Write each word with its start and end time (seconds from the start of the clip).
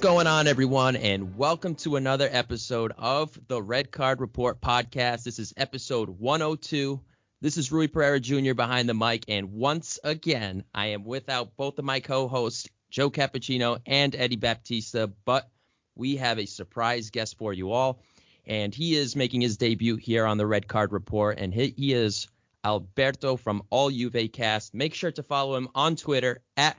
Going 0.00 0.26
on, 0.26 0.46
everyone, 0.46 0.96
and 0.96 1.36
welcome 1.36 1.74
to 1.76 1.96
another 1.96 2.26
episode 2.32 2.94
of 2.96 3.38
the 3.48 3.60
Red 3.60 3.92
Card 3.92 4.22
Report 4.22 4.58
podcast. 4.58 5.24
This 5.24 5.38
is 5.38 5.52
episode 5.58 6.08
102. 6.08 6.98
This 7.42 7.58
is 7.58 7.70
Rui 7.70 7.86
Pereira 7.86 8.18
Jr. 8.18 8.54
behind 8.54 8.88
the 8.88 8.94
mic, 8.94 9.26
and 9.28 9.52
once 9.52 9.98
again, 10.02 10.64
I 10.74 10.86
am 10.86 11.04
without 11.04 11.54
both 11.54 11.78
of 11.78 11.84
my 11.84 12.00
co-hosts, 12.00 12.66
Joe 12.88 13.10
Cappuccino 13.10 13.78
and 13.84 14.16
Eddie 14.16 14.36
Baptista, 14.36 15.12
but 15.26 15.50
we 15.94 16.16
have 16.16 16.38
a 16.38 16.46
surprise 16.46 17.10
guest 17.10 17.36
for 17.36 17.52
you 17.52 17.70
all, 17.70 18.00
and 18.46 18.74
he 18.74 18.96
is 18.96 19.16
making 19.16 19.42
his 19.42 19.58
debut 19.58 19.96
here 19.96 20.24
on 20.24 20.38
the 20.38 20.46
Red 20.46 20.66
Card 20.66 20.92
Report, 20.92 21.38
and 21.38 21.52
he, 21.52 21.74
he 21.76 21.92
is 21.92 22.26
Alberto 22.64 23.36
from 23.36 23.64
All 23.68 23.90
Juve 23.90 24.32
Cast. 24.32 24.72
Make 24.72 24.94
sure 24.94 25.12
to 25.12 25.22
follow 25.22 25.56
him 25.56 25.68
on 25.74 25.96
Twitter 25.96 26.40
at 26.56 26.78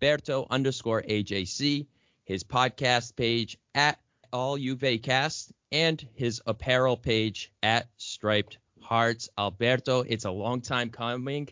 Berto 0.00 0.48
underscore 0.50 1.02
AJC, 1.02 1.86
his 2.28 2.44
podcast 2.44 3.16
page 3.16 3.56
at 3.74 3.98
All 4.34 4.58
Juve 4.58 5.00
Cast, 5.02 5.50
and 5.72 6.06
his 6.14 6.42
apparel 6.46 6.98
page 6.98 7.50
at 7.62 7.88
Striped 7.96 8.58
Hearts. 8.82 9.30
Alberto, 9.38 10.04
it's 10.06 10.26
a 10.26 10.30
long 10.30 10.60
time 10.60 10.90
coming, 10.90 11.48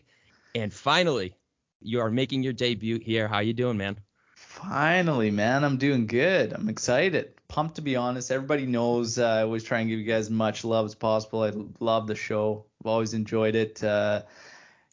and 0.53 0.71
finally, 0.71 1.35
you 1.81 1.99
are 1.99 2.11
making 2.11 2.43
your 2.43 2.53
debut 2.53 2.99
here. 2.99 3.27
How 3.27 3.39
you 3.39 3.53
doing, 3.53 3.77
man? 3.77 3.99
Finally, 4.35 5.31
man, 5.31 5.63
I'm 5.63 5.77
doing 5.77 6.05
good. 6.05 6.53
I'm 6.53 6.69
excited. 6.69 7.33
Pumped 7.47 7.77
to 7.77 7.81
be 7.81 7.95
honest. 7.95 8.31
Everybody 8.31 8.67
knows 8.67 9.17
uh, 9.17 9.25
I 9.25 9.41
always 9.41 9.63
try 9.63 9.79
and 9.79 9.89
give 9.89 9.97
you 9.97 10.05
guys 10.05 10.25
as 10.25 10.29
much 10.29 10.63
love 10.63 10.85
as 10.85 10.93
possible. 10.93 11.41
I 11.41 11.53
love 11.79 12.05
the 12.05 12.15
show. 12.15 12.65
I've 12.81 12.87
always 12.87 13.15
enjoyed 13.15 13.55
it. 13.55 13.83
Uh, 13.83 14.21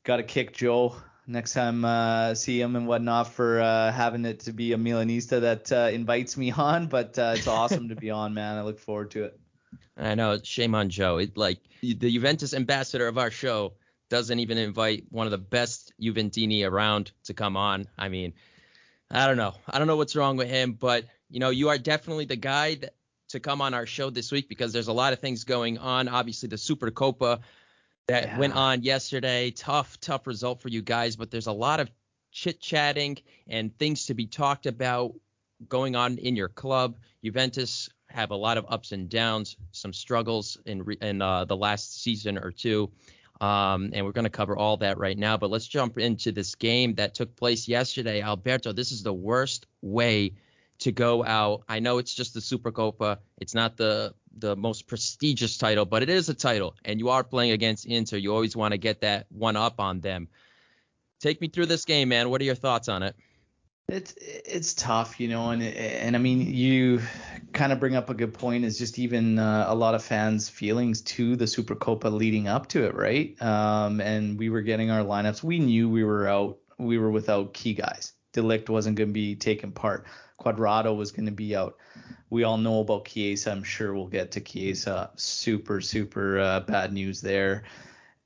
Got 0.05 0.17
to 0.19 0.23
kick 0.23 0.55
Joe 0.55 0.97
next 1.27 1.53
time 1.55 1.85
uh, 1.85 2.35
see 2.35 2.61
him 2.61 2.77
and 2.77 2.87
whatnot 2.87 3.33
for 3.33 3.61
uh, 3.61 3.93
having 3.93 4.25
it 4.25 4.41
to 4.41 4.53
be 4.53 4.73
a 4.73 4.77
Milanista 4.77 5.41
that 5.41 5.73
uh, 5.73 5.91
invites 5.93 6.37
me 6.37 6.51
on. 6.57 6.87
But 6.87 7.19
uh, 7.19 7.35
it's 7.37 7.47
awesome 7.47 7.89
to 7.89 7.97
be 7.97 8.11
on, 8.11 8.35
man. 8.35 8.57
I 8.57 8.63
look 8.63 8.79
forward 8.79 9.11
to 9.13 9.25
it. 9.25 9.41
I 9.97 10.15
know. 10.15 10.39
Shame 10.43 10.75
on 10.75 10.89
Joe. 10.89 11.19
It 11.19 11.37
like 11.37 11.59
the 11.81 11.95
Juventus 11.95 12.55
ambassador 12.55 13.07
of 13.07 13.19
our 13.19 13.31
show 13.31 13.75
doesn't 14.11 14.39
even 14.39 14.59
invite 14.59 15.05
one 15.11 15.27
of 15.27 15.31
the 15.31 15.39
best 15.39 15.93
Juventini 16.01 16.69
around 16.69 17.13
to 17.25 17.35
come 17.35 17.57
on. 17.57 17.87
I 17.99 18.09
mean, 18.09 18.35
I 19.11 19.27
don't 19.27 19.37
know. 19.37 19.55
I 19.69 19.79
don't 19.79 19.87
know 19.87 19.97
what's 19.97 20.17
wrong 20.17 20.37
with 20.37 20.49
him, 20.49 20.73
but 20.73 21.05
you 21.31 21.41
know, 21.41 21.51
you 21.51 21.69
are 21.69 21.79
definitely 21.79 22.25
the 22.27 22.37
guy 22.37 22.75
that, 22.77 22.95
to 23.29 23.41
come 23.41 23.61
on 23.61 23.75
our 23.75 23.87
show 23.87 24.11
this 24.11 24.31
week 24.31 24.49
because 24.49 24.73
there's 24.73 24.89
a 24.89 24.93
lot 24.93 25.13
of 25.13 25.19
things 25.19 25.45
going 25.45 25.79
on. 25.79 26.09
Obviously, 26.09 26.49
the 26.49 26.57
Supercoppa 26.57 27.41
that 28.09 28.25
yeah. 28.25 28.39
went 28.39 28.55
on 28.55 28.83
yesterday, 28.83 29.51
tough, 29.51 29.99
tough 30.01 30.27
result 30.27 30.61
for 30.61 30.69
you 30.69 30.83
guys, 30.83 31.17
but 31.17 31.31
there's 31.31 31.47
a 31.47 31.53
lot 31.53 31.81
of 31.81 31.91
chit 32.33 32.61
chatting 32.61 33.19
and 33.49 33.77
things 33.79 34.07
to 34.07 34.15
be 34.15 34.27
talked 34.27 34.67
about 34.67 35.15
going 35.69 35.97
on 35.97 36.19
in 36.19 36.37
your 36.37 36.49
club. 36.49 36.97
Juventus 37.23 37.89
have 38.11 38.31
a 38.31 38.37
lot 38.37 38.59
of 38.59 38.67
ups 38.69 38.93
and 38.93 39.09
downs, 39.09 39.57
some 39.73 39.93
struggles 39.93 40.59
in 40.67 40.85
in 41.01 41.23
uh, 41.23 41.45
the 41.45 41.57
last 41.57 42.03
season 42.03 42.39
or 42.39 42.51
two. 42.51 42.91
Um, 43.41 43.91
and 43.93 44.07
we're 44.07 44.13
going 44.13 44.25
to 44.25 44.31
cover 44.31 44.57
all 44.57 44.77
that 44.79 44.99
right 44.99 45.19
now. 45.19 45.37
But 45.37 45.51
let's 45.51 45.67
jump 45.67 45.99
into 45.99 46.31
this 46.31 46.55
game 46.55 46.95
that 46.95 47.15
took 47.15 47.35
place 47.35 47.67
yesterday. 47.67 48.23
Alberto, 48.23 48.73
this 48.73 48.93
is 48.93 49.03
the 49.03 49.13
worst 49.13 49.67
way 49.83 50.35
to 50.85 50.93
go 50.93 51.25
out. 51.25 51.63
I 51.67 51.81
know 51.81 51.97
it's 51.97 52.15
just 52.15 52.35
the 52.35 52.41
Supercoppa. 52.41 53.19
It's 53.39 53.55
not 53.55 53.77
the 53.77 54.15
the 54.37 54.55
most 54.55 54.87
prestigious 54.87 55.57
title, 55.57 55.87
but 55.87 56.03
it 56.03 56.11
is 56.11 56.29
a 56.29 56.35
title, 56.35 56.75
and 56.85 57.01
you 57.01 57.09
are 57.09 57.25
playing 57.25 57.53
against 57.53 57.87
Inter. 57.87 58.19
You 58.19 58.35
always 58.35 58.55
want 58.55 58.73
to 58.73 58.79
get 58.79 59.01
that 59.01 59.27
one 59.31 59.57
up 59.57 59.81
on 59.81 60.01
them. 60.01 60.29
Take 61.21 61.41
me 61.41 61.49
through 61.49 61.67
this 61.67 61.87
game, 61.87 62.11
man. 62.11 62.29
What 62.29 62.41
are 62.43 62.45
your 62.45 62.55
thoughts 62.55 62.89
on 62.89 63.03
it? 63.03 63.17
It's 63.89 64.15
it's 64.19 64.75
tough, 64.75 65.19
you 65.19 65.29
know, 65.29 65.51
and 65.51 65.63
and 65.63 66.17
I 66.17 66.19
mean 66.19 66.55
you 66.55 67.01
kind 67.53 67.73
of 67.73 67.81
bring 67.81 67.97
up 67.97 68.11
a 68.11 68.15
good 68.15 68.35
point. 68.35 68.65
Is 68.65 68.79
just 68.79 68.99
even 68.99 69.39
uh, 69.39 69.65
a 69.67 69.75
lot 69.75 69.95
of 69.95 70.05
fans' 70.05 70.51
feelings 70.51 71.01
to 71.03 71.35
the 71.35 71.47
Supercoppa 71.47 72.13
leading 72.13 72.47
up 72.47 72.69
to 72.69 72.85
it, 72.85 72.95
right? 72.95 73.41
Um, 73.41 74.03
and 74.03 74.39
we 74.39 74.51
were 74.51 74.63
getting 74.63 74.91
our 74.91 75.03
lineups. 75.03 75.43
We 75.43 75.61
knew 75.61 75.89
we 75.89 76.05
were 76.05 76.29
out. 76.29 76.59
We 76.79 76.99
were 76.99 77.11
without 77.11 77.55
key 77.55 77.73
guys. 77.73 78.13
De 78.35 78.43
Ligt 78.43 78.69
wasn't 78.69 78.97
going 78.97 79.09
to 79.09 79.15
be 79.15 79.37
taking 79.37 79.73
part. 79.73 80.07
Cuadrado 80.45 80.97
was 80.97 81.13
going 81.13 81.27
to 81.27 81.33
be 81.33 81.57
out. 81.57 81.79
We 82.31 82.45
all 82.45 82.59
know 82.59 82.81
about 82.81 83.07
Chiesa. 83.07 83.51
I'm 83.51 83.65
sure 83.65 83.95
we'll 83.95 84.07
get 84.07 84.33
to 84.33 84.41
Chiesa. 84.41 85.11
Super 85.17 85.81
super 85.81 86.39
uh, 86.39 86.61
bad 86.61 86.93
news 86.93 87.21
there. 87.21 87.65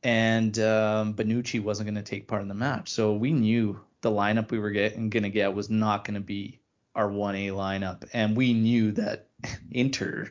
And 0.03 0.59
um, 0.61 1.15
Bonucci 1.15 1.63
wasn't 1.63 1.87
going 1.87 2.03
to 2.03 2.09
take 2.09 2.29
part 2.29 2.43
in 2.43 2.49
the 2.49 2.55
match, 2.55 2.89
so 2.89 3.15
we 3.15 3.33
knew 3.33 3.81
the 4.01 4.11
lineup 4.11 4.51
we 4.51 4.59
were 4.59 4.71
gonna 4.71 5.29
get 5.29 5.55
was 5.55 5.71
not 5.71 6.05
gonna 6.05 6.21
be 6.21 6.61
our 6.95 7.09
1A 7.09 7.51
lineup, 7.51 8.09
and 8.13 8.37
we 8.37 8.53
knew 8.53 8.93
that 8.93 9.29
Inter 9.71 10.31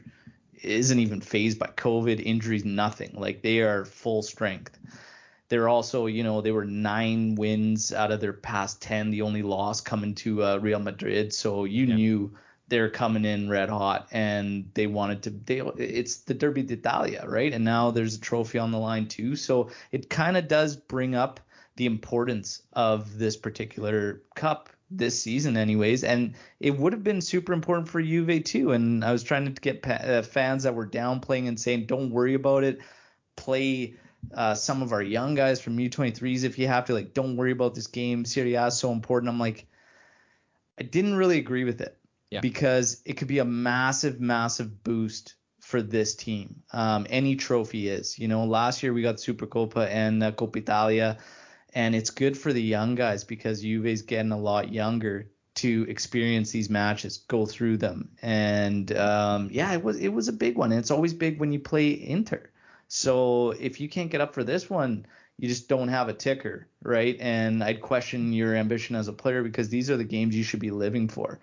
isn't 0.63 0.99
even 0.99 1.21
phased 1.21 1.59
by 1.59 1.67
COVID 1.67 2.19
injuries, 2.19 2.65
nothing. 2.65 3.13
Like 3.13 3.41
they 3.41 3.61
are 3.61 3.85
full 3.85 4.23
strength. 4.23 4.77
They're 5.49 5.69
also, 5.69 6.07
you 6.07 6.23
know, 6.23 6.41
they 6.41 6.51
were 6.51 6.65
nine 6.65 7.35
wins 7.35 7.93
out 7.93 8.11
of 8.11 8.19
their 8.19 8.33
past 8.33 8.81
ten. 8.81 9.11
The 9.11 9.21
only 9.21 9.41
loss 9.41 9.81
coming 9.81 10.15
to 10.15 10.43
uh, 10.43 10.57
Real 10.57 10.79
Madrid, 10.79 11.33
so 11.33 11.63
you 11.65 11.85
yeah. 11.85 11.95
knew 11.95 12.33
they're 12.67 12.89
coming 12.89 13.23
in 13.23 13.49
red 13.49 13.69
hot, 13.69 14.07
and 14.11 14.69
they 14.73 14.87
wanted 14.87 15.23
to. 15.23 15.29
They 15.29 15.59
it's 15.77 16.17
the 16.17 16.33
Derby 16.33 16.63
d'Italia, 16.63 17.23
right? 17.27 17.53
And 17.53 17.63
now 17.63 17.91
there's 17.91 18.15
a 18.15 18.19
trophy 18.19 18.59
on 18.59 18.71
the 18.71 18.77
line 18.77 19.07
too, 19.07 19.35
so 19.35 19.69
it 19.91 20.09
kind 20.09 20.35
of 20.35 20.47
does 20.47 20.75
bring 20.75 21.15
up 21.15 21.39
the 21.77 21.85
importance 21.85 22.63
of 22.73 23.17
this 23.17 23.37
particular 23.37 24.21
cup 24.35 24.69
this 24.89 25.21
season 25.21 25.57
anyways 25.57 26.03
and 26.05 26.33
it 26.61 26.77
would 26.77 26.93
have 26.93 27.03
been 27.03 27.19
super 27.19 27.51
important 27.51 27.89
for 27.89 28.01
Juve 28.01 28.43
too 28.45 28.71
and 28.71 29.03
I 29.03 29.11
was 29.11 29.21
trying 29.21 29.53
to 29.53 29.61
get 29.61 29.81
pa- 29.81 29.91
uh, 29.91 30.21
fans 30.21 30.63
that 30.63 30.75
were 30.75 30.87
downplaying 30.87 31.47
and 31.47 31.59
saying 31.59 31.87
don't 31.87 32.09
worry 32.09 32.35
about 32.35 32.63
it 32.63 32.79
play 33.35 33.95
uh, 34.33 34.53
some 34.53 34.81
of 34.81 34.91
our 34.93 35.01
young 35.01 35.35
guys 35.35 35.61
from 35.61 35.77
U23s 35.77 36.43
if 36.43 36.57
you 36.57 36.67
have 36.67 36.85
to 36.85 36.93
like 36.93 37.13
don't 37.13 37.37
worry 37.37 37.51
about 37.51 37.75
this 37.75 37.87
game 37.87 38.25
Serie 38.25 38.55
A 38.55 38.67
is 38.67 38.77
so 38.77 38.91
important 38.91 39.29
I'm 39.29 39.39
like 39.39 39.65
I 40.79 40.83
didn't 40.83 41.15
really 41.15 41.37
agree 41.37 41.63
with 41.63 41.81
it 41.81 41.97
yeah. 42.29 42.41
because 42.41 43.01
it 43.05 43.13
could 43.13 43.27
be 43.27 43.39
a 43.39 43.45
massive 43.45 44.19
massive 44.19 44.83
boost 44.83 45.35
for 45.59 45.81
this 45.81 46.15
team 46.15 46.61
um, 46.71 47.05
any 47.09 47.35
trophy 47.35 47.89
is 47.89 48.17
you 48.17 48.27
know 48.27 48.45
last 48.45 48.83
year 48.83 48.93
we 48.93 49.01
got 49.01 49.15
Supercoppa 49.15 49.87
and 49.89 50.23
uh, 50.23 50.31
Coppa 50.31 50.57
Italia 50.57 51.17
and 51.73 51.95
it's 51.95 52.09
good 52.09 52.37
for 52.37 52.53
the 52.53 52.61
young 52.61 52.95
guys 52.95 53.23
because 53.23 53.61
Juve's 53.61 54.01
getting 54.01 54.31
a 54.31 54.39
lot 54.39 54.73
younger 54.73 55.29
to 55.57 55.85
experience 55.89 56.51
these 56.51 56.69
matches, 56.69 57.17
go 57.17 57.45
through 57.45 57.77
them, 57.77 58.09
and 58.21 58.95
um, 58.95 59.49
yeah, 59.51 59.73
it 59.73 59.83
was 59.83 59.97
it 59.97 60.09
was 60.09 60.27
a 60.27 60.33
big 60.33 60.55
one. 60.55 60.71
And 60.71 60.79
it's 60.79 60.91
always 60.91 61.13
big 61.13 61.39
when 61.39 61.51
you 61.51 61.59
play 61.59 61.89
Inter. 61.89 62.49
So 62.87 63.51
if 63.51 63.79
you 63.79 63.89
can't 63.89 64.11
get 64.11 64.21
up 64.21 64.33
for 64.33 64.43
this 64.43 64.69
one, 64.69 65.05
you 65.37 65.47
just 65.47 65.69
don't 65.69 65.89
have 65.89 66.09
a 66.09 66.13
ticker, 66.13 66.67
right? 66.81 67.15
And 67.19 67.63
I'd 67.63 67.81
question 67.81 68.33
your 68.33 68.55
ambition 68.55 68.95
as 68.95 69.07
a 69.07 69.13
player 69.13 69.43
because 69.43 69.69
these 69.69 69.89
are 69.89 69.97
the 69.97 70.03
games 70.03 70.35
you 70.35 70.43
should 70.43 70.59
be 70.59 70.71
living 70.71 71.07
for. 71.07 71.39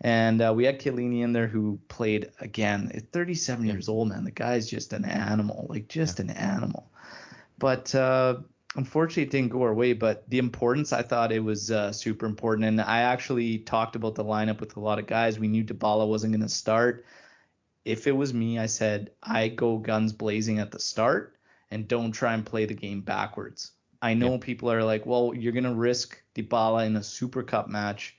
And 0.00 0.42
uh, 0.42 0.52
we 0.54 0.64
had 0.64 0.80
Chiellini 0.80 1.22
in 1.22 1.32
there 1.32 1.46
who 1.46 1.78
played 1.88 2.30
again 2.40 2.90
at 2.94 3.12
37 3.12 3.64
yeah. 3.64 3.72
years 3.72 3.88
old, 3.88 4.08
man. 4.08 4.24
The 4.24 4.30
guy's 4.30 4.68
just 4.68 4.92
an 4.92 5.04
animal, 5.04 5.66
like 5.70 5.88
just 5.88 6.18
yeah. 6.18 6.24
an 6.24 6.30
animal. 6.32 6.90
But 7.58 7.94
uh, 7.94 8.38
unfortunately 8.76 9.22
it 9.24 9.30
didn't 9.30 9.50
go 9.50 9.62
our 9.62 9.74
way 9.74 9.92
but 9.92 10.28
the 10.28 10.38
importance 10.38 10.92
i 10.92 11.02
thought 11.02 11.32
it 11.32 11.42
was 11.42 11.70
uh, 11.70 11.90
super 11.90 12.26
important 12.26 12.66
and 12.66 12.80
i 12.80 13.00
actually 13.00 13.58
talked 13.58 13.96
about 13.96 14.14
the 14.14 14.24
lineup 14.24 14.60
with 14.60 14.76
a 14.76 14.80
lot 14.80 14.98
of 14.98 15.06
guys 15.06 15.38
we 15.38 15.48
knew 15.48 15.64
Dybala 15.64 16.06
wasn't 16.06 16.32
going 16.32 16.42
to 16.42 16.48
start 16.48 17.04
if 17.86 18.06
it 18.06 18.12
was 18.12 18.34
me 18.34 18.58
i 18.58 18.66
said 18.66 19.10
i 19.22 19.48
go 19.48 19.78
guns 19.78 20.12
blazing 20.12 20.58
at 20.58 20.70
the 20.70 20.78
start 20.78 21.36
and 21.70 21.88
don't 21.88 22.12
try 22.12 22.34
and 22.34 22.44
play 22.44 22.66
the 22.66 22.74
game 22.74 23.00
backwards 23.00 23.72
i 24.02 24.12
know 24.12 24.32
yeah. 24.32 24.40
people 24.40 24.70
are 24.70 24.84
like 24.84 25.06
well 25.06 25.32
you're 25.34 25.52
going 25.52 25.64
to 25.64 25.74
risk 25.74 26.20
Dybala 26.34 26.86
in 26.86 26.96
a 26.96 27.02
super 27.02 27.42
cup 27.42 27.68
match 27.68 28.16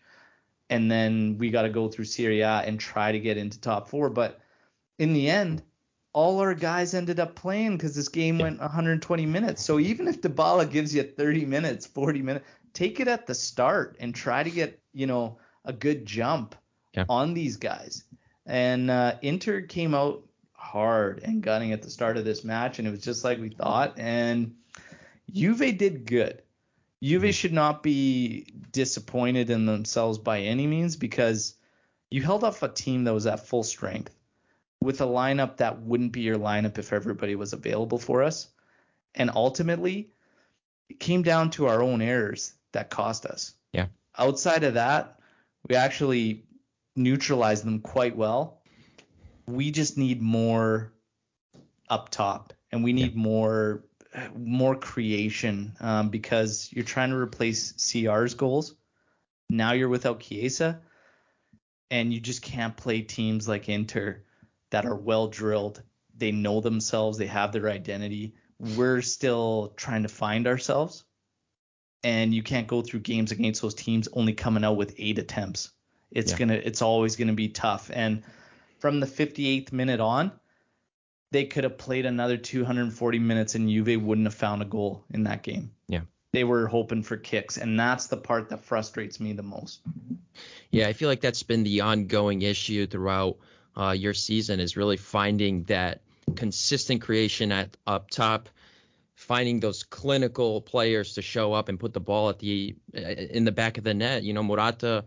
and 0.70 0.90
then 0.90 1.38
we 1.38 1.50
got 1.50 1.62
to 1.62 1.70
go 1.70 1.88
through 1.88 2.06
Serie 2.06 2.42
A 2.42 2.62
and 2.66 2.78
try 2.78 3.12
to 3.12 3.20
get 3.20 3.38
into 3.38 3.60
top 3.60 3.90
4 3.90 4.10
but 4.10 4.40
in 4.98 5.14
the 5.14 5.30
end 5.30 5.62
all 6.14 6.40
our 6.40 6.56
guys 6.56 6.96
ended 6.96 7.20
up 7.20 7.36
playing 7.36 7.78
because 7.78 7.94
this 7.94 8.10
game 8.10 8.40
went 8.40 8.60
120 8.60 9.28
minutes. 9.28 9.64
So 9.64 9.78
even 9.78 10.08
if 10.08 10.20
Dybala 10.20 10.68
gives 10.68 10.96
you 10.96 11.04
30 11.04 11.46
minutes, 11.46 11.86
40 11.86 12.24
minutes, 12.24 12.48
take 12.74 13.00
it 13.00 13.08
at 13.08 13.28
the 13.28 13.36
start 13.36 13.98
and 14.00 14.16
try 14.16 14.42
to 14.42 14.50
get 14.50 14.80
you 14.94 15.06
know 15.06 15.38
a 15.64 15.72
good 15.72 16.08
jump 16.08 16.56
yeah. 16.94 17.06
on 17.08 17.36
these 17.36 17.58
guys. 17.58 18.04
And 18.48 18.90
uh, 18.90 19.16
Inter 19.22 19.62
came 19.62 19.94
out 19.94 20.24
hard 20.54 21.22
and 21.24 21.44
gunning 21.44 21.74
at 21.74 21.82
the 21.82 21.90
start 21.90 22.18
of 22.18 22.26
this 22.26 22.44
match, 22.44 22.80
and 22.80 22.88
it 22.88 22.92
was 22.92 23.02
just 23.02 23.24
like 23.24 23.40
we 23.40 23.50
thought. 23.50 24.00
And 24.00 24.56
Juve 25.32 25.78
did 25.78 26.06
good. 26.06 26.42
Juve 27.04 27.24
mm-hmm. 27.24 27.32
should 27.32 27.54
not 27.54 27.84
be 27.84 28.48
disappointed 28.72 29.50
in 29.50 29.66
themselves 29.66 30.18
by 30.18 30.42
any 30.42 30.66
means 30.66 30.96
because 30.96 31.56
you 32.10 32.24
held 32.24 32.44
off 32.44 32.64
a 32.64 32.70
team 32.70 33.04
that 33.04 33.14
was 33.14 33.28
at 33.28 33.46
full 33.46 33.64
strength 33.64 34.16
with 34.82 35.02
a 35.02 35.06
lineup 35.06 35.58
that 35.58 35.82
wouldn't 35.82 36.14
be 36.14 36.22
your 36.22 36.38
lineup 36.38 36.78
if 36.78 36.94
everybody 36.94 37.36
was 37.36 37.54
available 37.54 38.00
for 38.00 38.24
us. 38.24 38.48
And 39.14 39.30
ultimately, 39.34 40.10
it 40.90 41.00
came 41.00 41.22
down 41.22 41.50
to 41.52 41.68
our 41.68 41.84
own 41.84 42.02
errors 42.02 42.54
that 42.72 42.90
cost 42.90 43.26
us. 43.26 43.54
Yeah. 43.74 43.88
Outside 44.18 44.64
of 44.64 44.76
that, 44.76 45.20
we 45.68 45.76
actually 45.76 46.46
neutralized 46.98 47.64
them 47.64 47.80
quite 47.80 48.16
well. 48.16 48.62
We 49.46 49.72
just 49.72 49.98
need 49.98 50.22
more 50.22 50.94
up 51.90 52.10
top, 52.10 52.54
and 52.72 52.84
we 52.84 52.94
need 52.94 53.14
yeah. 53.14 53.22
more 53.22 53.84
more 54.36 54.76
creation 54.76 55.76
um, 55.80 56.10
because 56.10 56.70
you're 56.72 56.86
trying 56.86 57.10
to 57.10 57.18
replace 57.18 57.74
CR's 57.74 58.34
goals. 58.34 58.76
Now 59.50 59.74
you're 59.74 59.90
without 59.90 60.20
Chiesa, 60.20 60.82
and 61.92 62.14
you 62.14 62.20
just 62.20 62.42
can't 62.42 62.76
play 62.76 63.02
teams 63.02 63.48
like 63.48 63.70
Inter 63.70 64.24
that 64.72 64.86
are 64.86 64.96
well 64.96 65.28
drilled. 65.28 65.82
They 66.18 66.32
know 66.32 66.62
themselves. 66.62 67.18
They 67.18 67.28
have 67.28 67.52
their 67.52 67.70
identity. 67.70 68.34
We're 68.60 69.02
still 69.02 69.74
trying 69.78 70.04
to 70.04 70.10
find 70.10 70.48
ourselves, 70.48 71.06
and 72.04 72.34
you 72.34 72.44
can't 72.44 72.68
go 72.68 72.82
through 72.82 73.02
games 73.02 73.32
against 73.32 73.62
those 73.62 73.76
teams 73.76 74.10
only 74.14 74.34
coming 74.34 74.64
out 74.64 74.78
with 74.78 74.96
eight 74.98 75.20
attempts. 75.20 75.72
It's 76.12 76.32
yeah. 76.32 76.38
gonna. 76.38 76.54
It's 76.54 76.82
always 76.82 77.16
gonna 77.16 77.34
be 77.34 77.50
tough. 77.50 77.92
And 77.94 78.24
from 78.80 79.00
the 79.00 79.08
58th 79.08 79.72
minute 79.72 80.00
on, 80.00 80.32
they 81.32 81.46
could 81.46 81.64
have 81.64 81.78
played 81.78 82.06
another 82.06 82.38
240 82.38 83.20
minutes 83.20 83.56
and 83.56 83.70
Juve 83.70 84.02
wouldn't 84.02 84.28
have 84.28 84.36
found 84.36 84.62
a 84.62 84.66
goal 84.66 85.04
in 85.10 85.24
that 85.24 85.44
game. 85.44 85.72
Yeah. 85.88 86.02
They 86.32 86.44
were 86.44 86.68
hoping 86.68 87.04
for 87.04 87.18
kicks, 87.18 87.58
and 87.58 87.80
that's 87.80 88.08
the 88.08 88.18
part 88.18 88.50
that 88.50 88.64
frustrates 88.64 89.20
me 89.20 89.34
the 89.34 89.44
most. 89.44 89.80
Yeah, 90.70 90.88
I 90.88 90.94
feel 90.94 91.10
like 91.10 91.22
that's 91.22 91.44
been 91.44 91.64
the 91.64 91.82
ongoing 91.82 92.42
issue 92.42 92.86
throughout 92.86 93.38
uh, 93.76 93.92
your 93.92 94.14
season 94.14 94.60
is 94.60 94.76
really 94.76 94.98
finding 94.98 95.64
that 95.64 96.02
consistent 96.36 97.02
creation 97.02 97.52
at 97.52 97.78
up 97.88 98.10
top, 98.10 98.50
finding 99.16 99.60
those 99.60 99.84
clinical 99.84 100.62
players 100.62 101.14
to 101.14 101.22
show 101.22 101.54
up 101.54 101.70
and 101.70 101.80
put 101.80 101.94
the 101.94 102.00
ball 102.00 102.30
at 102.30 102.40
the 102.40 102.76
in 102.94 103.46
the 103.46 103.52
back 103.52 103.78
of 103.78 103.84
the 103.84 103.94
net. 103.94 104.24
You 104.24 104.34
know, 104.34 104.44
Morata 104.44 105.06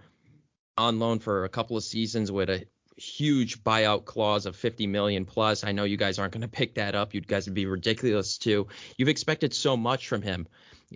on 0.77 0.99
loan 0.99 1.19
for 1.19 1.45
a 1.45 1.49
couple 1.49 1.77
of 1.77 1.85
seasons 1.85 2.31
with 2.31 2.51
a 2.51 2.67
huge 3.01 3.65
buyout 3.65 4.05
clause 4.05 4.47
of 4.47 4.55
50 4.55 4.87
million 4.87 5.25
plus. 5.25 5.65
I 5.65 5.73
know 5.73 5.85
you 5.85 5.97
guys 5.97 6.19
aren't 6.19 6.33
going 6.33 6.43
to 6.43 6.49
pick 6.49 6.75
that 6.75 6.95
up. 6.95 7.15
You 7.15 7.21
guys 7.21 7.47
would 7.47 7.55
be 7.55 7.67
ridiculous 7.67 8.39
too. 8.39 8.69
You've 8.97 9.09
expected 9.09 9.55
so 9.55 9.77
much 9.77 10.09
from 10.09 10.23
him, 10.23 10.47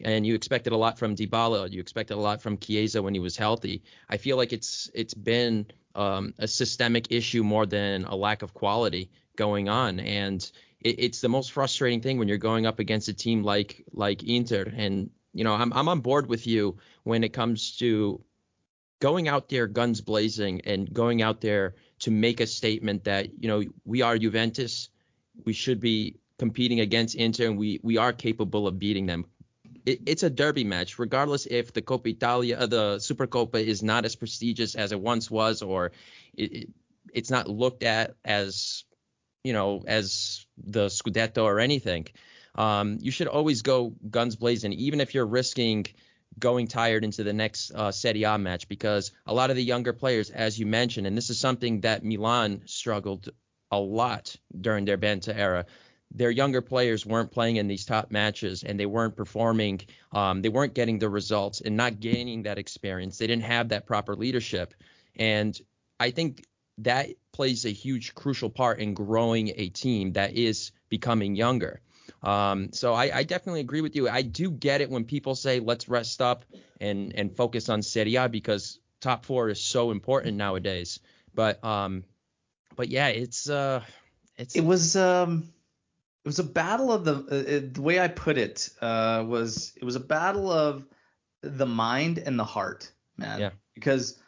and 0.05 0.27
you 0.27 0.35
expected 0.35 0.73
a 0.73 0.77
lot 0.77 0.99
from 0.99 1.17
Dybala. 1.17 1.71
You 1.71 1.81
expected 1.81 2.15
a 2.15 2.21
lot 2.21 2.43
from 2.43 2.59
Chiesa 2.59 3.03
when 3.03 3.15
he 3.15 3.21
was 3.21 3.37
healthy. 3.37 3.83
I 4.09 4.19
feel 4.19 4.37
like 4.37 4.53
it's 4.53 4.91
it's 4.95 5.15
been 5.15 5.67
um, 5.95 6.35
a 6.39 6.47
systemic 6.47 7.11
issue 7.11 7.43
more 7.43 7.67
than 7.67 8.05
a 8.05 8.15
lack 8.15 8.43
of 8.43 8.55
quality 8.55 9.11
going 9.37 9.69
on, 9.69 9.99
and 10.01 10.51
it, 10.81 10.97
it's 10.99 11.21
the 11.21 11.29
most 11.29 11.53
frustrating 11.53 12.01
thing 12.01 12.19
when 12.19 12.29
you're 12.29 12.39
going 12.39 12.67
up 12.67 12.79
against 12.79 13.09
a 13.09 13.15
team 13.15 13.43
like 13.43 13.85
like 13.93 14.23
Inter. 14.23 14.71
And 14.77 15.11
you 15.33 15.45
know, 15.45 15.55
I'm 15.55 15.73
I'm 15.73 15.89
on 15.89 16.01
board 16.01 16.29
with 16.29 16.47
you 16.47 16.77
when 17.05 17.25
it 17.25 17.33
comes 17.33 17.77
to 17.79 18.21
going 19.05 19.29
out 19.29 19.51
there 19.51 19.67
guns 19.67 20.01
blazing 20.01 20.63
and 20.65 20.91
going 20.91 21.21
out 21.21 21.43
there 21.43 21.75
to 21.99 22.11
make 22.11 22.41
a 22.41 22.47
statement 22.47 23.05
that 23.05 23.25
you 23.39 23.49
know 23.49 23.63
we 23.85 24.01
are 24.01 24.17
Juventus, 24.17 24.89
we 25.45 25.53
should 25.53 25.79
be 25.79 26.17
competing 26.39 26.81
against 26.81 27.15
Inter, 27.15 27.49
and 27.49 27.59
we 27.59 27.81
we 27.83 27.99
are 27.99 28.15
capable 28.15 28.67
of 28.67 28.79
beating 28.79 29.05
them. 29.05 29.27
It, 29.85 30.01
it's 30.07 30.23
a 30.23 30.31
derby 30.31 30.65
match, 30.65 30.99
regardless 30.99 31.45
if 31.45 31.75
the 31.75 31.83
Coppa 31.83 32.07
Italia, 32.17 32.57
uh, 32.57 32.65
the 32.65 32.97
Supercoppa, 32.97 33.63
is 33.63 33.83
not 33.83 34.07
as 34.07 34.17
prestigious 34.17 34.75
as 34.75 34.91
it 34.93 35.01
once 35.13 35.31
was, 35.31 35.61
or 35.61 35.93
it, 36.33 36.53
it, 36.61 36.69
it's 37.13 37.31
not 37.31 37.47
looked 37.47 37.83
at 37.83 38.17
as 38.25 38.85
you 39.43 39.53
know 39.53 39.85
as 39.87 40.47
the 40.57 40.87
Scudetto 40.87 41.43
or 41.45 41.61
anything. 41.61 42.07
Um, 42.55 42.97
you 43.03 43.11
should 43.11 43.29
always 43.29 43.61
go 43.61 43.93
guns 44.11 44.37
blazing, 44.37 44.73
even 44.73 45.03
if 45.03 45.13
you're 45.13 45.27
risking 45.27 45.89
going 46.39 46.67
tired 46.67 47.05
into 47.05 47.25
the 47.25 47.33
next 47.33 47.71
uh, 47.73 47.93
Serie 47.93 48.25
A 48.25 48.39
match 48.39 48.69
because 48.69 49.13
a 49.27 49.35
lot 49.35 49.51
of 49.51 49.57
the 49.57 49.63
younger 49.63 49.93
players, 49.93 50.31
as 50.31 50.59
you 50.59 50.67
mentioned, 50.67 51.07
and 51.07 51.17
this 51.17 51.31
is 51.31 51.39
something 51.39 51.81
that 51.83 52.05
Milan 52.05 52.63
struggled 52.67 53.29
a 53.71 53.79
lot 53.79 54.37
during 54.61 54.85
their 54.85 54.99
Benta 54.99 55.35
era. 55.35 55.67
Their 56.13 56.31
younger 56.31 56.61
players 56.61 57.05
weren't 57.05 57.33
playing 57.33 57.57
in 57.57 57.67
these 57.67 57.85
top 57.85 58.11
matches 58.11 58.63
and 58.63 58.79
they 58.79 58.87
weren't 58.87 59.17
performing. 59.17 59.81
Um, 60.13 60.43
they 60.43 60.49
weren't 60.49 60.75
getting 60.75 60.99
the 60.99 61.09
results 61.09 61.61
and 61.61 61.77
not 61.77 61.99
gaining 61.99 62.45
that 62.45 62.59
experience. 62.59 63.19
They 63.19 63.27
didn't 63.27 63.45
have 63.45 63.71
that 63.71 63.87
proper 63.87 64.15
leadership. 64.15 64.75
And 65.17 65.59
I 65.99 66.11
think 66.11 66.45
that 66.79 67.09
plays 67.33 67.65
a 67.65 67.71
huge, 67.71 68.15
crucial 68.15 68.51
part 68.51 68.79
in 68.79 68.95
growing 68.95 69.53
a 69.57 69.69
team 69.69 70.13
that 70.13 70.35
is 70.35 70.71
becoming 70.89 71.35
younger. 71.35 71.81
Um, 72.25 72.73
so 72.73 72.95
I, 72.95 73.19
I, 73.19 73.23
definitely 73.23 73.61
agree 73.61 73.83
with 73.83 73.95
you. 73.95 74.09
I 74.09 74.23
do 74.23 74.51
get 74.51 74.81
it 74.81 74.89
when 74.89 75.05
people 75.05 75.35
say 75.35 75.61
let's 75.61 75.91
rest 75.91 76.23
up 76.23 76.47
and 76.81 77.15
and 77.15 77.37
focus 77.37 77.69
on 77.69 77.83
Serie 77.83 78.17
A 78.17 78.31
because 78.31 78.79
top 79.03 79.27
four 79.27 79.51
is 79.51 79.61
so 79.61 79.91
important 79.91 80.39
nowadays. 80.39 81.01
But 81.35 81.63
um, 81.63 82.03
but 82.77 82.89
yeah, 82.89 83.09
it's 83.09 83.49
uh, 83.49 83.83
it's 84.37 84.57
it 84.57 84.65
was 84.65 84.97
um. 84.97 85.51
It 86.25 86.29
was 86.29 86.39
a 86.39 86.45
battle 86.45 86.91
of 86.91 87.05
the 87.05 87.15
uh, 87.15 87.69
the 87.71 87.83
way 87.83 88.01
I 88.01 88.09
put 88.09 88.39
it 88.39 88.71
uh, 88.81 89.23
was 89.27 89.75
it 89.77 89.85
was 89.85 89.95
a 89.95 90.01
battle 90.01 90.51
of 90.51 90.87
the 91.43 91.67
mind 91.67 92.17
and 92.17 92.39
the 92.39 92.45
heart, 92.45 92.91
man. 93.19 93.41
Yeah. 93.41 93.51
Because 93.75 94.19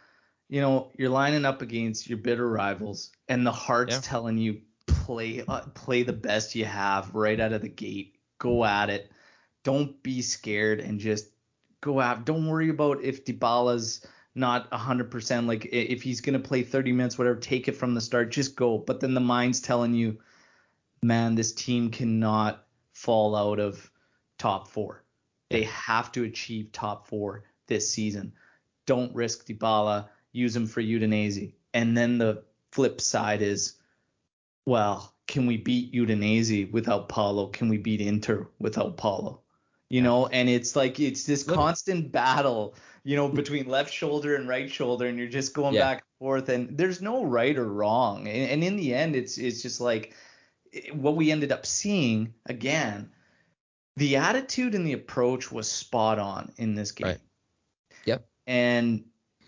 you 0.51 0.61
know 0.61 0.93
you're 0.99 1.09
lining 1.09 1.47
up 1.47 1.63
against 1.63 2.07
your 2.07 2.19
bitter 2.19 2.47
rivals, 2.47 3.11
and 3.29 3.47
the 3.47 3.53
heart's 3.53 3.95
yeah. 3.95 4.01
telling 4.03 4.37
you 4.37 4.61
play 5.07 5.45
uh, 5.47 5.61
play 5.75 6.03
the 6.03 6.13
best 6.13 6.57
you 6.57 6.65
have 6.65 7.15
right 7.15 7.39
out 7.39 7.53
of 7.53 7.63
the 7.63 7.69
gate. 7.69 8.17
Go 8.39 8.65
at 8.65 8.91
it. 8.91 9.11
Don't 9.63 10.03
be 10.03 10.21
scared 10.21 10.81
and 10.81 10.99
just 10.99 11.29
go 11.81 12.01
out. 12.01 12.27
Don't 12.27 12.47
worry 12.47 12.69
about 12.71 13.03
if 13.03 13.25
Dybala's 13.25 14.05
not 14.35 14.71
100% 14.71 15.47
like 15.47 15.67
if 15.73 16.03
he's 16.03 16.21
going 16.21 16.41
to 16.41 16.49
play 16.49 16.63
30 16.63 16.93
minutes 16.93 17.17
whatever, 17.17 17.39
take 17.39 17.69
it 17.69 17.77
from 17.77 17.95
the 17.95 18.01
start. 18.01 18.31
Just 18.31 18.57
go. 18.57 18.79
But 18.79 19.01
then 19.01 19.15
the 19.15 19.21
mind's 19.21 19.61
telling 19.61 19.95
you, 19.95 20.19
man, 21.03 21.37
this 21.37 21.53
team 21.53 21.91
cannot 21.91 22.67
fall 22.93 23.37
out 23.37 23.61
of 23.61 23.91
top 24.39 24.69
4. 24.69 25.03
They 25.51 25.63
have 25.65 26.11
to 26.13 26.25
achieve 26.25 26.73
top 26.73 27.07
4 27.07 27.45
this 27.69 27.91
season. 27.91 28.33
Don't 28.87 29.15
risk 29.15 29.47
Dybala. 29.47 30.09
Use 30.33 30.55
him 30.55 30.67
for 30.67 30.83
Udinese. 30.83 31.53
And 31.73 31.97
then 31.97 32.19
the 32.19 32.43
flip 32.73 33.01
side 33.01 33.41
is 33.41 33.76
well, 34.67 35.15
can 35.27 35.47
we 35.47 35.57
beat 35.57 35.93
Udinese 35.93 36.71
without 36.71 37.09
Paulo? 37.09 37.47
Can 37.49 37.69
we 37.69 37.79
beat 37.79 38.01
Inter 38.01 38.49
without 38.59 38.97
Paulo? 38.97 39.41
You 39.89 40.03
know, 40.03 40.27
and 40.27 40.49
it's 40.49 40.75
like 40.75 40.99
it's 40.99 41.25
this 41.25 41.45
constant 41.45 42.11
battle, 42.11 42.75
you 43.05 43.15
know, 43.15 43.29
between 43.29 43.69
left 43.69 43.93
shoulder 43.93 44.35
and 44.35 44.49
right 44.49 44.69
shoulder, 44.69 45.07
and 45.07 45.17
you're 45.17 45.29
just 45.29 45.55
going 45.55 45.75
yeah. 45.75 45.83
back 45.83 45.99
and 45.99 46.19
forth, 46.19 46.49
and 46.49 46.77
there's 46.77 47.01
no 47.01 47.25
right 47.25 47.57
or 47.57 47.73
wrong. 47.73 48.27
And, 48.27 48.51
and 48.51 48.65
in 48.65 48.77
the 48.77 48.93
end, 48.93 49.15
it's 49.15 49.39
it's 49.39 49.63
just 49.63 49.81
like 49.81 50.15
what 50.93 51.15
we 51.15 51.31
ended 51.31 51.53
up 51.53 51.65
seeing 51.65 52.35
again. 52.47 53.11
The 53.97 54.17
attitude 54.17 54.75
and 54.75 54.87
the 54.87 54.93
approach 54.93 55.51
was 55.53 55.71
spot 55.71 56.19
on 56.19 56.53
in 56.57 56.75
this 56.75 56.91
game. 56.93 57.07
Right. 57.07 57.19
Yep. 58.05 58.29
And 58.47 59.05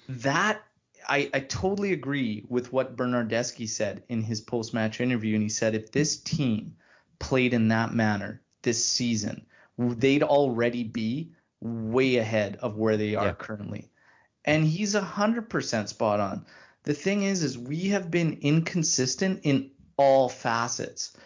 that 0.08 0.62
I, 1.08 1.30
I 1.32 1.40
totally 1.40 1.92
agree 1.92 2.44
with 2.48 2.72
what 2.72 2.96
Bernardeschi 2.96 3.68
said 3.68 4.02
in 4.08 4.22
his 4.22 4.40
post 4.40 4.74
match 4.74 5.00
interview. 5.00 5.34
And 5.34 5.42
he 5.42 5.48
said 5.48 5.74
if 5.74 5.90
this 5.90 6.18
team 6.18 6.76
played 7.18 7.54
in 7.54 7.68
that 7.68 7.94
manner 7.94 8.42
this 8.62 8.84
season, 8.84 9.46
they'd 9.78 10.22
already 10.22 10.84
be 10.84 11.32
way 11.60 12.16
ahead 12.16 12.58
of 12.60 12.76
where 12.76 12.96
they 12.96 13.14
are 13.14 13.26
yeah. 13.26 13.32
currently. 13.32 13.90
And 14.44 14.64
he's 14.64 14.94
100% 14.94 15.88
spot 15.88 16.20
on. 16.20 16.46
The 16.84 16.94
thing 16.94 17.22
is, 17.22 17.42
is 17.42 17.58
we 17.58 17.88
have 17.88 18.10
been 18.10 18.38
inconsistent 18.40 19.40
in 19.42 19.70
all 19.96 20.28
facets. 20.28 21.16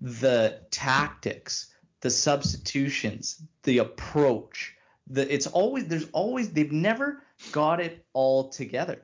The 0.00 0.60
tactics, 0.70 1.72
the 2.00 2.10
substitutions, 2.10 3.42
the 3.62 3.78
approach, 3.78 4.74
the 5.08 5.32
it's 5.32 5.46
always 5.46 5.86
there's 5.86 6.08
always 6.12 6.50
they've 6.50 6.72
never 6.72 7.22
got 7.52 7.80
it 7.80 8.04
all 8.12 8.48
together. 8.48 9.02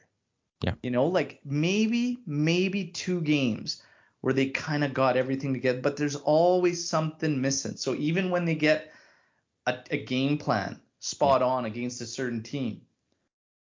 Yeah. 0.63 0.75
You 0.83 0.91
know, 0.91 1.07
like 1.07 1.41
maybe, 1.45 2.19
maybe 2.27 2.87
two 2.87 3.21
games 3.21 3.83
where 4.21 4.35
they 4.35 4.49
kind 4.51 4.83
of 4.83 4.93
got 4.93 5.17
everything 5.17 5.53
together, 5.53 5.81
but 5.81 5.97
there's 5.97 6.17
always 6.17 6.89
something 6.89 7.41
missing. 7.41 7.77
So 7.77 7.95
even 7.95 8.31
when 8.31 8.45
they 8.45 8.57
get 8.57 8.93
a, 9.67 9.79
a 9.91 10.05
game 10.05 10.39
plan 10.39 10.81
spot 10.99 11.43
on 11.43 11.65
against 11.65 12.01
a 12.01 12.07
certain 12.07 12.43
team, 12.43 12.83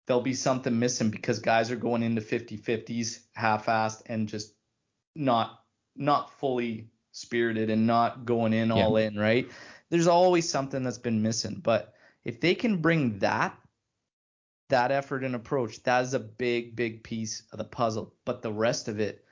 there'll 0.06 0.22
be 0.22 0.34
something 0.34 0.78
missing 0.80 1.10
because 1.10 1.40
guys 1.40 1.70
are 1.70 1.76
going 1.76 2.02
into 2.02 2.22
50-50s 2.22 3.20
half-assed 3.34 4.04
and 4.06 4.28
just 4.28 4.54
not 5.16 5.64
not 6.00 6.32
fully 6.40 6.88
spirited 7.12 7.72
and 7.72 7.88
not 7.88 8.24
going 8.24 8.54
in 8.54 8.72
all 8.72 8.98
in, 8.98 9.18
right? 9.18 9.50
There's 9.90 10.08
always 10.08 10.48
something 10.48 10.84
that's 10.84 11.00
been 11.00 11.24
missing, 11.24 11.60
but 11.64 11.94
if 12.24 12.40
they 12.40 12.54
can 12.54 12.78
bring 12.78 13.18
that 13.20 13.58
that 14.70 14.92
effort 14.92 15.24
and 15.24 15.36
approach, 15.36 15.82
that 15.84 16.04
is 16.04 16.14
a 16.14 16.20
big, 16.20 16.76
big 16.76 17.04
piece 17.04 17.44
of 17.52 17.58
the 17.58 17.64
puzzle. 17.64 18.14
But 18.26 18.42
the 18.42 18.52
rest 18.52 18.88
of 18.88 19.00
it 19.00 19.24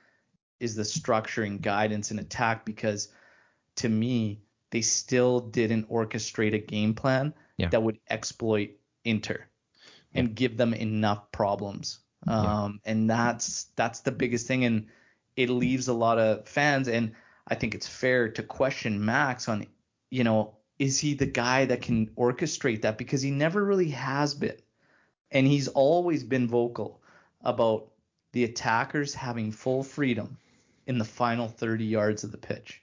is 0.60 0.74
the 0.74 0.82
structuring, 0.82 1.60
guidance, 1.60 2.10
and 2.10 2.20
attack 2.20 2.64
because 2.64 3.08
to 3.76 3.88
me, 3.88 4.40
they 4.70 4.80
still 4.80 5.40
didn't 5.40 5.90
orchestrate 5.90 6.54
a 6.54 6.58
game 6.58 6.94
plan 6.94 7.34
yeah. 7.56 7.68
that 7.68 7.82
would 7.82 7.98
exploit 8.08 8.70
Inter 9.04 9.46
yeah. 10.12 10.20
and 10.20 10.34
give 10.34 10.56
them 10.56 10.74
enough 10.74 11.30
problems. 11.32 12.00
Um, 12.26 12.80
yeah. 12.84 12.92
and 12.92 13.10
that's 13.10 13.64
that's 13.76 14.00
the 14.00 14.10
biggest 14.10 14.48
thing 14.48 14.64
and 14.64 14.86
it 15.36 15.48
leaves 15.48 15.86
a 15.86 15.92
lot 15.92 16.18
of 16.18 16.48
fans 16.48 16.88
and 16.88 17.12
I 17.46 17.54
think 17.54 17.74
it's 17.74 17.86
fair 17.86 18.30
to 18.30 18.42
question 18.42 19.04
Max 19.04 19.48
on 19.48 19.66
you 20.10 20.24
know 20.24 20.56
is 20.78 20.98
he 20.98 21.14
the 21.14 21.26
guy 21.26 21.66
that 21.66 21.82
can 21.82 22.08
orchestrate 22.18 22.82
that 22.82 22.98
because 22.98 23.22
he 23.22 23.30
never 23.30 23.64
really 23.64 23.90
has 23.90 24.34
been. 24.34 24.56
And 25.30 25.46
he's 25.46 25.68
always 25.68 26.24
been 26.24 26.48
vocal 26.48 27.00
about 27.42 27.88
the 28.32 28.44
attackers 28.44 29.14
having 29.14 29.52
full 29.52 29.82
freedom 29.82 30.38
in 30.86 30.98
the 30.98 31.04
final 31.04 31.48
30 31.48 31.84
yards 31.84 32.24
of 32.24 32.32
the 32.32 32.38
pitch. 32.38 32.82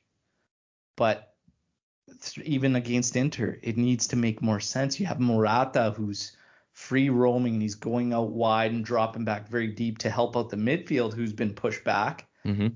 But 0.95 1.33
even 2.43 2.75
against 2.75 3.15
Inter, 3.15 3.59
it 3.61 3.77
needs 3.77 4.07
to 4.07 4.15
make 4.15 4.41
more 4.41 4.59
sense. 4.59 4.99
You 4.99 5.05
have 5.05 5.19
Morata 5.19 5.93
who's 5.95 6.35
free 6.73 7.09
roaming 7.09 7.53
and 7.53 7.61
he's 7.61 7.75
going 7.75 8.13
out 8.13 8.31
wide 8.31 8.71
and 8.71 8.83
dropping 8.83 9.25
back 9.25 9.47
very 9.47 9.67
deep 9.67 9.99
to 9.99 10.09
help 10.09 10.35
out 10.35 10.49
the 10.49 10.57
midfield 10.57 11.13
who's 11.13 11.33
been 11.33 11.53
pushed 11.53 11.83
back. 11.83 12.27
Mm-hmm. 12.45 12.67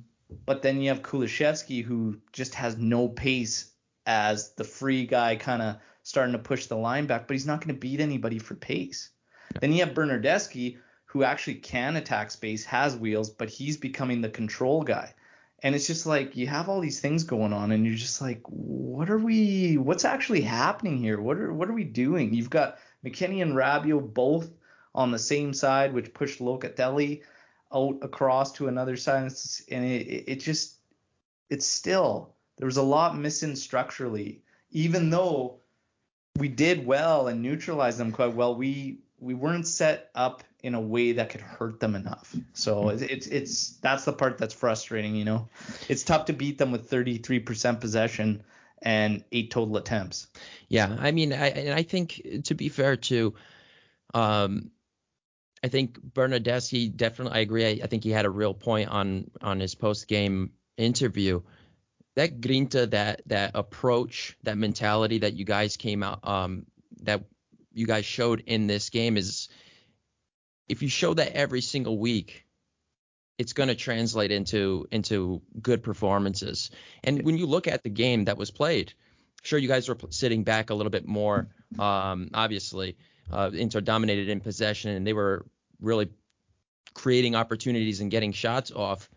But 0.45 0.61
then 0.61 0.81
you 0.81 0.89
have 0.89 1.01
Kulusevski 1.01 1.83
who 1.83 2.19
just 2.31 2.53
has 2.55 2.77
no 2.77 3.07
pace 3.07 3.71
as 4.05 4.53
the 4.53 4.63
free 4.63 5.05
guy 5.05 5.35
kind 5.35 5.61
of 5.61 5.77
starting 6.03 6.33
to 6.33 6.39
push 6.39 6.67
the 6.67 6.77
line 6.77 7.05
back, 7.05 7.27
but 7.27 7.33
he's 7.33 7.45
not 7.45 7.59
going 7.59 7.75
to 7.75 7.79
beat 7.79 7.99
anybody 7.99 8.39
for 8.39 8.55
pace. 8.55 9.09
Yeah. 9.57 9.59
Then 9.61 9.73
you 9.73 9.85
have 9.85 9.93
Bernardeschi 9.93 10.77
who 11.05 11.23
actually 11.23 11.55
can 11.55 11.95
attack 11.95 12.31
space, 12.31 12.65
has 12.65 12.95
wheels, 12.95 13.29
but 13.29 13.49
he's 13.49 13.77
becoming 13.77 14.21
the 14.21 14.29
control 14.29 14.83
guy. 14.83 15.13
And 15.63 15.73
it's 15.73 15.87
just 15.87 16.05
like 16.05 16.35
you 16.35 16.45
have 16.47 16.69
all 16.69 16.81
these 16.81 16.99
things 16.99 17.23
going 17.23 17.53
on, 17.53 17.71
and 17.71 17.85
you're 17.85 17.95
just 17.95 18.21
like, 18.21 18.41
what 18.45 19.09
are 19.09 19.17
we? 19.17 19.77
What's 19.77 20.05
actually 20.05 20.41
happening 20.41 20.99
here? 20.99 21.19
What 21.19 21.37
are 21.37 21.51
what 21.51 21.69
are 21.69 21.73
we 21.73 21.83
doing? 21.83 22.33
You've 22.33 22.51
got 22.51 22.77
McKennie 23.03 23.41
and 23.41 23.55
Rabiot 23.55 24.13
both 24.13 24.51
on 24.93 25.09
the 25.09 25.17
same 25.17 25.53
side, 25.53 25.93
which 25.93 26.13
pushed 26.13 26.39
Locatelli 26.39 27.23
out 27.73 27.97
across 28.03 28.51
to 28.53 28.67
another 28.67 28.95
side, 28.95 29.31
and 29.71 29.83
it, 29.83 30.25
it 30.27 30.39
just 30.41 30.75
it's 31.49 31.65
still 31.65 32.35
there 32.57 32.67
was 32.67 32.77
a 32.77 32.83
lot 32.83 33.17
missing 33.17 33.55
structurally, 33.55 34.43
even 34.69 35.09
though 35.09 35.61
we 36.37 36.49
did 36.49 36.85
well 36.85 37.27
and 37.27 37.41
neutralized 37.41 37.97
them 37.97 38.11
quite 38.11 38.35
well. 38.35 38.55
We 38.55 38.99
we 39.19 39.33
weren't 39.33 39.67
set 39.67 40.09
up 40.13 40.43
in 40.63 40.75
a 40.75 40.81
way 40.81 41.13
that 41.13 41.29
could 41.29 41.41
hurt 41.41 41.79
them 41.79 41.95
enough. 41.95 42.35
So 42.53 42.89
it's, 42.89 43.01
it's 43.01 43.27
it's 43.27 43.69
that's 43.77 44.05
the 44.05 44.13
part 44.13 44.37
that's 44.37 44.53
frustrating. 44.53 45.15
You 45.15 45.25
know, 45.25 45.49
it's 45.87 46.03
tough 46.03 46.25
to 46.25 46.33
beat 46.33 46.57
them 46.57 46.71
with 46.71 46.89
33% 46.89 47.79
possession 47.79 48.43
and 48.81 49.23
eight 49.31 49.51
total 49.51 49.77
attempts. 49.77 50.27
Yeah, 50.67 50.95
I 50.99 51.11
mean, 51.11 51.33
I 51.33 51.47
and 51.49 51.73
I 51.73 51.83
think 51.83 52.21
to 52.45 52.55
be 52.55 52.69
fair 52.69 52.97
to, 52.97 53.33
um, 54.13 54.71
I 55.63 55.67
think 55.67 55.99
Bernardeschi 55.99 56.95
definitely. 56.95 57.37
I 57.37 57.41
agree. 57.41 57.65
I, 57.65 57.83
I 57.83 57.87
think 57.87 58.03
he 58.03 58.11
had 58.11 58.25
a 58.25 58.29
real 58.29 58.53
point 58.53 58.89
on 58.89 59.31
on 59.41 59.59
his 59.59 59.75
post 59.75 60.07
game 60.07 60.51
interview. 60.77 61.41
That 62.15 62.41
grinta, 62.41 62.89
that 62.91 63.21
that 63.27 63.51
approach, 63.53 64.37
that 64.43 64.57
mentality 64.57 65.19
that 65.19 65.33
you 65.33 65.45
guys 65.45 65.77
came 65.77 66.01
out, 66.01 66.27
um, 66.27 66.65
that 67.03 67.23
you 67.77 67.85
guys 67.85 68.05
showed 68.05 68.43
in 68.47 68.67
this 68.67 68.89
game 68.89 69.17
is 69.17 69.49
if 70.67 70.81
you 70.81 70.89
show 70.89 71.13
that 71.13 71.33
every 71.33 71.61
single 71.61 71.97
week, 71.97 72.45
it's 73.37 73.53
going 73.53 73.69
to 73.69 73.75
translate 73.75 74.31
into 74.31 74.87
into 74.91 75.41
good 75.61 75.83
performances. 75.83 76.71
And 77.03 77.21
when 77.21 77.37
you 77.37 77.45
look 77.45 77.67
at 77.67 77.83
the 77.83 77.89
game 77.89 78.25
that 78.25 78.37
was 78.37 78.49
played, 78.49 78.93
sure 79.43 79.59
you 79.59 79.67
guys 79.67 79.87
were 79.87 79.97
sitting 80.09 80.43
back 80.43 80.71
a 80.71 80.73
little 80.73 80.89
bit 80.89 81.07
more. 81.07 81.47
Um, 81.77 82.31
obviously, 82.33 82.97
uh, 83.31 83.51
Inter 83.53 83.81
dominated 83.81 84.27
in 84.29 84.39
possession, 84.39 84.91
and 84.91 85.05
they 85.05 85.13
were 85.13 85.45
really 85.79 86.09
creating 86.95 87.35
opportunities 87.35 88.01
and 88.01 88.09
getting 88.09 88.31
shots 88.31 88.71
off. 88.71 89.07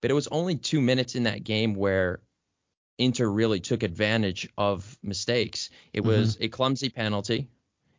But 0.00 0.10
it 0.10 0.14
was 0.14 0.28
only 0.28 0.56
two 0.56 0.80
minutes 0.80 1.16
in 1.16 1.24
that 1.24 1.44
game 1.44 1.74
where 1.74 2.20
Inter 2.98 3.26
really 3.26 3.60
took 3.60 3.82
advantage 3.82 4.48
of 4.56 4.96
mistakes. 5.02 5.68
It 5.92 6.02
was 6.02 6.36
mm-hmm. 6.36 6.44
a 6.44 6.48
clumsy 6.48 6.88
penalty 6.88 7.48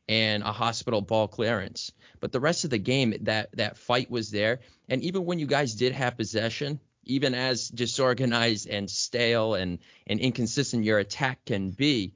and 0.07 0.43
a 0.43 0.51
hospital 0.51 1.01
ball 1.01 1.27
clearance. 1.27 1.91
But 2.19 2.31
the 2.31 2.39
rest 2.39 2.63
of 2.63 2.69
the 2.69 2.77
game, 2.77 3.15
that 3.21 3.55
that 3.57 3.77
fight 3.77 4.09
was 4.09 4.31
there. 4.31 4.59
And 4.89 5.03
even 5.03 5.25
when 5.25 5.39
you 5.39 5.47
guys 5.47 5.75
did 5.75 5.93
have 5.93 6.17
possession, 6.17 6.79
even 7.03 7.33
as 7.33 7.69
disorganized 7.69 8.67
and 8.67 8.89
stale 8.89 9.55
and, 9.55 9.79
and 10.07 10.19
inconsistent 10.19 10.83
your 10.83 11.00
attack 11.00 11.45
can 11.45 11.71
be, 11.71 12.13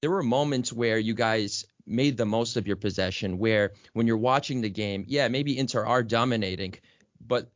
there 0.00 0.10
were 0.10 0.22
moments 0.22 0.72
where 0.72 0.98
you 0.98 1.14
guys 1.14 1.64
made 1.86 2.16
the 2.16 2.26
most 2.26 2.56
of 2.56 2.66
your 2.66 2.76
possession. 2.76 3.38
Where 3.38 3.72
when 3.92 4.06
you're 4.06 4.16
watching 4.16 4.60
the 4.60 4.70
game, 4.70 5.04
yeah, 5.08 5.28
maybe 5.28 5.58
Inter 5.58 5.84
are 5.84 6.02
dominating, 6.02 6.74
but 7.20 7.50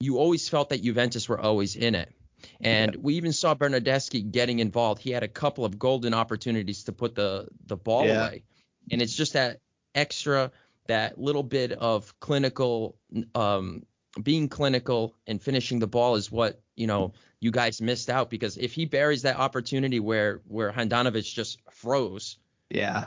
you 0.00 0.18
always 0.18 0.48
felt 0.48 0.70
that 0.70 0.82
Juventus 0.82 1.28
were 1.28 1.40
always 1.40 1.76
in 1.76 1.94
it. 1.94 2.12
And 2.60 2.94
yeah. 2.94 3.00
we 3.02 3.14
even 3.14 3.32
saw 3.32 3.54
Bernardeschi 3.54 4.30
getting 4.30 4.60
involved. 4.60 5.02
He 5.02 5.10
had 5.10 5.24
a 5.24 5.28
couple 5.28 5.64
of 5.64 5.76
golden 5.78 6.14
opportunities 6.14 6.84
to 6.84 6.92
put 6.92 7.14
the 7.14 7.48
the 7.66 7.76
ball 7.76 8.06
yeah. 8.06 8.26
away 8.26 8.42
and 8.90 9.02
it's 9.02 9.14
just 9.14 9.34
that 9.34 9.60
extra 9.94 10.50
that 10.86 11.18
little 11.18 11.42
bit 11.42 11.72
of 11.72 12.18
clinical 12.20 12.96
um, 13.34 13.84
being 14.22 14.48
clinical 14.48 15.14
and 15.26 15.40
finishing 15.40 15.78
the 15.78 15.86
ball 15.86 16.16
is 16.16 16.30
what 16.30 16.60
you 16.76 16.86
know 16.86 17.12
you 17.40 17.50
guys 17.50 17.80
missed 17.80 18.10
out 18.10 18.30
because 18.30 18.56
if 18.56 18.72
he 18.72 18.84
buries 18.84 19.22
that 19.22 19.36
opportunity 19.36 20.00
where 20.00 20.40
where 20.48 20.72
Handanovic 20.72 21.32
just 21.32 21.60
froze 21.70 22.38
yeah. 22.70 23.06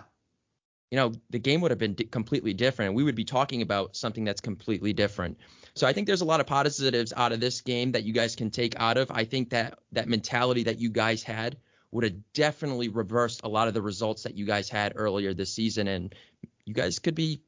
you 0.90 0.98
know 0.98 1.12
the 1.30 1.40
game 1.40 1.62
would 1.62 1.72
have 1.72 1.80
been 1.80 1.96
completely 1.96 2.54
different. 2.54 2.94
We 2.96 3.04
would 3.04 3.16
be 3.16 3.26
talking 3.26 3.62
about 3.62 3.96
something 3.96 4.24
that's 4.24 4.42
completely 4.42 4.94
different. 4.94 5.38
So 5.74 5.88
I 5.88 5.94
think 5.94 6.08
there's 6.08 6.22
a 6.22 6.26
lot 6.26 6.40
of 6.40 6.48
positives 6.48 7.14
out 7.16 7.32
of 7.32 7.40
this 7.40 7.62
game 7.62 7.94
that 7.94 8.04
you 8.04 8.14
guys 8.14 8.36
can 8.36 8.52
take 8.52 8.76
out 8.78 8.98
of. 8.98 9.10
I 9.12 9.24
think 9.24 9.50
that 9.52 9.80
that 9.94 10.08
mentality 10.08 10.64
that 10.64 10.80
you 10.80 10.90
guys 10.90 11.24
had 11.24 11.58
would 11.92 12.04
have 12.06 12.34
definitely 12.34 12.88
reversed 12.88 13.42
a 13.44 13.50
lot 13.50 13.68
of 13.68 13.74
the 13.74 13.82
results 13.82 14.24
that 14.24 14.36
you 14.36 14.46
guys 14.46 14.70
had 14.70 14.94
earlier 14.96 15.34
this 15.34 15.54
season, 15.54 15.88
and 15.88 16.16
you 16.66 16.74
guys 16.74 17.00
could 17.00 17.16
be 17.16 17.42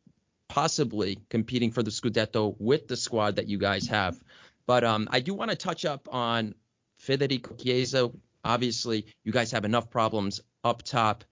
possibly 0.49 1.19
competing 1.29 1.71
for 1.71 1.81
the 1.81 1.91
Scudetto 1.91 2.55
with 2.59 2.87
the 2.87 2.97
squad 2.97 3.37
that 3.37 3.47
you 3.47 3.57
guys 3.57 3.87
have. 3.87 4.21
But 4.65 4.83
um, 4.83 5.07
I 5.11 5.19
do 5.19 5.33
want 5.33 5.51
to 5.51 5.57
touch 5.57 5.85
up 5.85 6.07
on 6.11 6.55
Federico 6.99 7.55
Chiesa. 7.55 8.11
Obviously, 8.43 9.05
you 9.23 9.31
guys 9.31 9.51
have 9.51 9.65
enough 9.65 9.89
problems 9.89 10.41
up 10.63 10.83
top. 10.83 11.23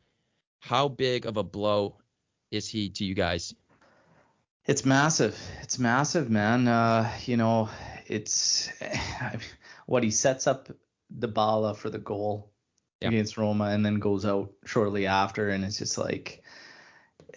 How 0.59 0.87
big 0.87 1.25
of 1.25 1.37
a 1.37 1.43
blow 1.43 1.97
is 2.51 2.67
he 2.67 2.89
to 2.91 3.05
you 3.05 3.13
guys? 3.13 3.53
It's 4.65 4.85
massive. 4.85 5.37
It's 5.61 5.79
massive, 5.79 6.29
man. 6.29 6.67
Uh, 6.67 7.11
you 7.25 7.35
know, 7.35 7.69
it's 8.07 8.71
what 9.85 10.03
he 10.03 10.11
sets 10.11 10.47
up 10.47 10.69
Dybala 11.17 11.75
for 11.75 11.89
the 11.89 11.97
goal 11.97 12.50
yeah. 13.01 13.09
against 13.09 13.37
Roma 13.37 13.65
and 13.65 13.85
then 13.85 13.99
goes 13.99 14.25
out 14.25 14.51
shortly 14.65 15.07
after. 15.07 15.49
And 15.49 15.63
it's 15.63 15.77
just 15.77 15.97
like, 15.97 16.43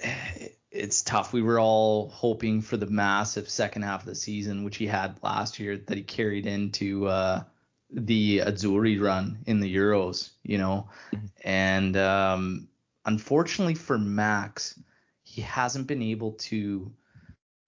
it's 0.70 1.02
tough. 1.02 1.32
We 1.32 1.42
were 1.42 1.60
all 1.60 2.08
hoping 2.08 2.60
for 2.60 2.76
the 2.76 2.86
massive 2.86 3.48
second 3.48 3.82
half 3.82 4.00
of 4.00 4.06
the 4.06 4.14
season, 4.14 4.64
which 4.64 4.76
he 4.76 4.86
had 4.86 5.18
last 5.22 5.58
year, 5.58 5.76
that 5.76 5.96
he 5.96 6.02
carried 6.02 6.46
into 6.46 7.06
uh, 7.06 7.44
the 7.90 8.38
Azzurri 8.38 9.00
run 9.00 9.38
in 9.46 9.60
the 9.60 9.72
Euros, 9.74 10.30
you 10.42 10.58
know. 10.58 10.88
Mm-hmm. 11.12 11.26
And 11.44 11.96
um, 11.96 12.68
unfortunately 13.04 13.74
for 13.74 13.98
Max, 13.98 14.78
he 15.22 15.42
hasn't 15.42 15.86
been 15.86 16.02
able 16.02 16.32
to 16.32 16.92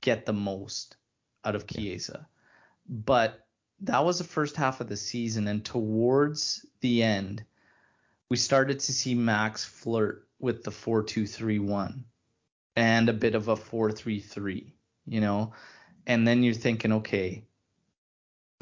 get 0.00 0.26
the 0.26 0.32
most 0.32 0.96
out 1.44 1.54
of 1.54 1.66
Chiesa. 1.66 2.26
But 2.88 3.46
that 3.80 4.04
was 4.04 4.18
the 4.18 4.24
first 4.24 4.56
half 4.56 4.80
of 4.80 4.88
the 4.88 4.96
season, 4.96 5.48
and 5.48 5.64
towards 5.64 6.64
the 6.80 7.02
end, 7.02 7.44
we 8.30 8.36
started 8.36 8.80
to 8.80 8.92
see 8.92 9.14
Max 9.14 9.64
flirt 9.64 10.26
with 10.38 10.64
the 10.64 10.70
4-2-3-1 10.70 12.04
and 12.74 13.08
a 13.08 13.12
bit 13.12 13.34
of 13.34 13.48
a 13.48 13.56
4-3-3, 13.56 14.66
you 15.06 15.20
know. 15.20 15.52
And 16.06 16.26
then 16.26 16.42
you're 16.42 16.54
thinking, 16.54 16.92
okay, 16.92 17.44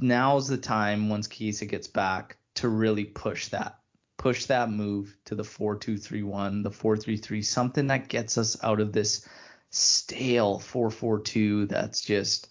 now's 0.01 0.49
the 0.49 0.57
time 0.57 1.09
once 1.09 1.29
Chiesa 1.29 1.67
gets 1.67 1.89
back 1.89 2.37
to 2.57 2.69
really 2.69 3.05
push 3.05 3.49
that. 3.49 3.79
Push 4.17 4.47
that 4.47 4.71
move 4.71 5.17
to 5.27 5.35
the 5.35 5.43
4-2-3-1, 5.43 6.63
the 6.63 6.71
4-3-3, 6.71 7.45
something 7.45 7.89
that 7.89 8.09
gets 8.09 8.39
us 8.39 8.57
out 8.63 8.81
of 8.81 8.93
this 8.93 9.27
stale 9.71 10.61
4-4-2 10.61 11.69
that's 11.69 12.01
just 12.01 12.49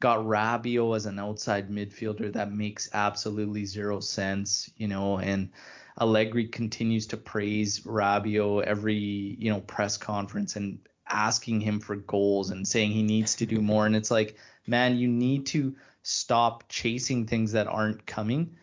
got 0.00 0.18
Rabiot 0.18 0.94
as 0.94 1.06
an 1.06 1.18
outside 1.18 1.70
midfielder 1.70 2.32
that 2.34 2.52
makes 2.52 2.90
absolutely 2.92 3.64
zero 3.64 4.00
sense, 4.00 4.70
you 4.76 4.86
know, 4.86 5.18
and 5.18 5.50
Allegri 6.00 6.46
continues 6.46 7.06
to 7.08 7.16
praise 7.16 7.80
Rabiot 7.80 8.64
every 8.64 8.94
you 8.94 9.50
know 9.50 9.60
press 9.60 9.96
conference 9.96 10.56
and 10.56 10.78
asking 11.08 11.60
him 11.60 11.80
for 11.80 11.96
goals 11.96 12.50
and 12.50 12.68
saying 12.68 12.92
he 12.92 13.02
needs 13.02 13.36
to 13.36 13.46
do 13.46 13.62
more. 13.62 13.86
And 13.86 13.96
it's 13.96 14.10
like, 14.10 14.36
man, 14.66 14.98
you 14.98 15.08
need 15.08 15.46
to 15.46 15.74
stop 16.02 16.64
chasing 16.68 17.26
things 17.26 17.52
that 17.52 17.66
aren't 17.66 18.06
coming 18.06 18.56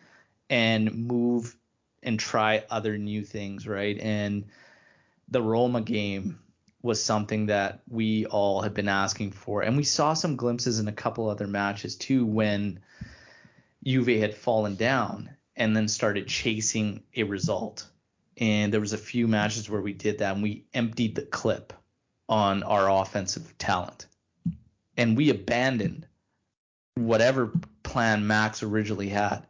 and 0.48 0.94
move 0.94 1.56
and 2.02 2.20
try 2.20 2.64
other 2.70 2.96
new 2.96 3.24
things, 3.24 3.66
right? 3.66 3.98
And 3.98 4.46
the 5.28 5.42
Roma 5.42 5.80
game, 5.80 6.38
was 6.86 7.02
something 7.02 7.46
that 7.46 7.80
we 7.88 8.24
all 8.26 8.62
have 8.62 8.72
been 8.72 8.88
asking 8.88 9.32
for. 9.32 9.62
And 9.62 9.76
we 9.76 9.82
saw 9.82 10.14
some 10.14 10.36
glimpses 10.36 10.78
in 10.78 10.88
a 10.88 10.92
couple 10.92 11.28
other 11.28 11.46
matches 11.46 11.96
too 11.96 12.24
when 12.24 12.80
Juve 13.84 14.20
had 14.20 14.34
fallen 14.34 14.76
down 14.76 15.30
and 15.56 15.76
then 15.76 15.88
started 15.88 16.28
chasing 16.28 17.02
a 17.16 17.22
result. 17.22 17.86
And 18.38 18.72
there 18.72 18.80
was 18.80 18.92
a 18.92 18.98
few 18.98 19.26
matches 19.26 19.70
where 19.70 19.80
we 19.80 19.92
did 19.92 20.18
that 20.18 20.34
and 20.34 20.42
we 20.42 20.66
emptied 20.74 21.14
the 21.14 21.22
clip 21.22 21.72
on 22.28 22.62
our 22.62 22.90
offensive 22.90 23.56
talent. 23.56 24.06
And 24.96 25.16
we 25.16 25.30
abandoned 25.30 26.06
whatever 26.94 27.52
plan 27.82 28.26
Max 28.26 28.62
originally 28.62 29.08
had. 29.08 29.46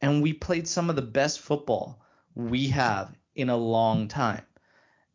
And 0.00 0.22
we 0.22 0.32
played 0.32 0.66
some 0.66 0.90
of 0.90 0.96
the 0.96 1.02
best 1.02 1.40
football 1.40 2.02
we 2.34 2.68
have 2.68 3.14
in 3.34 3.50
a 3.50 3.56
long 3.56 4.08
time. 4.08 4.42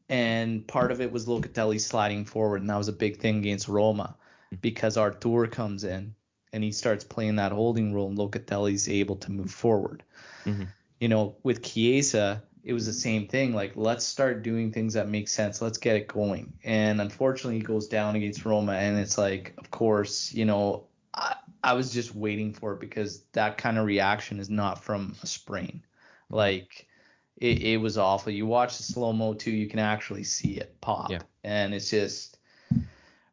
And 0.08 0.68
part 0.68 0.92
of 0.92 1.02
it 1.02 1.12
was 1.12 1.26
Locatelli 1.26 1.82
sliding 1.82 2.26
forward, 2.26 2.62
and 2.62 2.70
that 2.70 2.78
was 2.78 2.88
a 2.88 2.94
big 2.94 3.18
thing 3.18 3.40
against 3.40 3.68
Roma 3.68 4.16
because 4.62 4.98
Arthur 4.98 5.48
comes 5.48 5.84
in 5.84 6.14
and 6.56 6.64
he 6.64 6.72
starts 6.72 7.04
playing 7.04 7.36
that 7.36 7.52
holding 7.52 7.94
role, 7.94 8.08
and 8.08 8.18
Locatelli's 8.18 8.88
able 8.88 9.18
to 9.18 9.30
move 9.30 9.52
forward. 9.52 10.04
Mm-hmm. 10.46 10.64
You 11.02 11.10
know, 11.10 11.36
with 11.44 11.62
Chiesa, 11.62 12.42
it 12.64 12.72
was 12.72 12.86
the 12.86 12.94
same 12.94 13.28
thing. 13.28 13.54
Like, 13.54 13.74
let's 13.76 14.06
start 14.06 14.42
doing 14.42 14.72
things 14.72 14.94
that 14.94 15.10
make 15.10 15.28
sense. 15.28 15.62
Let's 15.62 15.78
get 15.78 15.98
it 15.98 16.08
going. 16.08 16.54
And 16.64 17.02
unfortunately, 17.02 17.58
he 17.58 17.66
goes 17.66 17.90
down 17.90 18.16
against 18.16 18.46
Roma, 18.46 18.72
and 18.72 18.98
it's 18.98 19.18
like, 19.18 19.54
of 19.58 19.70
course, 19.70 20.34
you 20.34 20.46
know, 20.46 20.86
I, 21.14 21.36
I 21.62 21.74
was 21.74 21.92
just 21.92 22.16
waiting 22.16 22.54
for 22.54 22.72
it 22.72 22.80
because 22.80 23.24
that 23.34 23.58
kind 23.58 23.78
of 23.78 23.86
reaction 23.86 24.40
is 24.40 24.50
not 24.50 24.82
from 24.82 25.14
a 25.24 25.28
sprain. 25.28 25.84
Like, 26.30 26.88
it, 27.36 27.64
it 27.64 27.78
was 27.82 27.98
awful. 27.98 28.32
You 28.32 28.46
watch 28.46 28.78
the 28.78 28.84
slow 28.84 29.12
mo 29.12 29.34
too, 29.34 29.52
you 29.52 29.68
can 29.68 29.80
actually 29.80 30.24
see 30.24 30.54
it 30.54 30.80
pop, 30.80 31.12
yeah. 31.12 31.20
and 31.44 31.74
it's 31.74 31.90
just. 31.90 32.35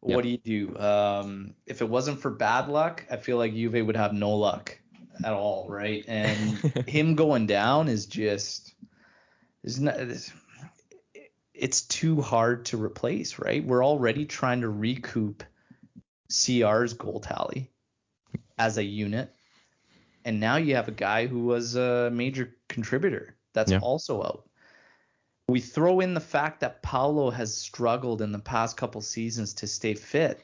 What 0.03 0.25
yep. 0.25 0.43
do 0.43 0.51
you 0.51 0.67
do? 0.67 0.79
Um, 0.79 1.55
if 1.65 1.81
it 1.81 1.89
wasn't 1.89 2.19
for 2.21 2.31
bad 2.33 2.69
luck, 2.69 3.07
I 3.09 3.17
feel 3.17 3.37
like 3.37 3.55
Juve 3.55 3.87
would 3.87 3.97
have 3.97 4.13
no 4.13 4.31
luck 4.31 4.77
at 5.25 5.33
all, 5.33 5.69
right? 5.69 6.05
And 6.09 6.59
him 6.89 7.15
going 7.15 7.47
down 7.47 7.87
is 7.87 8.07
just 8.07 8.75
is 9.63 9.79
not 9.79 9.95
it's, 9.95 10.33
it's 11.55 11.83
too 11.83 12.21
hard 12.21 12.65
to 12.67 12.83
replace, 12.83 13.39
right? 13.39 13.65
We're 13.65 13.85
already 13.85 14.27
trying 14.27 14.63
to 14.63 14.69
recoup 14.69 15.45
CR's 16.29 16.95
goal 16.95 17.21
tally 17.21 17.71
as 18.59 18.79
a 18.79 18.85
unit. 18.85 19.33
And 20.25 20.41
now 20.41 20.57
you 20.57 20.75
have 20.75 20.89
a 20.89 20.93
guy 20.93 21.29
who 21.29 21.45
was 21.45 21.77
a 21.77 22.11
major 22.13 22.57
contributor 22.69 23.37
that's 23.53 23.71
yeah. 23.71 23.79
also 23.79 24.21
out. 24.21 24.49
We 25.49 25.61
throw 25.61 26.01
in 26.01 26.15
the 26.15 26.21
fact 26.21 26.61
that 26.61 26.83
Paulo 26.83 27.31
has 27.31 27.55
struggled 27.55 28.23
in 28.23 28.33
the 28.33 28.39
past 28.39 28.77
couple 28.77 29.01
seasons 29.01 29.53
to 29.55 29.67
stay 29.67 29.95
fit, 29.95 30.43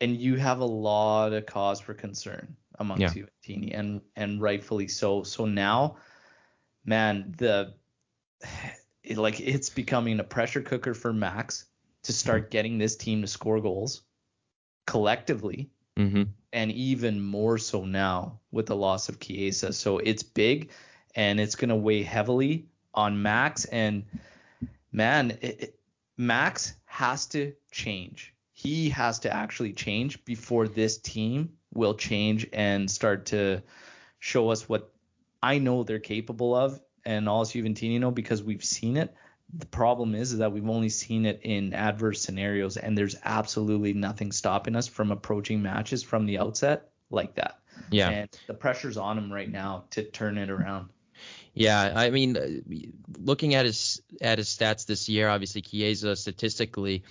and 0.00 0.16
you 0.16 0.36
have 0.36 0.60
a 0.60 0.64
lot 0.64 1.32
of 1.32 1.46
cause 1.46 1.80
for 1.80 1.94
concern 1.94 2.56
amongst 2.78 3.00
yeah. 3.02 3.12
you, 3.14 3.28
Tini, 3.42 3.72
and 3.72 4.00
and 4.14 4.40
rightfully 4.40 4.88
so. 4.88 5.22
So 5.22 5.44
now, 5.44 5.96
man, 6.84 7.34
the 7.36 7.74
it, 9.02 9.18
like 9.18 9.40
it's 9.40 9.70
becoming 9.70 10.20
a 10.20 10.24
pressure 10.24 10.62
cooker 10.62 10.94
for 10.94 11.12
Max 11.12 11.66
to 12.04 12.12
start 12.12 12.50
getting 12.50 12.78
this 12.78 12.96
team 12.96 13.22
to 13.22 13.26
score 13.26 13.60
goals 13.60 14.02
collectively, 14.86 15.70
mm-hmm. 15.96 16.22
and 16.52 16.72
even 16.72 17.20
more 17.20 17.58
so 17.58 17.84
now 17.84 18.38
with 18.52 18.66
the 18.66 18.76
loss 18.76 19.08
of 19.08 19.18
Chiesa. 19.20 19.72
So 19.72 19.98
it's 19.98 20.22
big 20.22 20.70
and 21.14 21.40
it's 21.40 21.56
going 21.56 21.70
to 21.70 21.76
weigh 21.76 22.02
heavily 22.02 22.68
on 22.96 23.22
Max. 23.22 23.64
And 23.66 24.04
man, 24.90 25.38
it, 25.42 25.60
it, 25.60 25.78
Max 26.16 26.74
has 26.86 27.26
to 27.26 27.52
change. 27.70 28.34
He 28.52 28.88
has 28.90 29.20
to 29.20 29.32
actually 29.32 29.74
change 29.74 30.24
before 30.24 30.66
this 30.66 30.98
team 30.98 31.52
will 31.74 31.94
change 31.94 32.48
and 32.52 32.90
start 32.90 33.26
to 33.26 33.62
show 34.18 34.48
us 34.50 34.68
what 34.68 34.92
I 35.42 35.58
know 35.58 35.82
they're 35.82 35.98
capable 35.98 36.54
of, 36.54 36.80
and 37.04 37.28
also 37.28 37.58
Juventini 37.58 38.00
know 38.00 38.10
because 38.10 38.42
we've 38.42 38.64
seen 38.64 38.96
it. 38.96 39.14
The 39.54 39.66
problem 39.66 40.14
is, 40.14 40.32
is 40.32 40.38
that 40.38 40.52
we've 40.52 40.68
only 40.68 40.88
seen 40.88 41.26
it 41.26 41.40
in 41.42 41.72
adverse 41.74 42.22
scenarios, 42.22 42.76
and 42.76 42.96
there's 42.96 43.16
absolutely 43.24 43.92
nothing 43.92 44.32
stopping 44.32 44.74
us 44.74 44.88
from 44.88 45.12
approaching 45.12 45.62
matches 45.62 46.02
from 46.02 46.26
the 46.26 46.38
outset 46.38 46.88
like 47.10 47.34
that. 47.36 47.60
Yeah. 47.90 48.08
And 48.08 48.28
the 48.46 48.54
pressure's 48.54 48.96
on 48.96 49.18
him 49.18 49.32
right 49.32 49.50
now 49.50 49.84
to 49.90 50.02
turn 50.02 50.38
it 50.38 50.50
around. 50.50 50.88
Yeah, 51.56 51.90
I 51.96 52.10
mean, 52.10 52.36
uh, 52.36 52.46
looking 53.18 53.54
at 53.54 53.64
his 53.64 54.02
at 54.20 54.36
his 54.36 54.48
stats 54.48 54.84
this 54.84 55.08
year, 55.08 55.30
obviously 55.30 55.62
Chiesa 55.62 56.14
statistically 56.14 57.02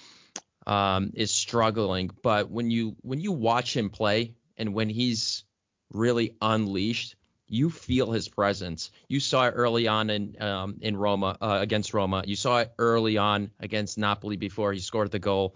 um, 0.68 1.14
is 1.16 1.32
struggling, 1.32 2.12
but 2.22 2.52
when 2.52 2.70
you 2.70 2.96
when 3.02 3.20
you 3.20 3.32
watch 3.32 3.76
him 3.76 3.90
play 3.90 4.36
and 4.56 4.76
when 4.76 4.88
he's 4.88 5.46
really 5.92 6.36
unleashed, 6.44 7.16
you 7.48 7.72
feel 7.72 8.12
his 8.12 8.30
presence. 8.30 8.92
You 9.08 9.20
saw 9.20 9.48
it 9.48 9.54
early 9.56 9.88
on 9.88 10.12
in 10.12 10.40
um, 10.40 10.78
in 10.80 10.96
Roma 10.96 11.38
uh, 11.42 11.58
against 11.60 11.96
Roma. 11.96 12.24
You 12.28 12.36
saw 12.36 12.60
it 12.60 12.72
early 12.78 13.18
on 13.18 13.50
against 13.60 13.98
Napoli 13.98 14.38
before 14.38 14.74
he 14.74 14.80
scored 14.80 15.10
the 15.10 15.18
goal. 15.18 15.56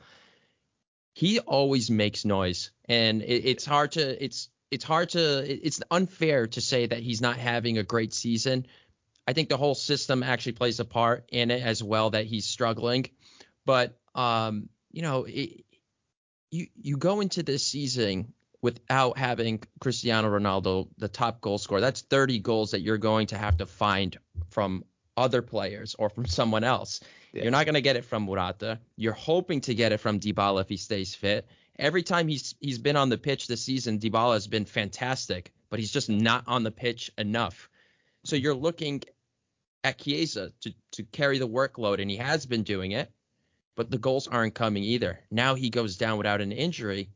He 1.14 1.38
always 1.38 1.92
makes 1.92 2.26
noise, 2.26 2.72
and 2.86 3.22
it, 3.22 3.46
it's 3.46 3.66
hard 3.66 3.92
to 3.94 4.24
it's 4.24 4.50
it's 4.72 4.84
hard 4.84 5.10
to 5.10 5.66
it's 5.66 5.82
unfair 5.90 6.48
to 6.48 6.62
say 6.62 6.86
that 6.86 7.00
he's 7.00 7.22
not 7.22 7.38
having 7.38 7.78
a 7.78 7.84
great 7.84 8.14
season. 8.14 8.66
I 9.28 9.34
think 9.34 9.50
the 9.50 9.58
whole 9.58 9.76
system 9.76 10.24
actually 10.24 10.54
plays 10.54 10.80
a 10.80 10.86
part 10.86 11.26
in 11.32 11.52
it 11.52 11.62
as 11.62 11.84
well 11.84 12.12
that 12.12 12.26
he's 12.26 12.46
struggling. 12.46 13.06
But 13.66 13.98
um, 14.16 14.70
you 14.92 15.02
know, 15.02 15.26
it, 15.26 15.66
you 16.52 16.68
you 16.76 16.98
go 16.98 17.22
into 17.22 17.44
this 17.44 17.66
season 17.66 18.34
without 18.62 19.18
having 19.18 19.64
Cristiano 19.80 20.30
Ronaldo, 20.30 20.90
the 20.98 21.08
top 21.08 21.42
goal 21.42 21.58
scorer. 21.58 21.80
That's 21.80 22.02
30 22.02 22.40
goals 22.40 22.72
that 22.72 22.82
you're 22.82 22.98
going 22.98 23.28
to 23.28 23.38
have 23.38 23.58
to 23.58 23.66
find 23.66 24.18
from 24.50 24.84
other 25.16 25.42
players 25.42 25.96
or 25.98 26.10
from 26.10 26.26
someone 26.26 26.64
else. 26.64 27.00
Yeah. 27.32 27.44
You're 27.44 27.52
not 27.52 27.66
going 27.66 27.76
to 27.76 27.82
get 27.82 27.96
it 27.96 28.04
from 28.04 28.24
Morata. 28.24 28.80
You're 28.98 29.14
hoping 29.14 29.62
to 29.62 29.74
get 29.74 29.94
it 29.94 30.00
from 30.00 30.20
Dybala 30.20 30.62
if 30.62 30.70
he 30.70 30.78
stays 30.78 31.16
fit 31.16 31.48
every 31.80 32.04
time 32.04 32.28
he's 32.28 32.54
he's 32.60 32.78
been 32.78 32.96
on 32.96 33.10
the 33.10 33.18
pitch 33.18 33.48
this 33.48 33.64
season, 33.64 34.00
Dybala 34.00 34.34
has 34.34 34.48
been 34.48 34.66
fantastic, 34.66 35.52
but 35.70 35.80
he's 35.80 35.92
just 35.92 36.10
not 36.10 36.44
on 36.48 36.64
the 36.64 36.72
pitch 36.72 37.12
enough. 37.18 37.70
So 38.24 38.36
you're 38.36 38.54
looking 38.54 39.04
at 39.84 39.98
Chiesa 39.98 40.52
to 40.62 40.74
to 40.92 41.04
carry 41.04 41.40
the 41.40 41.48
workload, 41.48 42.02
and 42.02 42.12
he 42.12 42.18
has 42.18 42.46
been 42.46 42.64
doing 42.64 42.92
it, 42.92 43.10
but 43.76 43.90
the 43.90 43.98
goals 43.98 44.28
aren't 44.28 44.54
coming 44.54 44.84
either. 44.84 45.20
Now 45.32 45.56
he 45.56 45.70
goes 45.70 45.98
down 45.98 46.18
without 46.18 46.42
an 46.42 46.52
injury. 46.52 47.10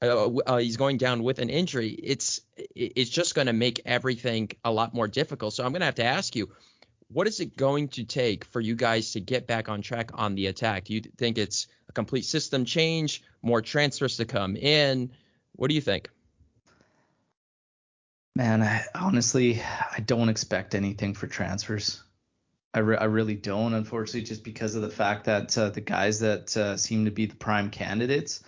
Uh, 0.00 0.36
uh, 0.46 0.56
he's 0.58 0.76
going 0.76 0.96
down 0.96 1.22
with 1.22 1.38
an 1.38 1.50
injury. 1.50 1.88
It's 1.88 2.40
it's 2.56 3.10
just 3.10 3.34
going 3.34 3.48
to 3.48 3.52
make 3.52 3.82
everything 3.84 4.50
a 4.64 4.72
lot 4.72 4.94
more 4.94 5.08
difficult. 5.08 5.54
So 5.54 5.64
I'm 5.64 5.72
going 5.72 5.80
to 5.80 5.86
have 5.86 5.96
to 5.96 6.04
ask 6.04 6.34
you, 6.34 6.50
what 7.10 7.26
is 7.26 7.40
it 7.40 7.56
going 7.56 7.88
to 7.88 8.04
take 8.04 8.44
for 8.44 8.60
you 8.60 8.74
guys 8.74 9.12
to 9.12 9.20
get 9.20 9.46
back 9.46 9.68
on 9.68 9.82
track 9.82 10.10
on 10.14 10.34
the 10.34 10.46
attack? 10.46 10.84
Do 10.84 10.94
you 10.94 11.00
think 11.16 11.38
it's 11.38 11.66
a 11.88 11.92
complete 11.92 12.24
system 12.24 12.64
change, 12.64 13.22
more 13.42 13.62
transfers 13.62 14.16
to 14.18 14.24
come 14.24 14.56
in. 14.56 15.10
What 15.52 15.68
do 15.68 15.74
you 15.74 15.80
think? 15.80 16.10
Man, 18.36 18.62
I, 18.62 18.84
honestly, 18.94 19.60
I 19.60 20.00
don't 20.00 20.28
expect 20.28 20.74
anything 20.74 21.14
for 21.14 21.26
transfers. 21.26 22.02
I, 22.74 22.80
re- 22.80 22.98
I 22.98 23.04
really 23.04 23.34
don't, 23.34 23.74
unfortunately, 23.74 24.22
just 24.22 24.44
because 24.44 24.74
of 24.74 24.82
the 24.82 24.90
fact 24.90 25.24
that 25.24 25.56
uh, 25.58 25.70
the 25.70 25.80
guys 25.80 26.20
that 26.20 26.56
uh, 26.56 26.76
seem 26.76 27.06
to 27.06 27.10
be 27.10 27.26
the 27.26 27.34
prime 27.34 27.70
candidates, 27.70 28.44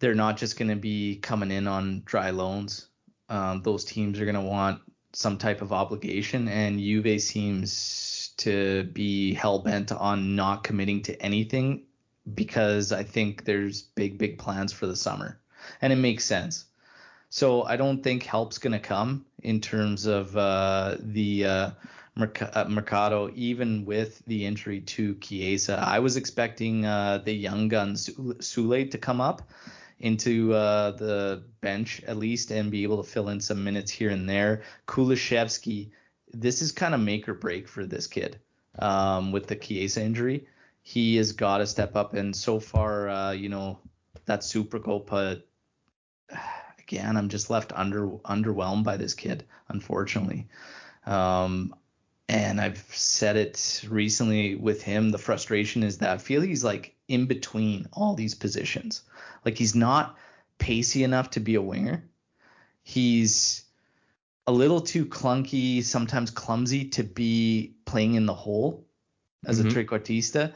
they're 0.00 0.14
not 0.14 0.36
just 0.36 0.58
going 0.58 0.68
to 0.68 0.76
be 0.76 1.16
coming 1.16 1.50
in 1.50 1.66
on 1.66 2.02
dry 2.04 2.30
loans. 2.30 2.88
Um, 3.28 3.62
those 3.62 3.84
teams 3.84 4.20
are 4.20 4.26
going 4.26 4.34
to 4.34 4.42
want 4.42 4.82
some 5.14 5.38
type 5.38 5.62
of 5.62 5.72
obligation, 5.72 6.48
and 6.48 6.78
Juve 6.78 7.20
seems 7.20 8.32
to 8.38 8.84
be 8.84 9.32
hell 9.34 9.60
bent 9.60 9.92
on 9.92 10.34
not 10.36 10.64
committing 10.64 11.02
to 11.02 11.20
anything 11.22 11.82
because 12.34 12.90
I 12.92 13.04
think 13.04 13.44
there's 13.44 13.82
big, 13.82 14.18
big 14.18 14.38
plans 14.38 14.72
for 14.72 14.86
the 14.86 14.96
summer, 14.96 15.38
and 15.80 15.92
it 15.92 15.96
makes 15.96 16.24
sense. 16.24 16.64
So 17.30 17.62
I 17.62 17.76
don't 17.76 18.02
think 18.02 18.22
help's 18.22 18.58
gonna 18.58 18.80
come 18.80 19.24
in 19.42 19.60
terms 19.60 20.06
of 20.06 20.36
uh, 20.36 20.96
the 21.00 21.44
uh, 21.46 21.70
uh 22.16 22.64
Mercato, 22.68 23.30
even 23.34 23.84
with 23.84 24.22
the 24.26 24.46
injury 24.46 24.80
to 24.80 25.14
Chiesa. 25.16 25.82
I 25.84 25.98
was 25.98 26.16
expecting 26.16 26.86
uh, 26.86 27.18
the 27.24 27.32
young 27.32 27.68
gun 27.68 27.94
Soulé 27.94 28.90
to 28.90 28.98
come 28.98 29.20
up 29.20 29.42
into 30.00 30.52
uh, 30.52 30.90
the 30.92 31.42
bench 31.60 32.02
at 32.06 32.16
least 32.16 32.50
and 32.50 32.70
be 32.70 32.82
able 32.82 33.02
to 33.02 33.08
fill 33.08 33.28
in 33.28 33.40
some 33.40 33.62
minutes 33.62 33.90
here 33.90 34.10
and 34.10 34.28
there. 34.28 34.62
Kulusevski, 34.86 35.90
this 36.32 36.62
is 36.62 36.72
kind 36.72 36.94
of 36.94 37.00
make 37.00 37.28
or 37.28 37.34
break 37.34 37.68
for 37.68 37.86
this 37.86 38.06
kid 38.06 38.38
um, 38.78 39.32
with 39.32 39.46
the 39.46 39.56
Chiesa 39.56 40.02
injury 40.02 40.46
he 40.84 41.16
has 41.16 41.32
got 41.32 41.58
to 41.58 41.66
step 41.66 41.96
up. 41.96 42.14
And 42.14 42.36
so 42.36 42.60
far, 42.60 43.08
uh, 43.08 43.32
you 43.32 43.48
know, 43.48 43.78
that 44.26 44.40
Supercoppa, 44.40 45.42
again, 46.78 47.16
I'm 47.16 47.30
just 47.30 47.50
left 47.50 47.72
under 47.74 48.06
underwhelmed 48.06 48.84
by 48.84 48.98
this 48.98 49.14
kid, 49.14 49.44
unfortunately. 49.68 50.46
Um, 51.06 51.74
and 52.28 52.60
I've 52.60 52.84
said 52.90 53.36
it 53.36 53.84
recently 53.88 54.56
with 54.56 54.82
him. 54.82 55.10
The 55.10 55.18
frustration 55.18 55.82
is 55.82 55.98
that 55.98 56.10
I 56.10 56.18
feel 56.18 56.42
he's 56.42 56.64
like 56.64 56.93
in 57.08 57.26
between 57.26 57.86
all 57.92 58.14
these 58.14 58.34
positions. 58.34 59.02
Like 59.44 59.58
he's 59.58 59.74
not 59.74 60.16
pacey 60.58 61.04
enough 61.04 61.30
to 61.30 61.40
be 61.40 61.54
a 61.54 61.62
winger. 61.62 62.04
He's 62.82 63.64
a 64.46 64.52
little 64.52 64.80
too 64.80 65.06
clunky, 65.06 65.82
sometimes 65.82 66.30
clumsy 66.30 66.86
to 66.90 67.02
be 67.02 67.76
playing 67.84 68.14
in 68.14 68.26
the 68.26 68.34
hole 68.34 68.86
as 69.46 69.58
mm-hmm. 69.58 69.68
a 69.68 69.70
trequartista. 69.70 70.52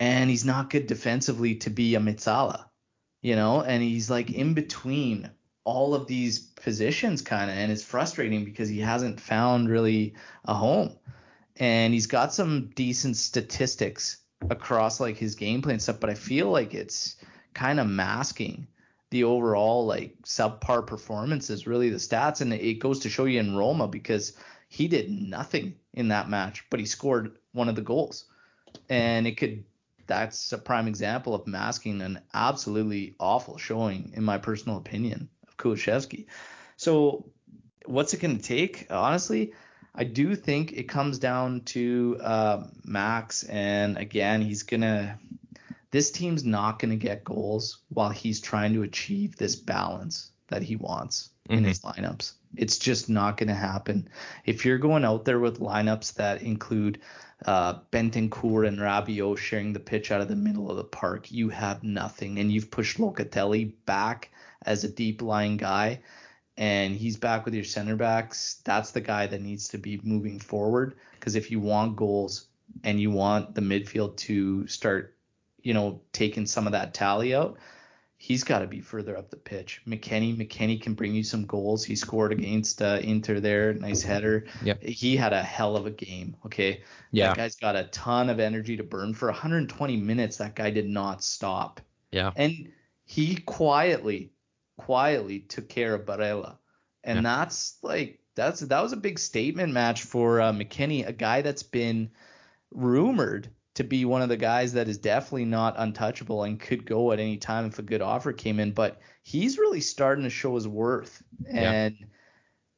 And 0.00 0.28
he's 0.28 0.44
not 0.44 0.70
good 0.70 0.86
defensively 0.86 1.56
to 1.56 1.70
be 1.70 1.94
a 1.94 2.00
Mezzala, 2.00 2.66
you 3.22 3.36
know, 3.36 3.62
and 3.62 3.82
he's 3.82 4.10
like 4.10 4.30
in 4.30 4.54
between 4.54 5.30
all 5.64 5.94
of 5.94 6.06
these 6.06 6.38
positions 6.38 7.22
kind 7.22 7.50
of 7.50 7.56
and 7.56 7.72
it's 7.72 7.82
frustrating 7.82 8.44
because 8.44 8.68
he 8.68 8.80
hasn't 8.80 9.18
found 9.18 9.68
really 9.68 10.14
a 10.44 10.52
home 10.52 10.94
and 11.56 11.94
he's 11.94 12.06
got 12.06 12.34
some 12.34 12.70
decent 12.74 13.16
statistics 13.16 14.18
across 14.50 15.00
like 15.00 15.16
his 15.16 15.36
gameplay 15.36 15.70
and 15.70 15.82
stuff 15.82 16.00
but 16.00 16.10
i 16.10 16.14
feel 16.14 16.50
like 16.50 16.74
it's 16.74 17.16
kind 17.54 17.80
of 17.80 17.86
masking 17.86 18.66
the 19.10 19.24
overall 19.24 19.86
like 19.86 20.14
subpar 20.24 20.86
performances 20.86 21.66
really 21.66 21.88
the 21.88 21.96
stats 21.96 22.40
and 22.40 22.52
it 22.52 22.74
goes 22.74 23.00
to 23.00 23.08
show 23.08 23.24
you 23.24 23.40
in 23.40 23.56
roma 23.56 23.88
because 23.88 24.36
he 24.68 24.88
did 24.88 25.10
nothing 25.10 25.74
in 25.92 26.08
that 26.08 26.28
match 26.28 26.64
but 26.70 26.80
he 26.80 26.86
scored 26.86 27.38
one 27.52 27.68
of 27.68 27.76
the 27.76 27.82
goals 27.82 28.24
and 28.88 29.26
it 29.26 29.36
could 29.36 29.64
that's 30.06 30.52
a 30.52 30.58
prime 30.58 30.88
example 30.88 31.34
of 31.34 31.46
masking 31.46 32.02
an 32.02 32.20
absolutely 32.34 33.14
awful 33.18 33.56
showing 33.56 34.12
in 34.14 34.22
my 34.22 34.36
personal 34.36 34.76
opinion 34.76 35.30
Kulusevski. 35.58 36.26
So 36.76 37.30
what's 37.86 38.14
it 38.14 38.20
to 38.20 38.38
take? 38.38 38.86
Honestly, 38.90 39.52
I 39.94 40.04
do 40.04 40.34
think 40.34 40.72
it 40.72 40.88
comes 40.88 41.18
down 41.18 41.60
to 41.66 42.18
uh, 42.20 42.66
Max, 42.84 43.44
and 43.44 43.96
again, 43.96 44.42
he's 44.42 44.64
gonna. 44.64 45.18
This 45.90 46.10
team's 46.10 46.44
not 46.44 46.80
going 46.80 46.90
to 46.90 46.96
get 46.96 47.22
goals 47.22 47.78
while 47.88 48.10
he's 48.10 48.40
trying 48.40 48.74
to 48.74 48.82
achieve 48.82 49.36
this 49.36 49.54
balance 49.54 50.32
that 50.48 50.62
he 50.62 50.74
wants 50.74 51.30
mm-hmm. 51.48 51.58
in 51.58 51.64
his 51.64 51.82
lineups. 51.82 52.32
It's 52.56 52.78
just 52.78 53.08
not 53.08 53.36
going 53.36 53.48
to 53.48 53.54
happen. 53.54 54.08
If 54.44 54.64
you're 54.64 54.78
going 54.78 55.04
out 55.04 55.24
there 55.24 55.38
with 55.38 55.60
lineups 55.60 56.14
that 56.14 56.42
include 56.42 57.00
uh, 57.46 57.74
Bentancur 57.92 58.66
and 58.66 58.78
Rabiot 58.78 59.38
sharing 59.38 59.72
the 59.72 59.78
pitch 59.78 60.10
out 60.10 60.20
of 60.20 60.26
the 60.26 60.34
middle 60.34 60.68
of 60.68 60.76
the 60.76 60.84
park, 60.84 61.30
you 61.30 61.48
have 61.50 61.84
nothing. 61.84 62.40
And 62.40 62.50
you've 62.50 62.72
pushed 62.72 62.98
Locatelli 62.98 63.72
back 63.86 64.30
as 64.66 64.82
a 64.82 64.88
deep 64.88 65.22
lying 65.22 65.58
guy 65.58 66.00
and 66.56 66.94
he's 66.96 67.16
back 67.16 67.44
with 67.44 67.54
your 67.54 67.64
center 67.64 67.96
backs, 67.96 68.60
that's 68.64 68.92
the 68.92 69.00
guy 69.00 69.26
that 69.26 69.42
needs 69.42 69.68
to 69.68 69.78
be 69.78 70.00
moving 70.02 70.38
forward. 70.38 70.94
Because 71.18 71.34
if 71.34 71.50
you 71.50 71.60
want 71.60 71.96
goals 71.96 72.46
and 72.84 73.00
you 73.00 73.10
want 73.10 73.54
the 73.54 73.60
midfield 73.60 74.16
to 74.16 74.66
start, 74.66 75.16
you 75.62 75.74
know, 75.74 76.00
taking 76.12 76.46
some 76.46 76.66
of 76.66 76.72
that 76.72 76.94
tally 76.94 77.34
out, 77.34 77.58
he's 78.18 78.44
got 78.44 78.60
to 78.60 78.66
be 78.66 78.80
further 78.80 79.16
up 79.16 79.30
the 79.30 79.36
pitch. 79.36 79.82
McKennie, 79.86 80.36
McKennie 80.36 80.80
can 80.80 80.94
bring 80.94 81.12
you 81.14 81.24
some 81.24 81.44
goals. 81.44 81.84
He 81.84 81.96
scored 81.96 82.32
against 82.32 82.80
uh, 82.80 83.00
Inter 83.02 83.40
there, 83.40 83.74
nice 83.74 84.02
header. 84.02 84.46
Yep. 84.62 84.82
He 84.82 85.16
had 85.16 85.32
a 85.32 85.42
hell 85.42 85.76
of 85.76 85.86
a 85.86 85.90
game. 85.90 86.36
Okay. 86.46 86.82
Yeah. 87.10 87.28
That 87.28 87.36
guy's 87.36 87.56
got 87.56 87.74
a 87.74 87.84
ton 87.84 88.30
of 88.30 88.38
energy 88.38 88.76
to 88.76 88.84
burn 88.84 89.12
for 89.12 89.28
120 89.28 89.96
minutes. 89.96 90.36
That 90.36 90.54
guy 90.54 90.70
did 90.70 90.88
not 90.88 91.24
stop. 91.24 91.80
Yeah. 92.12 92.30
And 92.36 92.72
he 93.04 93.36
quietly 93.36 94.30
quietly 94.76 95.40
took 95.40 95.68
care 95.68 95.94
of 95.94 96.06
Barella. 96.06 96.58
And 97.02 97.18
yeah. 97.18 97.22
that's 97.22 97.78
like 97.82 98.20
that's 98.34 98.60
that 98.60 98.82
was 98.82 98.92
a 98.92 98.98
big 98.98 99.18
statement 99.18 99.72
match 99.72 100.02
for 100.02 100.40
uh, 100.40 100.52
McKennie, 100.52 101.06
a 101.06 101.12
guy 101.12 101.42
that's 101.42 101.62
been 101.62 102.10
rumored 102.70 103.50
to 103.74 103.84
be 103.84 104.04
one 104.04 104.22
of 104.22 104.28
the 104.28 104.36
guys 104.36 104.72
that 104.72 104.88
is 104.88 104.98
definitely 104.98 105.44
not 105.44 105.74
untouchable 105.78 106.44
and 106.44 106.60
could 106.60 106.86
go 106.86 107.12
at 107.12 107.18
any 107.18 107.36
time 107.36 107.66
if 107.66 107.78
a 107.78 107.82
good 107.82 108.02
offer 108.02 108.32
came 108.32 108.60
in. 108.60 108.72
But 108.72 109.00
he's 109.22 109.58
really 109.58 109.80
starting 109.80 110.24
to 110.24 110.30
show 110.30 110.54
his 110.54 110.68
worth. 110.68 111.22
And 111.48 111.96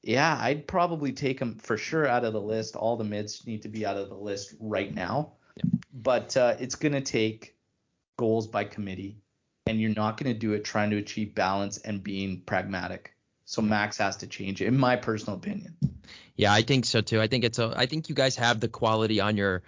yeah, 0.02 0.36
yeah 0.36 0.38
I'd 0.40 0.66
probably 0.66 1.12
take 1.12 1.38
him 1.38 1.58
for 1.58 1.76
sure 1.76 2.06
out 2.06 2.24
of 2.24 2.32
the 2.32 2.40
list. 2.40 2.76
All 2.76 2.96
the 2.96 3.04
mids 3.04 3.46
need 3.46 3.62
to 3.62 3.68
be 3.68 3.84
out 3.84 3.96
of 3.96 4.08
the 4.08 4.16
list 4.16 4.54
right 4.58 4.92
now. 4.92 5.34
Yeah. 5.56 5.70
But 5.92 6.36
uh, 6.36 6.56
it's 6.58 6.74
going 6.76 6.92
to 6.92 7.00
take 7.00 7.56
goals 8.16 8.46
by 8.46 8.64
committee 8.64 9.18
and 9.66 9.80
you're 9.80 9.94
not 9.94 10.16
going 10.16 10.32
to 10.32 10.38
do 10.38 10.52
it 10.52 10.64
trying 10.64 10.90
to 10.90 10.96
achieve 10.96 11.34
balance 11.34 11.78
and 11.78 12.02
being 12.02 12.42
pragmatic. 12.46 13.12
So 13.44 13.62
Max 13.62 13.98
has 13.98 14.16
to 14.18 14.26
change 14.26 14.60
it, 14.60 14.66
in 14.66 14.76
my 14.76 14.96
personal 14.96 15.36
opinion. 15.36 15.76
Yeah, 16.36 16.52
I 16.52 16.62
think 16.62 16.84
so 16.84 17.00
too. 17.00 17.20
I 17.20 17.28
think 17.28 17.44
it's 17.44 17.58
a. 17.58 17.72
I 17.76 17.86
think 17.86 18.08
you 18.08 18.14
guys 18.14 18.36
have 18.36 18.60
the 18.60 18.68
quality 18.68 19.20
on 19.20 19.36
your. 19.36 19.62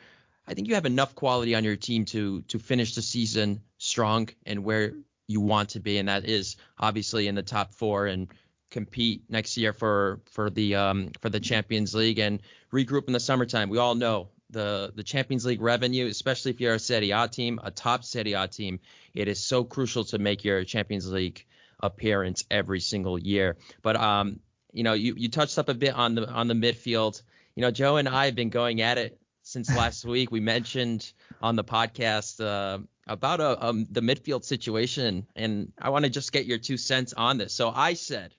I 0.46 0.54
think 0.54 0.68
you 0.68 0.74
have 0.74 0.86
enough 0.86 1.14
quality 1.14 1.54
on 1.54 1.64
your 1.64 1.76
team 1.76 2.04
to 2.06 2.42
to 2.42 2.58
finish 2.58 2.94
the 2.94 3.02
season 3.02 3.60
strong 3.78 4.28
and 4.44 4.64
where 4.64 4.94
you 5.28 5.40
want 5.40 5.70
to 5.70 5.80
be, 5.80 5.98
and 5.98 6.08
that 6.08 6.24
is 6.24 6.56
obviously 6.78 7.28
in 7.28 7.34
the 7.34 7.42
top 7.42 7.74
four 7.74 8.06
and 8.06 8.28
compete 8.70 9.22
next 9.28 9.56
year 9.56 9.72
for 9.72 10.20
for 10.32 10.50
the 10.50 10.74
um 10.74 11.10
for 11.20 11.30
the 11.30 11.40
Champions 11.40 11.94
League 11.94 12.18
and 12.18 12.40
regroup 12.72 13.06
in 13.06 13.12
the 13.12 13.20
summertime. 13.20 13.68
We 13.68 13.78
all 13.78 13.94
know 13.94 14.28
the 14.50 14.92
the 14.94 15.02
Champions 15.02 15.44
League 15.44 15.60
revenue, 15.60 16.06
especially 16.06 16.50
if 16.50 16.60
you're 16.60 16.74
a 16.74 16.78
Serie 16.78 17.10
A 17.10 17.28
team, 17.28 17.60
a 17.62 17.70
top 17.70 18.04
Serie 18.04 18.32
A 18.32 18.48
team, 18.48 18.80
it 19.14 19.28
is 19.28 19.44
so 19.44 19.64
crucial 19.64 20.04
to 20.04 20.18
make 20.18 20.44
your 20.44 20.64
Champions 20.64 21.10
League 21.10 21.44
appearance 21.80 22.44
every 22.50 22.80
single 22.80 23.18
year. 23.18 23.56
But 23.82 23.96
um, 23.96 24.40
you 24.72 24.82
know, 24.82 24.94
you 24.94 25.14
you 25.16 25.28
touched 25.28 25.58
up 25.58 25.68
a 25.68 25.74
bit 25.74 25.94
on 25.94 26.14
the 26.14 26.28
on 26.28 26.48
the 26.48 26.54
midfield. 26.54 27.22
You 27.54 27.62
know, 27.62 27.70
Joe 27.70 27.96
and 27.96 28.08
I 28.08 28.26
have 28.26 28.34
been 28.34 28.50
going 28.50 28.80
at 28.80 28.98
it 28.98 29.20
since 29.42 29.74
last 29.74 30.04
week. 30.04 30.30
We 30.30 30.40
mentioned 30.40 31.12
on 31.42 31.56
the 31.56 31.64
podcast 31.64 32.44
uh, 32.44 32.78
about 33.06 33.40
a, 33.40 33.44
uh, 33.44 33.68
um, 33.68 33.86
the 33.90 34.00
midfield 34.00 34.44
situation, 34.44 35.26
and 35.34 35.72
I 35.80 35.90
want 35.90 36.04
to 36.04 36.10
just 36.10 36.32
get 36.32 36.46
your 36.46 36.58
two 36.58 36.76
cents 36.76 37.12
on 37.12 37.38
this. 37.38 37.52
So 37.52 37.70
I 37.70 37.94
said 37.94 38.34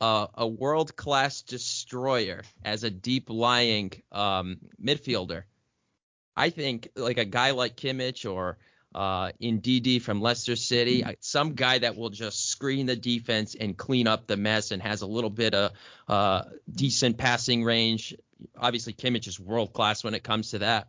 uh, 0.00 0.26
a 0.34 0.46
world 0.46 0.96
class 0.96 1.42
destroyer 1.42 2.42
as 2.64 2.84
a 2.84 2.90
deep 2.90 3.30
lying 3.30 3.92
um, 4.12 4.58
midfielder. 4.82 5.44
I 6.36 6.50
think 6.50 6.90
like 6.94 7.18
a 7.18 7.24
guy 7.24 7.50
like 7.50 7.76
Kimmich 7.76 8.30
or 8.30 8.58
uh, 8.94 9.32
Ndidi 9.42 10.00
from 10.00 10.20
Leicester 10.20 10.56
City, 10.56 11.04
some 11.20 11.54
guy 11.54 11.78
that 11.78 11.96
will 11.96 12.10
just 12.10 12.48
screen 12.48 12.86
the 12.86 12.96
defense 12.96 13.54
and 13.54 13.76
clean 13.76 14.06
up 14.06 14.26
the 14.26 14.36
mess 14.36 14.70
and 14.70 14.80
has 14.82 15.02
a 15.02 15.06
little 15.06 15.30
bit 15.30 15.54
of 15.54 15.72
uh, 16.06 16.42
decent 16.70 17.18
passing 17.18 17.64
range. 17.64 18.14
Obviously, 18.56 18.92
Kimmich 18.92 19.26
is 19.26 19.40
world 19.40 19.72
class 19.72 20.04
when 20.04 20.14
it 20.14 20.22
comes 20.22 20.52
to 20.52 20.60
that. 20.60 20.88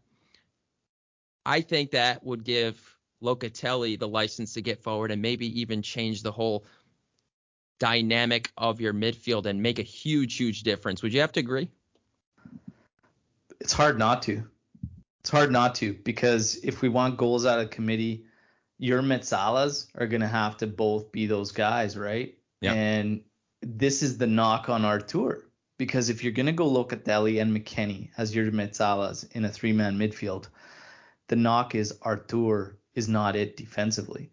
I 1.45 1.61
think 1.61 1.91
that 1.91 2.23
would 2.23 2.43
give 2.43 2.79
Locatelli 3.23 3.99
the 3.99 4.07
license 4.07 4.53
to 4.53 4.61
get 4.61 4.83
forward 4.83 5.11
and 5.11 5.21
maybe 5.21 5.61
even 5.61 5.81
change 5.81 6.21
the 6.21 6.31
whole 6.31 6.65
dynamic 7.79 8.51
of 8.57 8.81
your 8.81 8.93
midfield 8.93 9.45
and 9.45 9.61
make 9.61 9.79
a 9.79 9.83
huge, 9.83 10.37
huge 10.37 10.63
difference. 10.63 11.01
Would 11.01 11.13
you 11.13 11.21
have 11.21 11.31
to 11.33 11.39
agree? 11.39 11.69
It's 13.59 13.73
hard 13.73 13.97
not 13.97 14.21
to. 14.23 14.43
It's 15.21 15.29
hard 15.29 15.51
not 15.51 15.75
to 15.75 15.93
because 15.93 16.59
if 16.63 16.81
we 16.81 16.89
want 16.89 17.17
goals 17.17 17.45
out 17.45 17.59
of 17.59 17.69
committee, 17.69 18.25
your 18.77 19.01
Mezzalas 19.01 19.87
are 19.95 20.07
going 20.07 20.21
to 20.21 20.27
have 20.27 20.57
to 20.57 20.67
both 20.67 21.11
be 21.11 21.27
those 21.27 21.51
guys, 21.51 21.97
right? 21.97 22.37
Yeah. 22.61 22.73
And 22.73 23.21
this 23.61 24.01
is 24.01 24.17
the 24.17 24.27
knock 24.27 24.69
on 24.69 24.85
Arthur 24.85 25.45
because 25.77 26.09
if 26.09 26.23
you're 26.23 26.33
going 26.33 26.45
to 26.45 26.51
go 26.51 26.69
Locatelli 26.69 27.41
and 27.41 27.55
McKennie 27.55 28.09
as 28.17 28.33
your 28.33 28.49
Mezzalas 28.51 29.29
in 29.33 29.43
a 29.43 29.49
three-man 29.49 29.97
midfield, 29.97 30.47
the 31.27 31.35
knock 31.35 31.75
is 31.75 31.97
Arthur 32.01 32.77
is 32.95 33.09
not 33.09 33.35
it 33.35 33.57
defensively. 33.57 34.31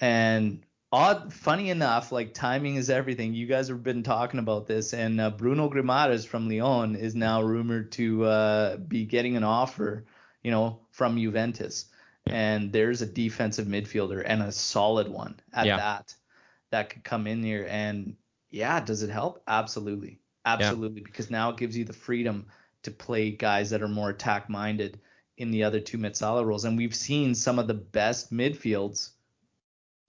And 0.00 0.64
odd 0.92 1.32
funny 1.32 1.70
enough 1.70 2.12
like 2.12 2.34
timing 2.34 2.76
is 2.76 2.90
everything. 2.90 3.34
You 3.34 3.46
guys 3.46 3.68
have 3.68 3.82
been 3.82 4.02
talking 4.02 4.38
about 4.38 4.66
this 4.66 4.92
and 4.92 5.20
uh, 5.20 5.30
bruno 5.30 5.70
Guimaraes 5.70 6.26
from 6.26 6.48
lyon 6.48 6.94
is 6.94 7.14
now 7.14 7.42
rumored 7.42 7.92
to 7.92 8.24
uh, 8.24 8.76
be 8.76 9.04
getting 9.04 9.36
an 9.36 9.44
offer 9.44 10.04
you 10.42 10.50
know 10.50 10.80
from 10.90 11.16
juventus. 11.16 11.86
And 12.26 12.72
there's 12.72 13.02
a 13.02 13.06
defensive 13.06 13.66
midfielder 13.66 14.22
and 14.24 14.42
a 14.42 14.52
solid 14.52 15.08
one 15.08 15.40
at 15.52 15.66
yeah. 15.66 15.76
that 15.76 16.14
that 16.70 16.90
could 16.90 17.02
come 17.02 17.26
in 17.26 17.42
here 17.42 17.66
and 17.68 18.16
yeah 18.50 18.80
does 18.80 19.02
it 19.02 19.10
help? 19.10 19.42
Absolutely. 19.48 20.20
Absolutely. 20.44 21.00
Yeah. 21.00 21.06
because 21.06 21.30
now 21.30 21.50
it 21.50 21.56
gives 21.56 21.76
you 21.76 21.84
the 21.84 21.92
freedom 21.92 22.46
to 22.82 22.90
play 22.90 23.30
guys 23.30 23.70
that 23.70 23.82
are 23.82 23.88
more 23.88 24.10
attack 24.10 24.50
minded 24.50 25.00
in 25.38 25.50
the 25.50 25.64
other 25.64 25.80
two 25.80 25.98
Mezzala 25.98 26.44
roles. 26.44 26.64
And 26.64 26.76
we've 26.76 26.94
seen 26.94 27.34
some 27.34 27.58
of 27.58 27.66
the 27.66 27.74
best 27.74 28.32
midfields 28.32 29.10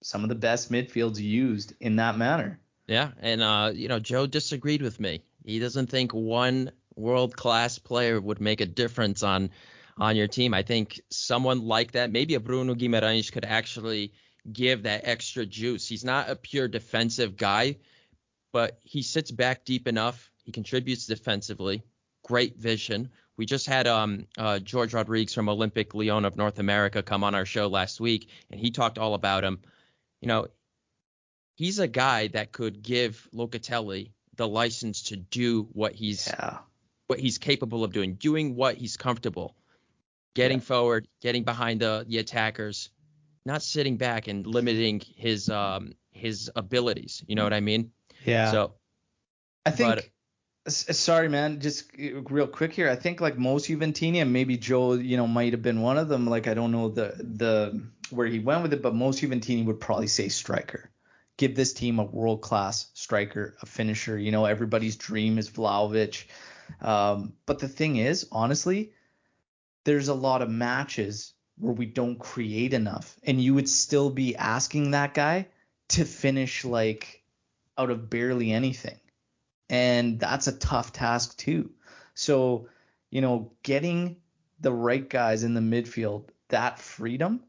some 0.03 0.23
of 0.23 0.29
the 0.29 0.35
best 0.35 0.71
midfields 0.71 1.19
used 1.19 1.73
in 1.79 1.95
that 1.95 2.17
manner. 2.17 2.59
Yeah, 2.87 3.11
and 3.19 3.41
uh, 3.41 3.71
you 3.73 3.87
know, 3.87 3.99
Joe 3.99 4.27
disagreed 4.27 4.81
with 4.81 4.99
me. 4.99 5.21
He 5.45 5.59
doesn't 5.59 5.89
think 5.89 6.13
one 6.13 6.71
world 6.95 7.35
class 7.35 7.79
player 7.79 8.19
would 8.19 8.39
make 8.41 8.61
a 8.61 8.65
difference 8.65 9.23
on 9.23 9.49
on 9.97 10.15
your 10.15 10.27
team. 10.27 10.53
I 10.53 10.63
think 10.63 11.01
someone 11.09 11.65
like 11.65 11.93
that, 11.93 12.11
maybe 12.11 12.35
a 12.35 12.39
Bruno 12.39 12.75
Guimaraes 12.75 13.31
could 13.31 13.45
actually 13.45 14.13
give 14.51 14.83
that 14.83 15.01
extra 15.05 15.45
juice. 15.45 15.87
He's 15.87 16.03
not 16.03 16.29
a 16.29 16.35
pure 16.35 16.67
defensive 16.67 17.37
guy, 17.37 17.77
but 18.51 18.79
he 18.83 19.01
sits 19.01 19.31
back 19.31 19.65
deep 19.65 19.87
enough. 19.87 20.31
He 20.43 20.51
contributes 20.51 21.07
defensively. 21.07 21.83
great 22.25 22.57
vision. 22.57 23.09
We 23.35 23.45
just 23.45 23.65
had 23.65 23.87
um, 23.87 24.27
uh, 24.37 24.59
George 24.59 24.93
Rodriguez 24.93 25.33
from 25.33 25.49
Olympic 25.49 25.93
Lyon 25.93 26.25
of 26.25 26.37
North 26.37 26.59
America 26.59 27.01
come 27.01 27.23
on 27.23 27.35
our 27.35 27.45
show 27.45 27.67
last 27.67 27.99
week, 27.99 28.29
and 28.51 28.59
he 28.59 28.71
talked 28.71 28.97
all 28.97 29.13
about 29.13 29.43
him. 29.43 29.59
You 30.23 30.27
know, 30.29 30.47
he's 31.55 31.79
a 31.79 31.87
guy 31.87 32.27
that 32.29 32.53
could 32.53 32.81
give 32.81 33.27
Locatelli 33.35 34.11
the 34.37 34.47
license 34.47 35.03
to 35.09 35.17
do 35.17 35.67
what 35.73 35.93
he's 35.93 36.27
yeah. 36.27 36.59
what 37.07 37.19
he's 37.19 37.37
capable 37.37 37.83
of 37.83 37.91
doing, 37.91 38.13
doing 38.13 38.55
what 38.55 38.77
he's 38.77 38.95
comfortable, 38.95 39.53
getting 40.33 40.59
yeah. 40.59 40.63
forward, 40.63 41.09
getting 41.21 41.43
behind 41.43 41.81
the 41.81 42.05
the 42.07 42.19
attackers, 42.19 42.89
not 43.45 43.61
sitting 43.61 43.97
back 43.97 44.29
and 44.29 44.47
limiting 44.47 45.01
his 45.17 45.49
um 45.49 45.91
his 46.11 46.49
abilities. 46.55 47.21
You 47.27 47.35
know 47.35 47.43
what 47.43 47.53
I 47.53 47.59
mean? 47.59 47.91
Yeah. 48.23 48.49
So 48.49 48.75
I 49.65 49.71
think. 49.71 50.09
But, 50.63 50.71
sorry, 50.71 51.27
man. 51.27 51.59
Just 51.59 51.91
real 51.97 52.47
quick 52.47 52.71
here. 52.71 52.89
I 52.89 52.95
think 52.95 53.19
like 53.19 53.37
most 53.37 53.67
Juventini, 53.67 54.21
and 54.21 54.31
maybe 54.31 54.55
Joe, 54.55 54.93
you 54.93 55.17
know, 55.17 55.27
might 55.27 55.51
have 55.51 55.61
been 55.61 55.81
one 55.81 55.97
of 55.97 56.07
them. 56.07 56.25
Like 56.27 56.47
I 56.47 56.53
don't 56.53 56.71
know 56.71 56.87
the 56.87 57.13
the 57.17 57.83
where 58.13 58.27
he 58.27 58.39
went 58.39 58.63
with 58.63 58.73
it, 58.73 58.81
but 58.81 58.95
most 58.95 59.21
Juventini 59.21 59.65
would 59.65 59.79
probably 59.79 60.07
say 60.07 60.29
striker. 60.29 60.89
Give 61.37 61.55
this 61.55 61.73
team 61.73 61.99
a 61.99 62.03
world 62.03 62.41
class 62.41 62.89
striker, 62.93 63.55
a 63.61 63.65
finisher. 63.65 64.17
You 64.17 64.31
know, 64.31 64.45
everybody's 64.45 64.95
dream 64.95 65.37
is 65.37 65.49
Vlahovic. 65.49 66.25
Um, 66.81 67.33
but 67.45 67.59
the 67.59 67.67
thing 67.67 67.97
is, 67.97 68.27
honestly, 68.31 68.93
there's 69.83 70.07
a 70.07 70.13
lot 70.13 70.41
of 70.41 70.49
matches 70.49 71.33
where 71.57 71.73
we 71.73 71.85
don't 71.85 72.19
create 72.19 72.73
enough, 72.73 73.17
and 73.23 73.41
you 73.41 73.53
would 73.53 73.69
still 73.69 74.09
be 74.09 74.35
asking 74.35 74.91
that 74.91 75.13
guy 75.13 75.47
to 75.89 76.05
finish 76.05 76.65
like 76.65 77.23
out 77.77 77.89
of 77.89 78.09
barely 78.09 78.51
anything 78.51 78.99
and 79.73 80.19
that's 80.19 80.47
a 80.47 80.51
tough 80.57 80.93
task 80.93 81.35
too. 81.37 81.71
So, 82.13 82.67
you 83.09 83.21
know, 83.21 83.51
getting 83.63 84.17
the 84.59 84.71
right 84.71 85.09
guys 85.09 85.43
in 85.43 85.55
the 85.55 85.61
midfield 85.61 86.25
that 86.49 86.79
freedom, 86.79 87.41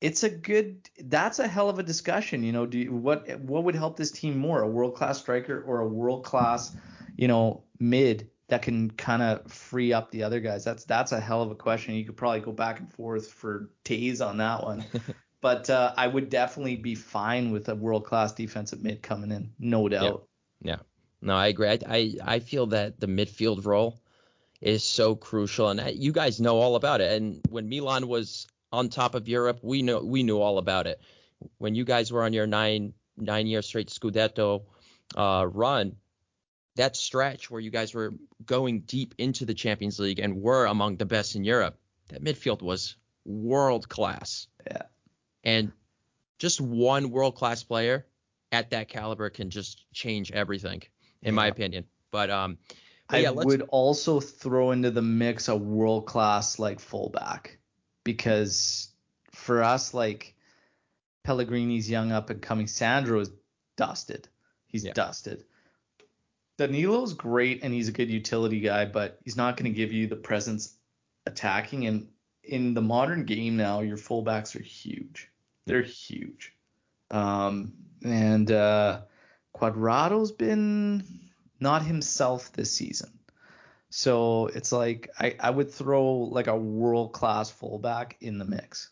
it's 0.00 0.22
a 0.22 0.28
good. 0.28 0.88
That's 0.98 1.38
a 1.38 1.48
hell 1.48 1.68
of 1.68 1.78
a 1.78 1.82
discussion. 1.82 2.42
You 2.42 2.52
know, 2.52 2.66
do 2.66 2.78
you, 2.78 2.92
what 2.92 3.40
what 3.40 3.64
would 3.64 3.74
help 3.74 3.96
this 3.96 4.10
team 4.10 4.38
more, 4.38 4.62
a 4.62 4.68
world 4.68 4.94
class 4.94 5.18
striker 5.18 5.62
or 5.66 5.80
a 5.80 5.88
world 5.88 6.24
class, 6.24 6.74
you 7.16 7.28
know, 7.28 7.64
mid 7.78 8.30
that 8.48 8.62
can 8.62 8.90
kind 8.92 9.22
of 9.22 9.50
free 9.50 9.92
up 9.92 10.10
the 10.10 10.22
other 10.22 10.40
guys? 10.40 10.64
That's 10.64 10.84
that's 10.84 11.12
a 11.12 11.20
hell 11.20 11.42
of 11.42 11.50
a 11.50 11.56
question. 11.56 11.94
You 11.94 12.04
could 12.04 12.16
probably 12.16 12.40
go 12.40 12.52
back 12.52 12.78
and 12.78 12.92
forth 12.92 13.28
for 13.28 13.70
days 13.84 14.20
on 14.20 14.36
that 14.38 14.62
one. 14.62 14.84
but 15.40 15.68
uh, 15.68 15.94
I 15.96 16.06
would 16.06 16.30
definitely 16.30 16.76
be 16.76 16.94
fine 16.94 17.50
with 17.50 17.68
a 17.68 17.74
world 17.74 18.04
class 18.04 18.32
defensive 18.32 18.82
mid 18.82 19.02
coming 19.02 19.32
in, 19.32 19.50
no 19.58 19.88
doubt. 19.88 20.26
Yeah. 20.62 20.72
yeah. 20.72 20.78
No, 21.20 21.34
I 21.34 21.48
agree. 21.48 21.68
I, 21.68 21.78
I, 21.88 22.14
I 22.24 22.38
feel 22.38 22.66
that 22.68 23.00
the 23.00 23.08
midfield 23.08 23.66
role 23.66 24.00
is 24.60 24.84
so 24.84 25.16
crucial, 25.16 25.68
and 25.68 25.96
you 25.96 26.12
guys 26.12 26.40
know 26.40 26.58
all 26.58 26.76
about 26.76 27.00
it. 27.00 27.12
And 27.12 27.40
when 27.48 27.68
Milan 27.68 28.06
was 28.06 28.46
on 28.72 28.88
top 28.88 29.14
of 29.14 29.28
Europe, 29.28 29.60
we 29.62 29.82
know 29.82 30.00
we 30.00 30.22
knew 30.22 30.40
all 30.40 30.58
about 30.58 30.86
it. 30.86 31.00
When 31.58 31.74
you 31.74 31.84
guys 31.84 32.12
were 32.12 32.24
on 32.24 32.32
your 32.32 32.46
nine 32.46 32.92
nine 33.16 33.46
year 33.46 33.62
straight 33.62 33.88
Scudetto 33.88 34.62
uh, 35.16 35.46
run, 35.50 35.96
that 36.76 36.96
stretch 36.96 37.50
where 37.50 37.60
you 37.60 37.70
guys 37.70 37.94
were 37.94 38.14
going 38.44 38.80
deep 38.80 39.14
into 39.18 39.44
the 39.44 39.54
Champions 39.54 39.98
League 39.98 40.18
and 40.18 40.40
were 40.40 40.66
among 40.66 40.96
the 40.96 41.06
best 41.06 41.36
in 41.36 41.44
Europe, 41.44 41.78
that 42.08 42.22
midfield 42.22 42.62
was 42.62 42.96
world 43.24 43.88
class. 43.88 44.46
Yeah. 44.66 44.82
And 45.44 45.72
just 46.38 46.60
one 46.60 47.10
world 47.10 47.34
class 47.34 47.62
player 47.64 48.06
at 48.52 48.70
that 48.70 48.88
caliber 48.88 49.30
can 49.30 49.50
just 49.50 49.84
change 49.92 50.30
everything 50.32 50.82
in 51.22 51.34
yeah. 51.34 51.36
my 51.36 51.46
opinion. 51.48 51.84
But 52.10 52.30
um, 52.30 52.58
but 53.08 53.16
I 53.16 53.20
yeah, 53.20 53.30
would 53.30 53.62
also 53.68 54.20
throw 54.20 54.70
into 54.70 54.90
the 54.90 55.02
mix 55.02 55.48
a 55.48 55.56
world 55.56 56.06
class 56.06 56.58
like 56.58 56.80
fullback 56.80 57.57
because 58.08 58.88
for 59.32 59.62
us 59.62 59.92
like 59.92 60.34
Pellegrini's 61.24 61.90
young 61.90 62.10
up 62.10 62.30
and 62.30 62.40
coming 62.40 62.66
Sandro 62.66 63.20
is 63.20 63.30
dusted. 63.76 64.28
He's 64.66 64.82
yeah. 64.82 64.94
dusted. 64.94 65.44
Danilo's 66.56 67.12
great 67.12 67.62
and 67.62 67.74
he's 67.74 67.88
a 67.88 67.92
good 67.92 68.08
utility 68.08 68.60
guy, 68.60 68.86
but 68.86 69.18
he's 69.24 69.36
not 69.36 69.58
going 69.58 69.70
to 69.70 69.76
give 69.76 69.92
you 69.92 70.06
the 70.06 70.16
presence 70.16 70.74
attacking. 71.26 71.86
And 71.86 72.08
in 72.42 72.72
the 72.72 72.80
modern 72.80 73.26
game 73.26 73.58
now, 73.58 73.80
your 73.80 73.98
fullbacks 73.98 74.58
are 74.58 74.62
huge. 74.62 75.28
They're 75.66 75.82
huge. 75.82 76.54
Um, 77.10 77.74
and 78.02 78.50
uh, 78.50 79.02
Cuadrado's 79.54 80.32
been 80.32 81.04
not 81.60 81.82
himself 81.82 82.54
this 82.54 82.72
season. 82.72 83.17
So 83.90 84.48
it's 84.48 84.72
like 84.72 85.10
I, 85.18 85.36
I 85.40 85.50
would 85.50 85.72
throw 85.72 86.14
like 86.14 86.46
a 86.46 86.56
world 86.56 87.12
class 87.12 87.50
fullback 87.50 88.16
in 88.20 88.38
the 88.38 88.44
mix 88.44 88.90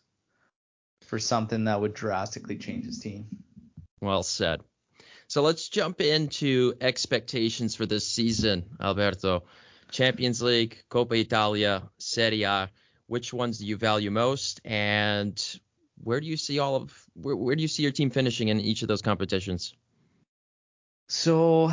for 1.06 1.18
something 1.18 1.64
that 1.64 1.80
would 1.80 1.94
drastically 1.94 2.56
change 2.56 2.87
his 2.87 2.98
team. 2.98 3.26
Well 4.00 4.22
said. 4.22 4.61
So 5.28 5.42
let's 5.42 5.68
jump 5.68 6.00
into 6.00 6.74
expectations 6.80 7.74
for 7.74 7.85
this 7.85 8.06
season, 8.06 8.64
Alberto. 8.80 9.44
Champions 9.90 10.42
League, 10.42 10.82
Coppa 10.90 11.18
Italia, 11.20 11.82
Serie 11.98 12.42
A. 12.42 12.70
Which 13.06 13.32
ones 13.32 13.59
do 13.59 13.66
you 13.66 13.76
value 13.76 14.11
most, 14.11 14.61
and 14.64 15.40
where 16.02 16.20
do 16.20 16.26
you 16.26 16.37
see 16.37 16.59
all 16.59 16.74
of 16.74 16.92
where, 17.14 17.37
where 17.37 17.54
do 17.54 17.62
you 17.62 17.68
see 17.68 17.85
your 17.85 17.92
team 17.92 18.11
finishing 18.11 18.48
in 18.48 18.59
each 18.59 18.82
of 18.82 18.88
those 18.88 19.00
competitions? 19.00 19.74
So, 21.09 21.70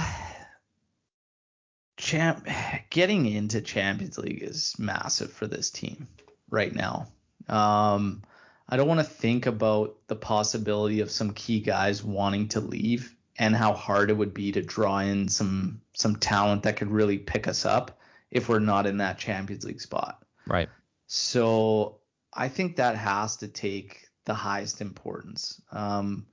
champ, 2.03 2.45
getting 2.89 3.25
into 3.25 3.61
Champions 3.61 4.17
League 4.17 4.43
is 4.43 4.75
massive 4.77 5.31
for 5.31 5.47
this 5.47 5.69
team 5.69 6.07
right 6.49 6.75
now. 6.75 7.07
Um, 7.47 8.23
I 8.67 8.75
don't 8.75 8.87
want 8.87 8.99
to 8.99 9.05
think 9.05 9.45
about 9.45 9.95
the 10.07 10.15
possibility 10.15 10.99
of 10.99 11.09
some 11.09 11.31
key 11.31 11.61
guys 11.61 12.03
wanting 12.03 12.49
to 12.49 12.59
leave 12.59 13.15
and 13.37 13.55
how 13.55 13.73
hard 13.73 14.09
it 14.09 14.17
would 14.17 14.33
be 14.33 14.51
to 14.51 14.61
draw 14.61 14.99
in 14.99 15.29
some 15.29 15.81
some 15.93 16.15
talent 16.17 16.63
that 16.63 16.75
could 16.75 16.91
really 16.91 17.17
pick 17.17 17.47
us 17.47 17.65
up 17.65 17.99
if 18.31 18.49
we're 18.49 18.59
not 18.59 18.85
in 18.85 18.97
that 18.97 19.17
Champions 19.17 19.63
League 19.63 19.81
spot. 19.81 20.23
Right. 20.45 20.69
So 21.07 21.99
I 22.33 22.49
think 22.49 22.75
that 22.75 22.95
has 22.97 23.37
to 23.37 23.47
take 23.47 24.07
the 24.25 24.33
highest 24.33 24.81
importance. 24.81 25.61
Um, 25.71 26.25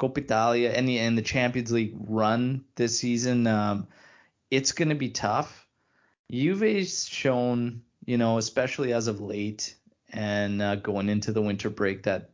Coppa 0.00 0.18
Italia 0.18 0.70
and 0.70 0.88
the 0.88 0.98
and 0.98 1.16
the 1.16 1.22
Champions 1.22 1.70
League 1.70 1.94
run 2.08 2.64
this 2.74 2.98
season, 2.98 3.46
um, 3.46 3.86
it's 4.52 4.72
going 4.72 4.90
to 4.90 4.94
be 4.94 5.08
tough. 5.08 5.66
Juve's 6.30 7.08
shown, 7.08 7.80
you 8.04 8.18
know, 8.18 8.36
especially 8.36 8.92
as 8.92 9.06
of 9.06 9.18
late 9.18 9.74
and 10.10 10.60
uh, 10.60 10.76
going 10.76 11.08
into 11.08 11.32
the 11.32 11.40
winter 11.40 11.70
break, 11.70 12.02
that 12.02 12.32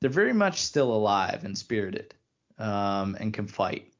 they're 0.00 0.08
very 0.08 0.32
much 0.32 0.60
still 0.60 0.92
alive 0.92 1.42
and 1.42 1.58
spirited 1.58 2.14
um, 2.58 3.16
and 3.18 3.34
can 3.34 3.48
fight. 3.48 3.92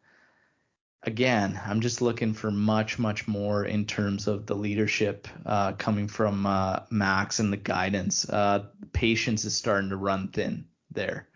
Again, 1.02 1.60
I'm 1.66 1.80
just 1.80 2.00
looking 2.00 2.32
for 2.32 2.52
much, 2.52 2.96
much 2.96 3.26
more 3.26 3.64
in 3.64 3.86
terms 3.86 4.28
of 4.28 4.46
the 4.46 4.54
leadership 4.54 5.26
uh, 5.44 5.72
coming 5.72 6.06
from 6.06 6.46
uh, 6.46 6.80
Max 6.90 7.40
and 7.40 7.52
the 7.52 7.56
guidance. 7.56 8.28
Uh, 8.28 8.66
patience 8.92 9.44
is 9.44 9.56
starting 9.56 9.90
to 9.90 9.96
run 9.96 10.28
thin 10.28 10.64
there. 10.92 11.26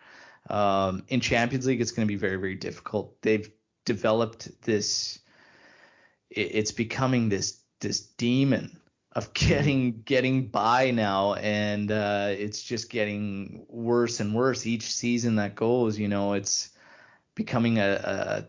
Um, 0.48 1.03
in 1.09 1.20
Champions 1.20 1.66
League, 1.66 1.81
it's 1.81 1.92
going 1.92 2.07
to 2.07 2.12
be 2.12 2.18
very, 2.18 2.37
very 2.37 2.55
difficult. 2.55 3.20
They've 3.22 3.50
developed 3.85 4.62
this. 4.62 5.18
It's 6.31 6.73
becoming 6.73 7.29
this 7.29 7.61
this 7.81 8.01
demon 8.01 8.79
of 9.12 9.33
getting 9.35 10.03
getting 10.03 10.49
by 10.49 10.90
now, 10.90 11.35
and 11.35 11.90
uh, 11.90 12.29
it's 12.31 12.62
just 12.62 12.90
getting 12.90 13.64
worse 13.69 14.21
and 14.21 14.35
worse 14.35 14.66
each 14.66 14.93
season 14.93 15.37
that 15.37 15.55
goes. 15.55 15.99
You 15.99 16.09
know, 16.09 16.35
it's 16.35 16.71
becoming 17.35 17.79
a, 17.79 17.90
a 18.05 18.49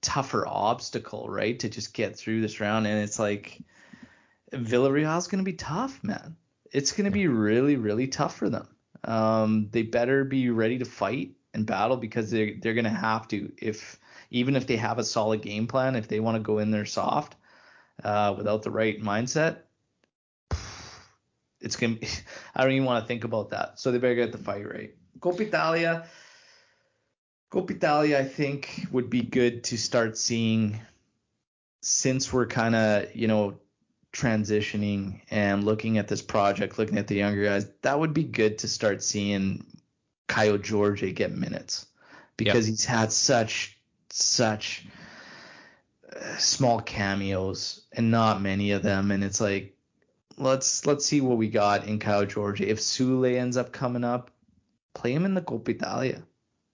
tougher 0.00 0.46
obstacle, 0.46 1.28
right, 1.28 1.58
to 1.60 1.68
just 1.68 1.94
get 1.94 2.16
through 2.16 2.40
this 2.40 2.60
round. 2.60 2.86
And 2.86 3.02
it's 3.02 3.18
like 3.18 3.60
Villarreal's 4.52 5.28
going 5.28 5.44
to 5.44 5.50
be 5.50 5.56
tough, 5.56 6.02
man. 6.02 6.36
It's 6.72 6.92
going 6.92 7.04
to 7.04 7.10
be 7.10 7.28
really, 7.28 7.76
really 7.76 8.08
tough 8.08 8.36
for 8.36 8.48
them. 8.50 8.68
Um, 9.04 9.68
they 9.70 9.82
better 9.82 10.24
be 10.24 10.50
ready 10.50 10.78
to 10.78 10.84
fight 10.84 11.32
and 11.54 11.66
battle 11.66 11.96
because 11.96 12.30
they're, 12.30 12.54
they're 12.60 12.74
gonna 12.74 12.90
have 12.90 13.28
to 13.28 13.52
if 13.58 13.98
even 14.34 14.56
if 14.56 14.66
they 14.66 14.76
have 14.76 14.98
a 14.98 15.04
solid 15.04 15.42
game 15.42 15.66
plan 15.66 15.96
if 15.96 16.08
they 16.08 16.20
want 16.20 16.36
to 16.36 16.42
go 16.42 16.58
in 16.58 16.70
there 16.70 16.86
soft 16.86 17.36
uh, 18.02 18.34
without 18.36 18.62
the 18.62 18.70
right 18.70 19.00
mindset 19.00 19.58
it's 21.64 21.76
gonna 21.76 21.94
be, 21.94 22.06
I 22.54 22.62
don't 22.62 22.72
even 22.72 22.84
want 22.84 23.02
to 23.02 23.08
think 23.08 23.24
about 23.24 23.50
that. 23.50 23.80
So 23.80 23.90
they 23.90 23.98
better 23.98 24.14
get 24.14 24.32
the 24.32 24.38
fight 24.38 24.70
right. 24.70 24.94
Coppa 25.18 25.40
Italia 25.40 26.06
Coppa 27.50 27.70
Italia 27.70 28.18
I 28.18 28.24
think 28.24 28.86
would 28.92 29.10
be 29.10 29.22
good 29.22 29.64
to 29.64 29.78
start 29.78 30.18
seeing 30.18 30.80
since 31.80 32.32
we're 32.32 32.46
kind 32.46 32.74
of 32.74 33.14
you 33.16 33.26
know 33.26 33.54
transitioning 34.12 35.20
and 35.30 35.64
looking 35.64 35.98
at 35.98 36.06
this 36.06 36.22
project, 36.22 36.78
looking 36.78 36.98
at 36.98 37.08
the 37.08 37.16
younger 37.16 37.44
guys, 37.44 37.66
that 37.82 37.98
would 37.98 38.14
be 38.14 38.22
good 38.22 38.58
to 38.58 38.68
start 38.68 39.02
seeing 39.02 39.66
Kaio 40.28 40.64
Jorge 40.64 41.12
get 41.12 41.32
minutes. 41.32 41.86
Because 42.36 42.66
yep. 42.66 42.72
he's 42.72 42.84
had 42.84 43.12
such 43.12 43.73
such 44.14 44.86
small 46.38 46.80
cameos 46.80 47.82
and 47.92 48.10
not 48.10 48.40
many 48.40 48.70
of 48.70 48.82
them. 48.82 49.10
And 49.10 49.24
it's 49.24 49.40
like, 49.40 49.76
let's 50.36 50.86
let's 50.86 51.04
see 51.04 51.20
what 51.20 51.36
we 51.36 51.48
got 51.48 51.86
in 51.86 51.98
Kaio 51.98 52.30
Jorge. 52.30 52.66
If 52.66 52.78
Soulé 52.78 53.36
ends 53.36 53.56
up 53.56 53.72
coming 53.72 54.04
up, 54.04 54.30
play 54.94 55.12
him 55.12 55.24
in 55.24 55.34
the 55.34 55.40
Coppa 55.40 55.70
Italia. 55.70 56.22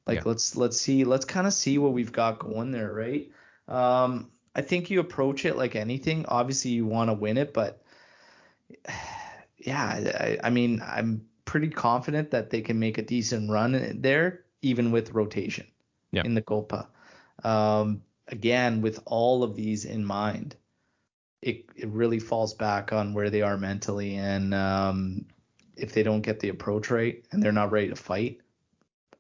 Like 0.07 0.19
yeah. 0.19 0.23
let's 0.27 0.57
let's 0.57 0.79
see 0.79 1.05
let's 1.05 1.25
kind 1.25 1.47
of 1.47 1.53
see 1.53 1.79
what 1.79 1.93
we've 1.93 2.13
got 2.13 2.39
going 2.39 2.73
there, 2.73 2.93
right? 2.93 3.31
Um, 3.69 4.31
I 4.55 4.61
think 4.63 4.91
you 4.91 5.01
approach 5.01 5.45
it 5.45 5.57
like 5.57 5.77
anything. 5.77 6.27
Obviously, 6.27 6.73
you 6.73 6.85
want 6.85 7.09
to 7.09 7.15
win 7.15 7.39
it, 7.39 7.55
but 7.55 7.83
yeah, 9.59 9.83
I, 9.85 10.39
I 10.45 10.51
mean, 10.51 10.83
I'm 10.87 11.25
pretty 11.47 11.69
confident 11.69 12.33
that 12.33 12.51
they 12.51 12.61
can 12.61 12.79
make 12.79 12.99
a 12.99 13.03
decent 13.03 13.51
run 13.51 14.01
there, 14.01 14.45
even 14.61 14.91
with 14.91 15.13
rotation 15.13 15.67
yeah. 16.13 16.23
in 16.25 16.35
the 16.35 16.43
Coppa. 16.43 16.87
Um, 17.45 18.03
again, 18.29 18.81
with 18.81 19.01
all 19.07 19.43
of 19.43 19.55
these 19.55 19.85
in 19.85 20.05
mind, 20.05 20.57
it 21.43 21.67
it 21.75 21.89
really 21.89 22.19
falls 22.19 22.55
back 22.55 22.93
on 22.93 23.15
where 23.15 23.31
they 23.31 23.43
are 23.43 23.57
mentally, 23.57 24.17
and 24.17 24.55
um, 24.55 25.27
if 25.77 25.93
they 25.93 26.03
don't 26.03 26.21
get 26.21 26.41
the 26.41 26.51
approach 26.51 26.91
right 26.91 27.25
and 27.33 27.43
they're 27.43 27.53
not 27.53 27.73
ready 27.73 27.89
to 27.89 27.97
fight, 27.97 28.41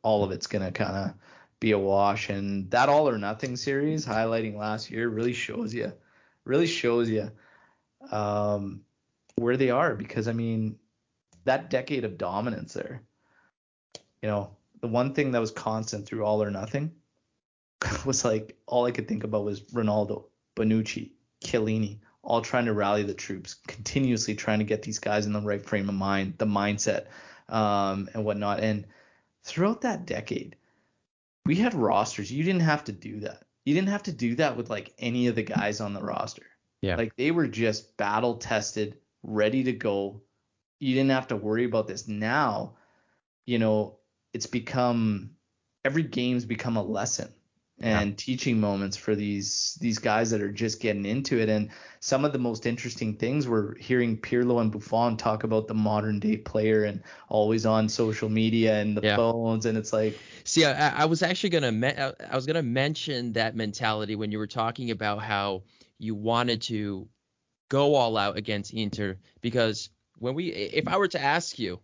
all 0.03 0.25
of 0.25 0.31
it's 0.31 0.47
gonna 0.47 0.73
kind 0.73 0.97
of 0.97 1.15
be 1.61 1.73
a 1.73 1.79
wash. 1.79 2.29
And 2.29 2.71
that 2.71 2.89
all 2.89 3.09
or 3.09 3.19
nothing 3.19 3.57
series, 3.57 4.07
highlighting 4.07 4.57
last 4.57 4.91
year, 4.91 5.09
really 5.09 5.33
shows 5.33 5.75
you, 5.75 5.93
really 6.45 6.67
shows 6.67 7.09
you 7.09 7.31
um, 8.11 8.83
where 9.37 9.57
they 9.57 9.71
are. 9.71 9.95
Because 9.95 10.29
I 10.29 10.33
mean, 10.33 10.79
that 11.45 11.71
decade 11.71 12.05
of 12.05 12.19
dominance 12.19 12.75
there, 12.75 13.03
you 14.23 14.29
know, 14.29 14.51
the 14.81 14.89
one 14.89 15.15
thing 15.15 15.33
that 15.33 15.41
was 15.41 15.51
constant 15.51 16.07
through 16.07 16.25
all 16.25 16.43
or 16.43 16.51
nothing 16.51 16.93
was 18.05 18.25
like 18.25 18.57
all 18.67 18.87
I 18.87 18.91
could 18.91 19.09
think 19.09 19.25
about 19.25 19.45
was 19.45 19.61
Ronaldo, 19.61 20.25
Bonucci, 20.57 21.11
Chiellini, 21.45 21.99
all 22.23 22.43
trying 22.43 22.67
to 22.67 22.73
rally 22.73 23.03
the 23.03 23.15
troops, 23.15 23.55
continuously 23.67 24.35
trying 24.35 24.59
to 24.59 24.65
get 24.65 24.83
these 24.83 24.99
guys 24.99 25.27
in 25.27 25.33
the 25.33 25.41
right 25.41 25.65
frame 25.65 25.89
of 25.89 25.95
mind, 25.95 26.35
the 26.39 26.47
mindset, 26.47 27.07
um, 27.49 28.09
and 28.15 28.25
whatnot. 28.25 28.61
And 28.61 28.87
throughout 29.45 29.83
that 29.83 30.07
decade, 30.07 30.57
we 31.47 31.57
had 31.57 31.75
rosters. 31.75 32.31
You 32.31 32.45
didn't 32.45 32.63
have 32.63 32.85
to 32.85 32.93
do 32.93 33.21
that. 33.21 33.45
You 33.65 33.75
didn't 33.75 33.89
have 33.89 34.03
to 34.05 34.13
do 34.13 34.35
that 34.37 34.57
with 34.57 34.71
like 34.71 34.93
any 34.99 35.27
of 35.29 35.35
the 35.35 35.43
guys 35.43 35.81
on 35.81 35.95
the 35.95 36.03
roster. 36.03 36.47
Yeah. 36.83 36.97
Like 36.97 37.17
they 37.17 37.31
were 37.31 37.47
just 37.47 37.97
battle 37.97 38.37
tested, 38.37 38.99
ready 39.23 39.65
to 39.65 39.73
go. 39.73 40.23
You 40.79 40.95
didn't 40.95 41.11
have 41.11 41.29
to 41.29 41.37
worry 41.37 41.65
about 41.65 41.87
this. 41.87 42.09
Now, 42.09 42.77
you 43.47 43.59
know, 43.59 43.99
it's 44.33 44.47
become 44.47 45.31
every 45.85 46.03
game's 46.03 46.45
become 46.45 46.77
a 46.77 46.83
lesson 46.83 47.33
and 47.81 48.11
yeah. 48.11 48.17
teaching 48.17 48.61
moments 48.61 48.97
for 48.97 49.15
these 49.15 49.77
these 49.81 49.99
guys 49.99 50.31
that 50.31 50.43
are 50.43 50.53
just 50.53 50.81
getting 50.81 51.07
into 51.07 51.39
it. 51.41 51.49
And 51.49 51.71
some 52.01 52.25
of 52.25 52.33
the 52.33 52.39
most 52.39 52.67
interesting 52.67 53.17
things 53.17 53.49
were 53.49 53.77
hearing 53.81 54.19
Pirlo 54.19 54.61
and 54.61 54.71
Buffon 54.71 55.17
talk 55.17 55.45
about 55.45 55.67
the 55.67 55.75
modern 55.75 56.21
day 56.21 56.37
player 56.37 56.85
and 56.85 57.03
always 57.29 57.65
on 57.65 57.89
social 57.89 58.29
media 58.29 58.81
and 58.81 58.97
the 58.97 59.03
yeah. 59.03 59.17
phones. 59.17 59.67
And 59.67 59.79
it's 59.79 59.93
like, 59.93 60.19
see, 60.45 60.65
I, 60.65 61.03
I 61.03 61.05
was 61.07 61.23
actually 61.23 61.51
gonna 61.51 61.73
me- 61.73 61.97
I 61.97 62.35
was 62.35 62.47
gonna 62.47 62.63
mention 62.63 63.33
that 63.33 63.57
mentality 63.57 64.15
when 64.15 64.31
you 64.31 64.39
were 64.39 64.47
talking 64.47 64.91
about 64.91 65.23
how 65.23 65.63
you 65.99 66.15
wanted 66.15 66.63
to 66.63 67.09
go 67.71 67.95
all 67.95 68.17
out 68.17 68.37
against 68.37 68.75
Inter 68.75 69.17
because 69.41 69.91
when 70.19 70.35
we 70.35 70.49
if 70.49 70.87
I 70.87 70.99
were 70.99 71.09
to 71.09 71.21
ask 71.21 71.59
you 71.59 71.81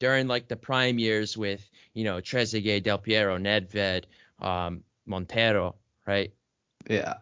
during 0.00 0.26
like 0.26 0.48
the 0.48 0.56
prime 0.56 0.98
years 0.98 1.36
with 1.36 1.68
you 1.92 2.04
know 2.04 2.16
Trezeguet, 2.16 2.82
Del 2.82 2.98
Piero, 2.98 3.36
Nedved, 3.36 4.04
um, 4.40 4.82
Montero, 5.06 5.76
right? 6.06 6.32
Yeah. 6.88 7.14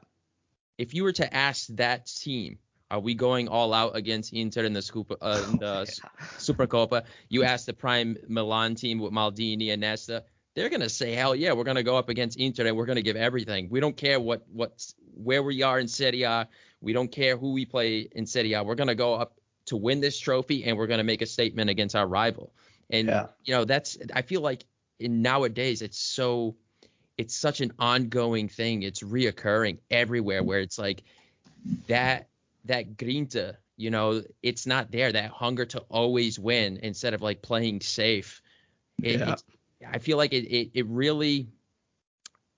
If 0.79 0.95
you 0.95 1.05
were 1.05 1.13
to 1.13 1.35
ask 1.35 1.67
that 1.77 2.07
team, 2.07 2.59
are 2.91 3.01
we 3.01 3.15
going 3.15 3.49
all 3.49 3.73
out 3.73 3.97
against 3.97 4.33
Inter 4.33 4.65
in 4.65 4.73
the, 4.73 4.81
Scupa, 4.81 5.17
uh, 5.21 5.45
in 5.51 5.59
the 5.61 5.87
yeah. 5.87 6.27
Supercoppa? 6.39 7.05
You 7.29 7.45
ask 7.45 7.67
the 7.67 7.73
prime 7.73 8.17
Milan 8.29 8.75
team 8.75 8.99
with 8.99 9.13
Maldini 9.13 9.73
and 9.73 9.81
Nesta, 9.81 10.25
they're 10.55 10.69
gonna 10.69 10.89
say, 10.89 11.13
hell 11.13 11.35
yeah, 11.35 11.53
we're 11.53 11.65
gonna 11.65 11.83
go 11.83 11.97
up 11.97 12.09
against 12.09 12.39
Inter 12.39 12.67
and 12.67 12.77
we're 12.77 12.87
gonna 12.87 13.03
give 13.03 13.17
everything. 13.17 13.69
We 13.71 13.81
don't 13.81 13.97
care 13.97 14.19
what 14.19 14.45
what 14.53 14.85
where 15.15 15.43
we 15.43 15.63
are 15.63 15.79
in 15.79 15.89
Serie 15.89 16.23
A. 16.25 16.49
We 16.81 16.93
don't 16.93 17.11
care 17.11 17.37
who 17.37 17.53
we 17.53 17.65
play 17.65 18.09
in 18.13 18.27
Serie 18.27 18.55
A. 18.55 18.65
We're 18.65 18.75
gonna 18.75 18.95
go 18.95 19.15
up 19.15 19.39
to 19.67 19.77
win 19.77 20.01
this 20.01 20.19
trophy 20.19 20.65
and 20.65 20.77
we're 20.77 20.89
gonna 20.89 21.05
make 21.05 21.23
a 21.23 21.27
statement 21.27 21.71
against 21.71 21.95
our 21.95 22.07
rival. 22.07 22.53
And 22.91 23.09
yeah. 23.09 23.27
you 23.45 23.55
know 23.55 23.65
that's 23.65 23.97
I 24.13 24.23
feel 24.23 24.41
like 24.41 24.65
in 24.99 25.23
nowadays 25.23 25.83
it's 25.83 25.99
so 25.99 26.57
it's 27.21 27.37
such 27.37 27.61
an 27.61 27.71
ongoing 27.79 28.49
thing. 28.49 28.83
It's 28.83 29.03
reoccurring 29.03 29.79
everywhere 29.91 30.43
where 30.43 30.61
it's 30.61 30.79
like 30.79 31.03
that 31.87 32.29
that 32.65 32.97
grinta, 32.97 33.57
you 33.77 33.91
know, 33.91 34.23
it's 34.43 34.67
not 34.67 34.91
there. 34.91 35.13
That 35.13 35.31
hunger 35.31 35.67
to 35.67 35.81
always 35.91 36.39
win 36.39 36.79
instead 36.83 37.13
of 37.13 37.21
like 37.21 37.43
playing 37.43 37.83
safe. 37.83 38.41
It, 39.03 39.21
yeah. 39.21 39.37
I 39.87 39.99
feel 39.99 40.17
like 40.17 40.33
it, 40.33 40.47
it 40.51 40.71
it 40.73 40.87
really 40.87 41.49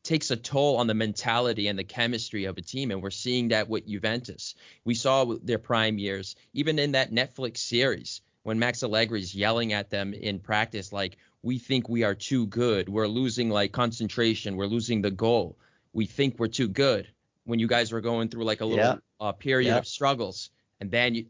takes 0.04 0.30
a 0.30 0.36
toll 0.36 0.76
on 0.76 0.86
the 0.86 0.94
mentality 0.94 1.66
and 1.66 1.76
the 1.76 1.84
chemistry 1.84 2.44
of 2.44 2.56
a 2.56 2.62
team. 2.62 2.92
And 2.92 3.02
we're 3.02 3.10
seeing 3.10 3.48
that 3.48 3.68
with 3.68 3.88
Juventus. 3.88 4.54
We 4.84 4.94
saw 4.94 5.24
their 5.42 5.58
prime 5.58 5.98
years, 5.98 6.36
even 6.54 6.78
in 6.78 6.92
that 6.92 7.10
Netflix 7.10 7.58
series 7.58 8.20
when 8.44 8.60
Max 8.60 8.82
Allegri's 8.82 9.34
yelling 9.34 9.72
at 9.72 9.90
them 9.90 10.12
in 10.12 10.40
practice, 10.40 10.92
like, 10.92 11.16
we 11.42 11.58
think 11.58 11.88
we 11.88 12.04
are 12.04 12.14
too 12.14 12.46
good. 12.46 12.88
We're 12.88 13.08
losing 13.08 13.50
like 13.50 13.72
concentration. 13.72 14.56
We're 14.56 14.66
losing 14.66 15.02
the 15.02 15.10
goal. 15.10 15.58
We 15.92 16.06
think 16.06 16.38
we're 16.38 16.48
too 16.48 16.68
good. 16.68 17.08
When 17.44 17.58
you 17.58 17.66
guys 17.66 17.90
were 17.90 18.00
going 18.00 18.28
through 18.28 18.44
like 18.44 18.60
a 18.60 18.64
little 18.64 18.84
yeah. 18.84 18.96
uh, 19.20 19.32
period 19.32 19.68
yeah. 19.68 19.78
of 19.78 19.86
struggles, 19.86 20.50
and 20.80 20.90
then 20.90 21.14
you 21.14 21.26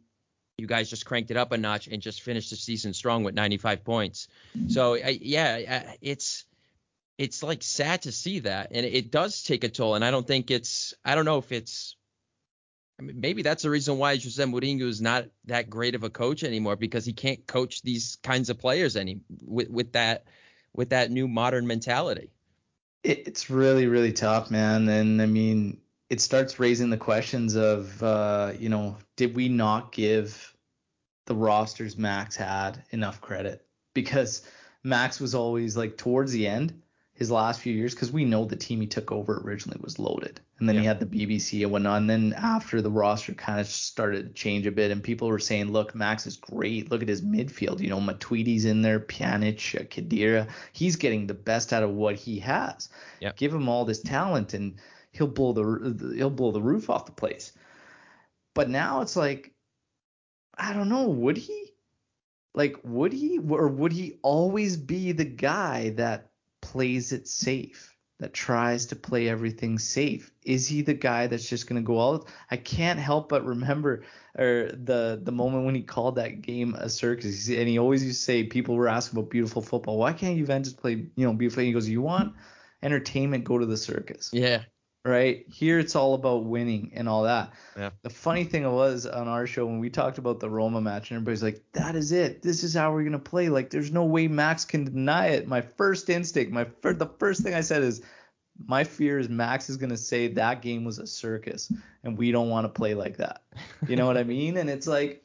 you 0.59 0.67
guys 0.67 0.91
just 0.91 1.07
cranked 1.07 1.31
it 1.31 1.37
up 1.37 1.53
a 1.53 1.57
notch 1.57 1.89
and 1.89 2.03
just 2.03 2.21
finished 2.21 2.51
the 2.51 2.57
season 2.57 2.93
strong 2.93 3.25
with 3.25 3.35
95 3.35 3.85
points. 3.85 4.29
So 4.69 4.95
I, 4.95 5.19
yeah, 5.21 5.95
it's 6.03 6.45
it's 7.19 7.43
like 7.43 7.63
sad 7.63 8.03
to 8.03 8.13
see 8.13 8.41
that, 8.41 8.69
and 8.73 8.85
it 8.85 9.11
does 9.11 9.43
take 9.43 9.65
a 9.65 9.69
toll. 9.69 9.95
And 9.95 10.05
I 10.05 10.11
don't 10.11 10.27
think 10.27 10.51
it's 10.51 10.95
I 11.05 11.15
don't 11.15 11.25
know 11.25 11.39
if 11.39 11.51
it's 11.53 11.97
I 12.99 13.03
mean, 13.03 13.21
maybe 13.21 13.43
that's 13.43 13.63
the 13.63 13.71
reason 13.71 13.99
why 13.99 14.17
Jose 14.17 14.43
Mourinho 14.43 14.83
is 14.83 15.01
not 15.01 15.27
that 15.47 15.71
great 15.71 15.95
of 15.95 16.05
a 16.05 16.11
coach 16.11 16.45
anymore 16.45 16.77
because 16.77 17.05
he 17.05 17.13
can't 17.13 17.47
coach 17.47 17.83
these 17.83 18.17
kinds 18.23 18.51
of 18.51 18.59
players 18.59 18.97
any 18.97 19.21
with, 19.43 19.71
with 19.71 19.93
that 19.93 20.25
with 20.75 20.91
that 20.91 21.11
new 21.11 21.29
modern 21.29 21.67
mentality. 21.67 22.31
It's 23.03 23.51
really 23.51 23.87
really 23.87 24.13
tough, 24.13 24.51
man. 24.51 24.89
And 24.89 25.21
I 25.21 25.27
mean, 25.27 25.81
it 26.13 26.21
starts 26.21 26.61
raising 26.61 26.91
the 26.91 26.99
questions 26.99 27.57
of, 27.57 28.03
uh, 28.03 28.53
you 28.59 28.69
know, 28.69 28.99
did 29.17 29.35
we 29.35 29.49
not 29.49 29.93
give 29.93 30.55
the 31.25 31.35
rosters 31.35 31.97
Max 31.97 32.37
had 32.37 32.83
enough 32.91 33.23
credit? 33.23 33.65
Because 33.95 34.43
Max 34.85 35.19
was 35.19 35.35
always 35.35 35.75
like 35.75 35.97
towards 35.97 36.33
the 36.33 36.47
end, 36.47 36.83
his 37.15 37.31
last 37.31 37.61
few 37.61 37.75
years 37.75 37.95
because 37.95 38.11
we 38.11 38.25
know 38.25 38.45
the 38.45 38.57
team 38.57 38.81
he 38.81 38.87
took 38.87 39.13
over 39.13 39.43
originally 39.45 39.79
was 39.83 39.99
loaded. 39.99 40.41
And 40.59 40.69
then 40.69 40.77
yeah. 40.77 40.81
he 40.81 40.87
had 40.87 41.01
the 41.01 41.07
BBC 41.07 41.63
and 41.63 41.71
whatnot. 41.71 41.99
And 41.99 42.09
then 42.09 42.35
after 42.37 42.81
the 42.81 42.91
roster 42.91 43.35
kind 43.35 43.61
of 43.61 43.67
started 43.67 44.29
to 44.29 44.33
change 44.33 44.67
a 44.67 44.73
bit, 44.73 44.91
and 44.91 45.03
people 45.03 45.29
were 45.29 45.39
saying, 45.39 45.71
look, 45.71 45.95
Max 45.95 46.27
is 46.27 46.37
great. 46.37 46.91
Look 46.91 47.03
at 47.03 47.09
his 47.09 47.23
midfield. 47.23 47.81
You 47.81 47.91
know, 47.91 48.01
Matuidi's 48.01 48.65
in 48.65 48.81
there, 48.81 48.99
Pjanic, 48.99 49.79
uh, 49.79 49.85
Khedira. 49.85 50.49
He's 50.73 50.97
getting 50.97 51.27
the 51.27 51.35
best 51.35 51.73
out 51.73 51.83
of 51.83 51.91
what 51.91 52.17
he 52.17 52.39
has. 52.41 52.89
Yep. 53.21 53.37
Give 53.37 53.53
him 53.53 53.69
all 53.69 53.85
this 53.85 54.01
talent, 54.01 54.55
and 54.55 54.77
he'll 55.13 55.27
blow 55.27 55.53
the 55.53 56.15
he'll 56.17 56.31
blow 56.31 56.51
the 56.51 56.63
roof 56.63 56.89
off 56.89 57.07
the 57.07 57.13
place. 57.13 57.53
But 58.55 58.71
now 58.71 59.01
it's 59.01 59.17
like, 59.17 59.53
I 60.57 60.73
don't 60.73 60.89
know, 60.89 61.09
would 61.09 61.37
he? 61.37 61.73
Like, 62.55 62.77
would 62.85 63.13
he, 63.13 63.39
or 63.39 63.69
would 63.69 63.93
he 63.93 64.19
always 64.23 64.77
be 64.77 65.13
the 65.13 65.25
guy 65.25 65.91
that 65.91 66.32
plays 66.63 67.13
it 67.13 67.29
safe, 67.29 67.95
that 68.21 68.33
tries 68.33 68.87
to 68.87 68.97
play 68.97 69.29
everything 69.29 69.79
safe? 69.79 70.33
Is 70.45 70.69
he 70.69 70.83
the 70.83 70.95
guy 70.95 71.27
that's 71.27 71.49
just 71.49 71.67
going 71.69 71.83
to 71.83 71.87
go 71.87 71.99
all? 71.99 72.29
I 72.51 72.57
can't 72.57 72.99
help 72.99 73.29
but 73.29 73.45
remember 73.45 74.05
or 74.39 74.71
the 74.73 75.21
the 75.23 75.33
moment 75.33 75.67
when 75.67 75.75
he 75.75 75.83
called 75.83 76.15
that 76.17 76.41
game 76.41 76.75
a 76.75 76.89
circus, 76.89 77.49
and 77.49 77.69
he 77.69 77.79
always 77.79 78.05
used 78.05 78.21
to 78.21 78.25
say 78.25 78.45
people 78.45 78.77
were 78.77 78.89
asking 78.89 79.19
about 79.19 79.31
beautiful 79.31 79.61
football. 79.61 79.99
Why 79.99 80.13
can't 80.13 80.39
Juventus 80.39 80.73
play 80.73 80.93
you 81.17 81.27
know 81.27 81.33
beautiful? 81.35 81.65
He 81.65 81.73
goes, 81.73 81.89
you 81.89 82.01
want 82.01 82.35
entertainment, 82.83 83.45
go 83.45 83.59
to 83.59 83.67
the 83.67 83.77
circus. 83.77 84.31
Yeah, 84.33 84.63
right? 85.05 85.45
Here 85.49 85.79
it's 85.79 85.97
all 85.97 86.15
about 86.15 86.45
winning 86.45 86.93
and 86.95 87.09
all 87.09 87.25
that. 87.25 87.53
Yeah. 87.77 87.91
The 88.03 88.11
funny 88.11 88.45
thing 88.45 88.71
was 88.71 89.07
on 89.07 89.29
our 89.29 89.47
show 89.47 89.67
when 89.67 89.81
we 89.81 89.91
talked 89.91 90.19
about 90.19 90.41
the 90.41 90.49
Roma 90.49 90.81
match 90.81 91.11
and 91.11 91.17
everybody's 91.17 91.43
like, 91.43 91.63
that 91.73 91.97
is 91.97 92.13
it. 92.13 92.43
This 92.43 92.63
is 92.63 92.75
how 92.75 92.93
we're 92.93 93.05
gonna 93.05 93.19
play. 93.19 93.49
Like 93.49 93.71
there's 93.71 93.91
no 93.91 94.05
way 94.05 94.29
Max 94.29 94.65
can 94.65 94.85
deny 94.85 95.29
it. 95.29 95.49
My 95.49 95.61
first 95.61 96.09
instinct, 96.09 96.53
my 96.53 96.65
fir- 96.65 96.95
the 96.95 97.11
first 97.19 97.43
thing 97.43 97.55
I 97.55 97.63
said 97.63 97.83
is 97.83 98.03
my 98.67 98.85
fear 98.85 99.19
is 99.19 99.29
Max 99.29 99.69
is 99.69 99.77
gonna 99.77 99.97
say 99.97 100.29
that 100.29 100.63
game 100.63 100.85
was 100.85 100.99
a 100.99 101.07
circus 101.07 101.73
and 102.05 102.17
we 102.17 102.31
don't 102.31 102.49
want 102.49 102.65
to 102.65 102.69
play 102.69 102.95
like 102.95 103.17
that. 103.17 103.43
You 103.89 103.97
know 103.97 104.07
what 104.07 104.17
I 104.17 104.25
mean? 104.25 104.57
And 104.57 104.71
it's 104.71 104.87
like 104.87 105.25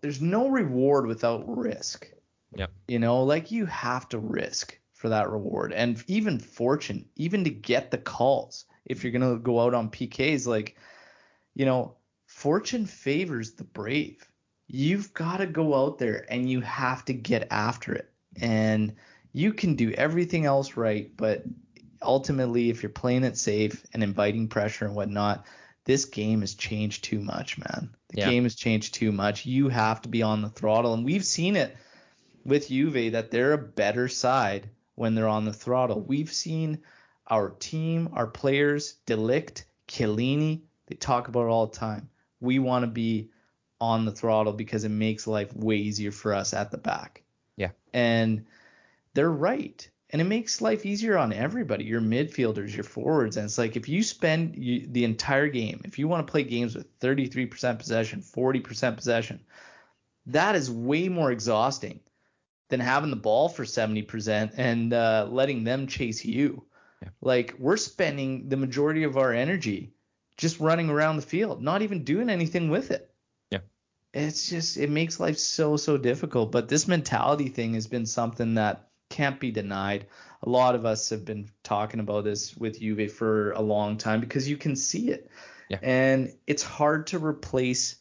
there's 0.00 0.20
no 0.20 0.48
reward 0.48 1.06
without 1.06 1.44
risk. 1.48 2.08
Yeah. 2.54 2.66
You 2.86 3.00
know, 3.00 3.24
like 3.24 3.50
you 3.50 3.66
have 3.66 4.08
to 4.10 4.18
risk 4.18 4.78
for 4.98 5.08
that 5.08 5.30
reward 5.30 5.72
and 5.72 6.02
even 6.08 6.40
fortune, 6.40 7.08
even 7.14 7.44
to 7.44 7.50
get 7.50 7.92
the 7.92 7.98
calls 7.98 8.64
if 8.84 9.04
you're 9.04 9.12
gonna 9.12 9.38
go 9.38 9.60
out 9.60 9.72
on 9.72 9.90
PKs, 9.90 10.44
like, 10.44 10.76
you 11.54 11.64
know, 11.64 11.94
fortune 12.26 12.84
favors 12.84 13.52
the 13.52 13.62
brave. 13.62 14.28
You've 14.66 15.14
got 15.14 15.38
to 15.38 15.46
go 15.46 15.74
out 15.74 15.98
there 15.98 16.26
and 16.28 16.50
you 16.50 16.60
have 16.62 17.04
to 17.06 17.14
get 17.14 17.46
after 17.50 17.94
it. 17.94 18.12
And 18.40 18.96
you 19.32 19.52
can 19.52 19.76
do 19.76 19.92
everything 19.92 20.44
else 20.44 20.76
right, 20.76 21.16
but 21.16 21.44
ultimately, 22.02 22.68
if 22.68 22.82
you're 22.82 22.90
playing 22.90 23.24
it 23.24 23.38
safe 23.38 23.86
and 23.94 24.02
inviting 24.02 24.48
pressure 24.48 24.84
and 24.84 24.96
whatnot, 24.96 25.46
this 25.84 26.04
game 26.04 26.40
has 26.40 26.54
changed 26.54 27.04
too 27.04 27.20
much, 27.20 27.56
man. 27.56 27.94
The 28.08 28.18
Yeah. 28.18 28.30
game 28.30 28.42
has 28.42 28.56
changed 28.56 28.94
too 28.94 29.12
much. 29.12 29.46
You 29.46 29.68
have 29.68 30.02
to 30.02 30.08
be 30.08 30.22
on 30.22 30.42
the 30.42 30.50
throttle, 30.50 30.92
and 30.92 31.04
we've 31.04 31.24
seen 31.24 31.56
it 31.56 31.76
with 32.44 32.68
Juve 32.68 33.12
that 33.12 33.30
they're 33.30 33.52
a 33.52 33.58
better 33.58 34.08
side 34.08 34.70
when 34.98 35.14
they're 35.14 35.28
on 35.28 35.44
the 35.44 35.52
throttle. 35.52 36.00
We've 36.00 36.32
seen 36.32 36.80
our 37.28 37.50
team, 37.50 38.10
our 38.12 38.26
players, 38.26 38.94
Delict, 39.06 39.64
Chiellini, 39.86 40.62
they 40.86 40.96
talk 40.96 41.28
about 41.28 41.46
it 41.46 41.50
all 41.50 41.66
the 41.66 41.76
time. 41.76 42.08
We 42.40 42.58
want 42.58 42.82
to 42.82 42.90
be 42.90 43.30
on 43.80 44.04
the 44.04 44.12
throttle 44.12 44.52
because 44.52 44.84
it 44.84 44.90
makes 44.90 45.26
life 45.26 45.54
way 45.54 45.76
easier 45.76 46.10
for 46.10 46.34
us 46.34 46.52
at 46.52 46.70
the 46.70 46.78
back. 46.78 47.22
Yeah. 47.56 47.70
And 47.92 48.46
they're 49.14 49.30
right. 49.30 49.88
And 50.10 50.22
it 50.22 50.24
makes 50.24 50.62
life 50.62 50.86
easier 50.86 51.18
on 51.18 51.32
everybody, 51.32 51.84
your 51.84 52.00
midfielders, 52.00 52.74
your 52.74 52.84
forwards. 52.84 53.36
And 53.36 53.44
it's 53.44 53.58
like 53.58 53.76
if 53.76 53.88
you 53.88 54.02
spend 54.02 54.56
you, 54.56 54.86
the 54.90 55.04
entire 55.04 55.48
game, 55.48 55.82
if 55.84 55.98
you 55.98 56.08
want 56.08 56.26
to 56.26 56.30
play 56.30 56.42
games 56.42 56.74
with 56.74 56.98
33% 57.00 57.78
possession, 57.78 58.22
40% 58.22 58.96
possession, 58.96 59.40
that 60.26 60.56
is 60.56 60.70
way 60.70 61.08
more 61.08 61.30
exhausting 61.30 62.00
than 62.68 62.80
having 62.80 63.10
the 63.10 63.16
ball 63.16 63.48
for 63.48 63.64
70% 63.64 64.54
and 64.56 64.92
uh, 64.92 65.26
letting 65.30 65.64
them 65.64 65.86
chase 65.86 66.24
you. 66.24 66.64
Yeah. 67.02 67.08
Like 67.20 67.54
we're 67.58 67.76
spending 67.76 68.48
the 68.48 68.56
majority 68.56 69.04
of 69.04 69.16
our 69.16 69.32
energy 69.32 69.92
just 70.36 70.60
running 70.60 70.90
around 70.90 71.16
the 71.16 71.22
field, 71.22 71.62
not 71.62 71.82
even 71.82 72.04
doing 72.04 72.30
anything 72.30 72.70
with 72.70 72.90
it. 72.90 73.10
Yeah. 73.50 73.60
It's 74.12 74.48
just 74.48 74.76
it 74.76 74.90
makes 74.90 75.20
life 75.20 75.38
so 75.38 75.76
so 75.76 75.96
difficult. 75.96 76.52
But 76.52 76.68
this 76.68 76.88
mentality 76.88 77.48
thing 77.48 77.74
has 77.74 77.86
been 77.86 78.06
something 78.06 78.54
that 78.54 78.88
can't 79.08 79.40
be 79.40 79.50
denied. 79.50 80.06
A 80.42 80.48
lot 80.48 80.74
of 80.74 80.84
us 80.84 81.10
have 81.10 81.24
been 81.24 81.50
talking 81.62 82.00
about 82.00 82.24
this 82.24 82.56
with 82.56 82.80
Juve 82.80 83.12
for 83.12 83.52
a 83.52 83.60
long 83.60 83.96
time 83.96 84.20
because 84.20 84.48
you 84.48 84.56
can 84.56 84.76
see 84.76 85.10
it. 85.10 85.30
Yeah. 85.68 85.78
And 85.82 86.34
it's 86.46 86.62
hard 86.62 87.08
to 87.08 87.24
replace 87.24 87.96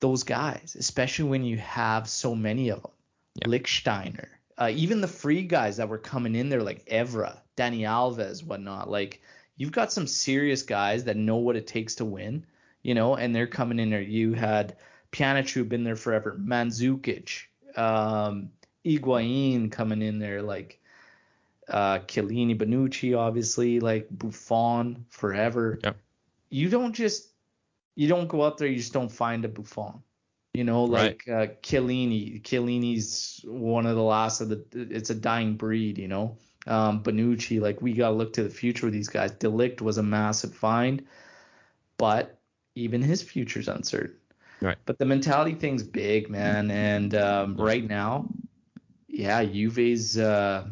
those 0.00 0.22
guys, 0.22 0.76
especially 0.78 1.28
when 1.28 1.44
you 1.44 1.56
have 1.58 2.08
so 2.08 2.34
many 2.34 2.68
of 2.68 2.82
them. 2.82 2.92
Yeah. 3.36 3.48
Lichtsteiner, 3.48 4.28
uh, 4.58 4.70
even 4.74 5.00
the 5.00 5.08
free 5.08 5.42
guys 5.42 5.76
that 5.76 5.88
were 5.88 5.98
coming 5.98 6.34
in 6.34 6.48
there 6.48 6.62
like 6.62 6.86
Evra, 6.86 7.38
Danny 7.56 7.82
Alves, 7.82 8.44
whatnot. 8.44 8.90
Like 8.90 9.20
you've 9.56 9.72
got 9.72 9.92
some 9.92 10.06
serious 10.06 10.62
guys 10.62 11.04
that 11.04 11.16
know 11.16 11.36
what 11.36 11.56
it 11.56 11.66
takes 11.66 11.96
to 11.96 12.04
win, 12.04 12.46
you 12.82 12.94
know, 12.94 13.16
and 13.16 13.34
they're 13.34 13.46
coming 13.46 13.78
in 13.78 13.90
there. 13.90 14.00
You 14.00 14.32
had 14.32 14.76
Pjanic 15.12 15.50
who 15.50 15.64
been 15.64 15.84
there 15.84 15.96
forever, 15.96 16.38
Mandzukic, 16.40 17.44
um, 17.76 18.50
Higuain 18.84 19.70
coming 19.70 20.02
in 20.02 20.18
there, 20.18 20.42
like 20.42 20.80
uh, 21.68 21.98
Chiellini, 22.00 22.56
Bonucci, 22.56 23.18
obviously, 23.18 23.80
like 23.80 24.06
Buffon 24.10 25.04
forever. 25.08 25.78
Yep. 25.82 25.96
You 26.50 26.68
don't 26.68 26.92
just 26.92 27.28
you 27.96 28.08
don't 28.08 28.28
go 28.28 28.44
out 28.44 28.58
there, 28.58 28.68
you 28.68 28.76
just 28.76 28.92
don't 28.92 29.10
find 29.10 29.44
a 29.44 29.48
Buffon. 29.48 30.02
You 30.56 30.64
know, 30.64 30.86
Right. 30.88 31.18
like 31.28 31.28
uh, 31.28 31.52
Chiellini. 31.62 32.42
Chiellini's 32.42 33.40
one 33.44 33.86
of 33.86 33.94
the 33.96 34.02
last 34.02 34.40
of 34.40 34.48
the. 34.48 34.64
It's 34.72 35.10
a 35.10 35.14
dying 35.14 35.56
breed. 35.56 35.98
You 35.98 36.08
know, 36.08 36.36
um, 36.66 37.02
Bonucci. 37.02 37.60
Like 37.60 37.82
we 37.82 37.92
gotta 37.92 38.14
look 38.14 38.32
to 38.34 38.42
the 38.42 38.50
future 38.50 38.86
with 38.86 38.94
these 38.94 39.08
guys. 39.08 39.32
De 39.32 39.48
Ligt 39.48 39.80
was 39.80 39.98
a 39.98 40.02
massive 40.02 40.54
find, 40.54 41.04
but 41.98 42.38
even 42.74 43.02
his 43.02 43.22
future's 43.22 43.68
uncertain. 43.68 44.16
Right. 44.60 44.78
But 44.86 44.98
the 44.98 45.04
mentality 45.04 45.54
thing's 45.54 45.82
big, 45.82 46.30
man. 46.30 46.70
And 46.70 47.14
um, 47.14 47.56
right 47.56 47.86
now, 47.86 48.28
yeah, 49.08 49.44
Juve's 49.44 50.16
uh, 50.16 50.66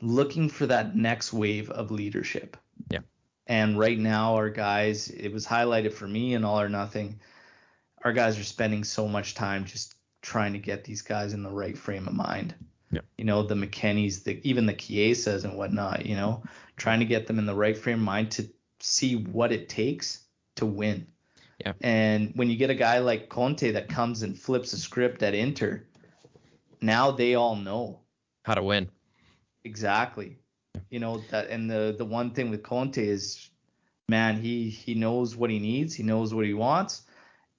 looking 0.00 0.48
for 0.48 0.66
that 0.66 0.96
next 0.96 1.32
wave 1.32 1.70
of 1.70 1.90
leadership. 1.92 2.56
Yeah. 2.90 3.00
And 3.46 3.78
right 3.78 3.98
now, 3.98 4.34
our 4.34 4.50
guys, 4.50 5.08
it 5.10 5.32
was 5.32 5.46
highlighted 5.46 5.92
for 5.92 6.08
me 6.08 6.34
in 6.34 6.44
All 6.44 6.60
or 6.60 6.68
Nothing. 6.68 7.20
Our 8.04 8.12
guys 8.12 8.38
are 8.38 8.44
spending 8.44 8.84
so 8.84 9.08
much 9.08 9.34
time 9.34 9.64
just 9.64 9.94
trying 10.22 10.52
to 10.52 10.58
get 10.58 10.84
these 10.84 11.02
guys 11.02 11.32
in 11.32 11.42
the 11.42 11.50
right 11.50 11.76
frame 11.76 12.06
of 12.08 12.14
mind. 12.14 12.54
Yeah. 12.90 13.00
You 13.18 13.24
know, 13.24 13.42
the 13.42 13.54
McKennies, 13.54 14.24
the 14.24 14.40
even 14.48 14.66
the 14.66 14.74
Chiesas 14.74 15.44
and 15.44 15.56
whatnot, 15.56 16.06
you 16.06 16.16
know, 16.16 16.42
trying 16.76 17.00
to 17.00 17.06
get 17.06 17.26
them 17.26 17.38
in 17.38 17.46
the 17.46 17.54
right 17.54 17.76
frame 17.76 17.98
of 17.98 18.04
mind 18.04 18.30
to 18.32 18.48
see 18.80 19.16
what 19.16 19.52
it 19.52 19.68
takes 19.68 20.24
to 20.56 20.64
win. 20.66 21.06
Yeah. 21.64 21.72
And 21.80 22.32
when 22.36 22.48
you 22.48 22.56
get 22.56 22.70
a 22.70 22.74
guy 22.74 22.98
like 23.00 23.28
Conte 23.28 23.72
that 23.72 23.88
comes 23.88 24.22
and 24.22 24.38
flips 24.38 24.72
a 24.72 24.78
script 24.78 25.22
at 25.22 25.34
Inter, 25.34 25.84
now 26.80 27.10
they 27.10 27.34
all 27.34 27.56
know 27.56 28.00
How 28.44 28.54
to 28.54 28.62
win. 28.62 28.88
exactly. 29.64 30.38
You 30.90 31.00
know 31.00 31.20
that, 31.30 31.48
and 31.50 31.68
the 31.70 31.94
the 31.98 32.04
one 32.04 32.30
thing 32.30 32.50
with 32.50 32.62
Conte 32.62 33.04
is, 33.04 33.50
man, 34.08 34.40
he 34.40 34.70
he 34.70 34.94
knows 34.94 35.36
what 35.36 35.50
he 35.50 35.58
needs, 35.58 35.94
he 35.94 36.02
knows 36.04 36.32
what 36.32 36.46
he 36.46 36.54
wants, 36.54 37.02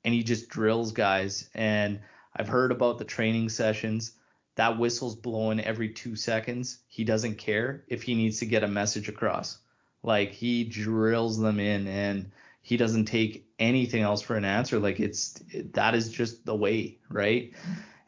and 0.03 0.13
he 0.13 0.23
just 0.23 0.49
drills 0.49 0.91
guys. 0.91 1.49
And 1.53 1.99
I've 2.35 2.47
heard 2.47 2.71
about 2.71 2.97
the 2.97 3.05
training 3.05 3.49
sessions. 3.49 4.13
That 4.55 4.77
whistle's 4.77 5.15
blowing 5.15 5.59
every 5.59 5.89
two 5.89 6.15
seconds. 6.15 6.79
He 6.87 7.03
doesn't 7.03 7.37
care 7.37 7.83
if 7.87 8.03
he 8.03 8.15
needs 8.15 8.39
to 8.39 8.45
get 8.45 8.63
a 8.63 8.67
message 8.67 9.09
across. 9.09 9.57
Like 10.03 10.31
he 10.31 10.63
drills 10.63 11.39
them 11.39 11.59
in, 11.59 11.87
and 11.87 12.31
he 12.61 12.77
doesn't 12.77 13.05
take 13.05 13.47
anything 13.57 14.01
else 14.01 14.21
for 14.21 14.35
an 14.35 14.45
answer. 14.45 14.79
Like 14.79 14.99
it's 14.99 15.41
that 15.73 15.95
is 15.95 16.09
just 16.09 16.45
the 16.45 16.55
way, 16.55 16.97
right? 17.09 17.53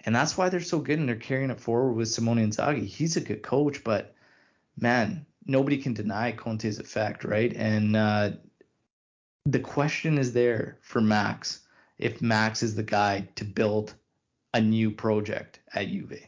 And 0.05 0.15
that's 0.15 0.37
why 0.37 0.49
they're 0.49 0.61
so 0.61 0.79
good 0.79 0.99
and 0.99 1.07
they're 1.07 1.15
carrying 1.15 1.51
it 1.51 1.59
forward 1.59 1.93
with 1.93 2.09
Simone 2.09 2.37
Inzaghi. 2.37 2.85
He's 2.85 3.17
a 3.17 3.21
good 3.21 3.43
coach, 3.43 3.83
but 3.83 4.15
man, 4.79 5.25
nobody 5.45 5.77
can 5.77 5.93
deny 5.93 6.31
Conte's 6.31 6.79
effect, 6.79 7.23
right? 7.23 7.53
And 7.53 7.95
uh, 7.95 8.31
the 9.45 9.59
question 9.59 10.17
is 10.17 10.33
there 10.33 10.77
for 10.81 11.01
Max 11.01 11.61
if 12.01 12.21
Max 12.21 12.63
is 12.63 12.75
the 12.75 12.83
guy 12.83 13.29
to 13.35 13.45
build 13.45 13.93
a 14.53 14.59
new 14.59 14.91
project 14.91 15.59
at 15.73 15.87
Juve. 15.87 16.19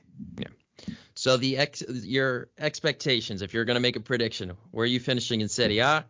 So 1.15 1.37
the 1.37 1.57
ex 1.57 1.83
your 1.87 2.49
expectations, 2.57 3.41
if 3.41 3.53
you're 3.53 3.65
gonna 3.65 3.79
make 3.79 3.95
a 3.95 3.99
prediction, 3.99 4.53
where 4.71 4.83
are 4.83 4.87
you 4.87 4.99
finishing 4.99 5.41
in 5.41 5.49
Serie 5.49 5.79
A 5.79 6.05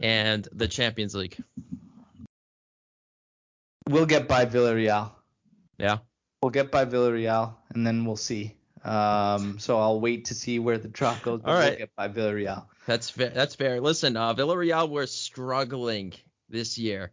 and 0.00 0.46
the 0.52 0.68
Champions 0.68 1.14
League? 1.14 1.36
We'll 3.88 4.06
get 4.06 4.28
by 4.28 4.46
Villarreal. 4.46 5.12
Yeah. 5.78 5.98
We'll 6.42 6.50
get 6.50 6.70
by 6.70 6.84
Villarreal, 6.84 7.54
and 7.70 7.86
then 7.86 8.04
we'll 8.04 8.16
see. 8.16 8.54
Um, 8.84 9.58
so 9.58 9.78
I'll 9.78 10.00
wait 10.00 10.26
to 10.26 10.34
see 10.34 10.58
where 10.58 10.78
the 10.78 10.88
drop 10.88 11.22
goes. 11.22 11.40
All 11.44 11.54
right. 11.54 11.70
We'll 11.70 11.78
get 11.78 11.96
by 11.96 12.08
Villarreal. 12.08 12.66
That's 12.86 13.10
fair. 13.10 13.30
That's 13.30 13.54
fair. 13.54 13.80
Listen, 13.80 14.16
uh, 14.16 14.34
Villarreal 14.34 14.88
were 14.88 15.06
struggling 15.06 16.12
this 16.48 16.78
year, 16.78 17.10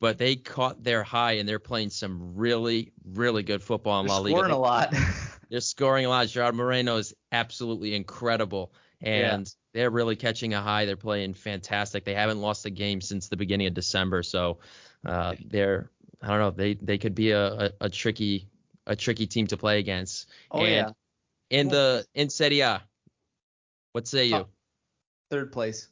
but 0.00 0.18
they 0.18 0.36
caught 0.36 0.82
their 0.82 1.02
high 1.02 1.32
and 1.32 1.48
they're 1.48 1.58
playing 1.58 1.90
some 1.90 2.36
really, 2.36 2.92
really 3.04 3.42
good 3.42 3.62
football 3.62 4.00
in. 4.00 4.06
They're 4.06 4.16
La 4.16 4.20
Liga. 4.20 4.36
scoring 4.36 4.52
a 4.52 4.58
lot. 4.58 4.94
They're 5.48 5.60
scoring 5.60 6.06
a 6.06 6.08
lot. 6.08 6.26
Gerard 6.26 6.56
Moreno 6.56 6.96
is 6.96 7.14
absolutely 7.30 7.94
incredible, 7.94 8.72
and 9.00 9.48
they're 9.72 9.90
really 9.90 10.16
catching 10.16 10.54
a 10.54 10.60
high. 10.60 10.86
They're 10.86 10.96
playing 10.96 11.34
fantastic. 11.34 12.04
They 12.04 12.14
haven't 12.14 12.40
lost 12.40 12.66
a 12.66 12.70
game 12.70 13.00
since 13.00 13.28
the 13.28 13.36
beginning 13.36 13.68
of 13.68 13.74
December, 13.74 14.24
so 14.24 14.58
uh, 15.04 15.36
they're 15.46 15.88
I 16.20 16.28
don't 16.28 16.40
know. 16.40 16.50
They 16.50 16.74
they 16.74 16.98
could 16.98 17.14
be 17.14 17.30
a, 17.30 17.46
a, 17.46 17.70
a 17.82 17.88
tricky 17.88 18.48
a 18.86 18.96
tricky 18.96 19.28
team 19.28 19.46
to 19.48 19.56
play 19.56 19.78
against. 19.78 20.28
oh 20.50 20.60
and 20.60 20.68
yeah, 20.68 20.90
in 21.50 21.68
the 21.68 22.04
in 22.14 22.28
Serie 22.28 22.60
A, 22.60 22.82
what 23.92 24.08
say 24.08 24.26
you? 24.26 24.46
Third 25.30 25.52
place. 25.52 25.88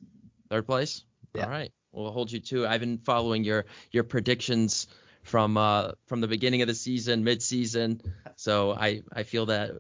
Third 0.51 0.67
place. 0.67 1.05
Yeah. 1.35 1.45
All 1.45 1.51
right. 1.51 1.73
We'll 1.95 2.11
hold 2.11 2.33
you 2.33 2.41
to. 2.41 2.67
I've 2.67 2.81
been 2.81 2.99
following 2.99 3.45
your 3.45 3.67
your 3.93 4.05
predictions 4.05 4.89
from 5.23 5.57
uh 5.57 5.93
from 6.07 6.21
the 6.21 6.29
beginning 6.29 6.63
of 6.63 6.69
the 6.69 6.75
season, 6.75 7.25
mid 7.25 7.43
season. 7.43 8.01
So 8.37 8.73
I 8.73 9.03
I 9.13 9.23
feel 9.23 9.47
that 9.47 9.73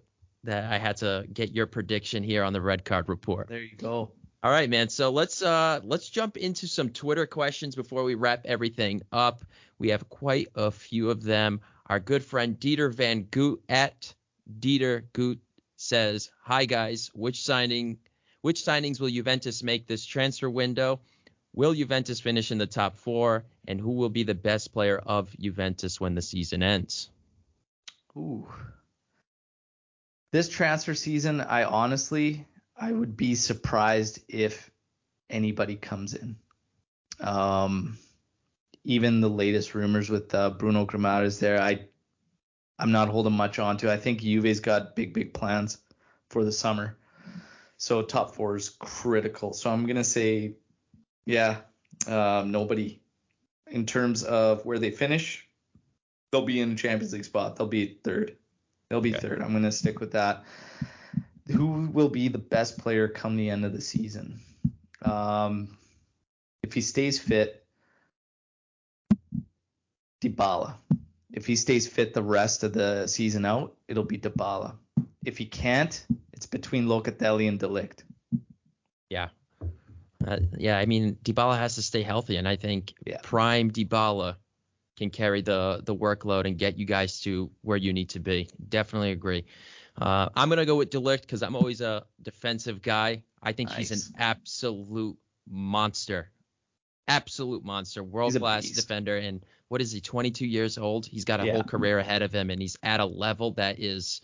that 0.45 0.73
I 0.73 0.79
had 0.79 0.99
to 0.99 1.27
get 1.33 1.53
your 1.53 1.67
prediction 1.67 2.23
here 2.23 2.45
on 2.45 2.53
the 2.53 2.61
red 2.61 2.85
card 2.85 3.09
report. 3.09 3.49
There 3.49 3.61
you 3.61 3.77
go. 3.77 4.13
All 4.43 4.51
right, 4.51 4.69
man. 4.69 4.89
So 4.91 5.11
let's 5.11 5.43
uh 5.43 5.81
let's 5.85 6.09
jump 6.09 6.37
into 6.37 6.67
some 6.67 6.91
Twitter 6.91 7.27
questions 7.27 7.75
before 7.75 8.05
we 8.05 8.15
wrap 8.15 8.43
everything 8.45 9.03
up. 9.11 9.45
We 9.79 9.89
have 9.89 10.09
quite 10.09 10.49
a 10.55 10.71
few 10.71 11.11
of 11.11 11.23
them. 11.23 11.61
Our 11.87 11.99
good 11.99 12.25
friend 12.25 12.59
Dieter 12.59 12.93
Van 12.93 13.23
Goot 13.23 13.63
at 13.69 14.15
Dieter 14.61 15.05
Goot 15.13 15.41
says, 15.77 16.31
"Hi 16.43 16.67
guys, 16.67 17.11
which 17.15 17.43
signing 17.43 17.99
which 18.43 18.61
signings 18.61 19.01
will 19.01 19.09
Juventus 19.09 19.63
make 19.63 19.87
this 19.87 20.05
transfer 20.05 20.51
window? 20.51 21.01
Will 21.55 21.73
Juventus 21.73 22.21
finish 22.21 22.51
in 22.51 22.59
the 22.59 22.67
top 22.67 22.99
4 22.99 23.45
and 23.67 23.81
who 23.81 23.93
will 23.93 24.11
be 24.11 24.25
the 24.25 24.35
best 24.35 24.73
player 24.73 24.99
of 24.99 25.35
Juventus 25.39 26.01
when 26.01 26.15
the 26.15 26.23
season 26.23 26.63
ends?" 26.63 27.11
Ooh. 28.17 28.47
This 30.31 30.49
transfer 30.49 30.95
season, 30.95 31.41
I 31.41 31.65
honestly, 31.65 32.47
I 32.77 32.91
would 32.91 33.17
be 33.17 33.35
surprised 33.35 34.21
if 34.29 34.71
anybody 35.31 35.77
comes 35.77 36.15
in. 36.15 36.37
Um, 37.21 37.99
even 38.85 39.21
the 39.21 39.31
latest 39.31 39.75
rumors 39.75 40.11
with 40.11 40.35
uh, 40.35 40.51
Bruno 40.51 40.85
Grimaldi 40.85 41.29
there, 41.31 41.61
I 41.61 41.87
I'm 42.79 42.93
not 42.93 43.09
holding 43.09 43.33
much 43.33 43.59
on 43.59 43.77
to. 43.79 43.93
I 43.93 43.97
think 43.97 44.21
Juve's 44.21 44.61
got 44.61 44.97
big 44.97 45.15
big 45.15 45.33
plans 45.33 45.79
for 46.29 46.45
the 46.45 46.53
summer, 46.53 46.97
so 47.77 48.03
top 48.03 48.35
four 48.35 48.57
is 48.57 48.71
critical. 48.71 49.53
So 49.53 49.71
I'm 49.71 49.87
gonna 49.87 50.05
say, 50.05 50.55
yeah, 51.27 51.59
um, 52.07 52.51
nobody. 52.51 53.01
In 53.71 53.87
terms 53.87 54.23
of 54.23 54.65
where 54.65 54.79
they 54.79 54.91
finish, 54.91 55.49
they'll 56.31 56.45
be 56.45 56.61
in 56.61 56.71
the 56.71 56.77
Champions 56.77 57.13
League 57.13 57.25
spot. 57.25 57.57
They'll 57.57 57.67
be 57.67 57.99
third. 58.05 58.37
They'll 58.89 59.01
be 59.01 59.15
okay. 59.15 59.29
third. 59.29 59.43
I'm 59.43 59.53
gonna 59.53 59.73
stick 59.73 60.01
with 60.01 60.13
that. 60.13 60.45
Who 61.49 61.89
will 61.93 62.09
be 62.09 62.29
the 62.29 62.39
best 62.39 62.79
player 62.79 63.09
come 63.09 63.37
the 63.37 63.51
end 63.51 63.65
of 63.65 63.73
the 63.73 63.81
season? 63.81 64.41
Um, 65.03 65.77
if 66.63 66.73
he 66.73 66.81
stays 66.81 67.19
fit, 67.19 67.67
Dybala. 70.23 70.77
If 71.33 71.47
he 71.47 71.57
stays 71.57 71.87
fit 71.87 72.15
the 72.15 72.23
rest 72.23 72.63
of 72.63 72.73
the 72.73 73.07
season 73.07 73.45
out, 73.45 73.75
it'll 73.89 74.05
be 74.05 74.19
Dybala. 74.19 74.77
If 75.25 75.37
he 75.39 75.47
can't, 75.47 76.05
it's 76.33 76.47
between 76.47 76.87
Locatelli 76.87 77.49
and 77.49 77.59
De 77.59 77.67
Ligt. 77.67 78.03
Yeah. 79.11 79.29
Uh, 80.27 80.39
yeah, 80.57 80.79
I 80.79 80.87
mean 80.87 81.17
Dybala 81.23 81.59
has 81.59 81.75
to 81.77 81.83
stay 81.83 82.03
healthy, 82.03 82.37
and 82.37 82.49
I 82.49 82.57
think 82.57 82.95
yeah. 83.05 83.19
prime 83.23 83.71
Dybala 83.71 84.37
can 84.97 85.11
carry 85.11 85.43
the 85.43 85.83
the 85.85 85.95
workload 85.95 86.47
and 86.47 86.57
get 86.57 86.79
you 86.79 86.87
guys 86.87 87.21
to 87.21 87.51
where 87.63 87.77
you 87.77 87.93
need 87.93 88.11
to 88.11 88.21
be. 88.21 88.49
Definitely 88.69 89.13
agree. 89.13 89.45
Uh, 90.01 90.29
I'm 90.35 90.49
gonna 90.49 90.67
go 90.67 90.77
with 90.77 90.91
De 90.91 90.99
Ligt 90.99 91.23
because 91.23 91.43
I'm 91.43 91.57
always 91.57 91.81
a 91.81 92.05
defensive 92.23 92.83
guy. 92.83 93.23
I 93.43 93.53
think 93.53 93.71
nice. 93.71 93.91
he's 93.91 94.09
an 94.09 94.15
absolute 94.19 95.19
monster, 95.49 96.31
absolute 97.07 97.65
monster, 97.65 98.03
world 98.03 98.35
class 98.35 98.69
defender. 98.71 99.17
And 99.17 99.45
what 99.69 99.83
is 99.83 99.93
he? 99.93 100.01
22 100.01 100.47
years 100.47 100.79
old. 100.79 101.07
He's 101.07 101.25
got 101.25 101.41
a 101.41 101.47
yeah. 101.47 101.53
whole 101.53 101.63
career 101.63 101.99
ahead 101.99 102.23
of 102.23 102.33
him, 102.33 102.51
and 102.51 102.61
he's 102.61 102.77
at 102.83 103.01
a 103.01 103.05
level 103.05 103.53
that 103.53 103.79
is 103.79 104.21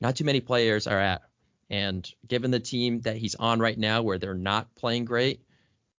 not 0.00 0.16
too 0.16 0.24
many 0.24 0.40
players 0.40 0.86
are 0.86 0.98
at. 0.98 1.22
And 1.70 2.10
given 2.26 2.50
the 2.50 2.60
team 2.60 3.00
that 3.02 3.16
he's 3.16 3.34
on 3.34 3.60
right 3.60 3.78
now, 3.78 4.02
where 4.02 4.18
they're 4.18 4.34
not 4.34 4.74
playing 4.74 5.04
great, 5.04 5.42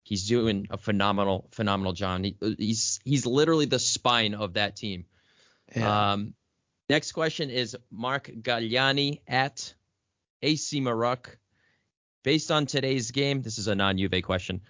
he's 0.04 0.28
doing 0.28 0.68
a 0.72 0.78
phenomenal, 0.78 1.48
phenomenal 1.52 1.94
job. 1.94 2.24
He, 2.24 2.36
he's 2.58 3.00
he's 3.04 3.26
literally 3.26 3.66
the 3.66 3.80
spine 3.80 4.34
of 4.34 4.54
that 4.54 4.76
team. 4.76 5.06
Yeah. 5.76 6.14
Um, 6.14 6.34
next 6.90 7.12
question 7.12 7.52
is 7.52 7.78
Mark 7.92 8.32
Galliani 8.42 9.22
at 9.28 9.74
AC 10.42 10.82
Maroc. 10.82 11.38
Based 12.24 12.52
on 12.52 12.66
today's 12.66 13.12
game, 13.12 13.42
this 13.44 13.58
is 13.58 13.68
a 13.68 13.76
non-Juve 13.76 14.24
question. 14.24 14.62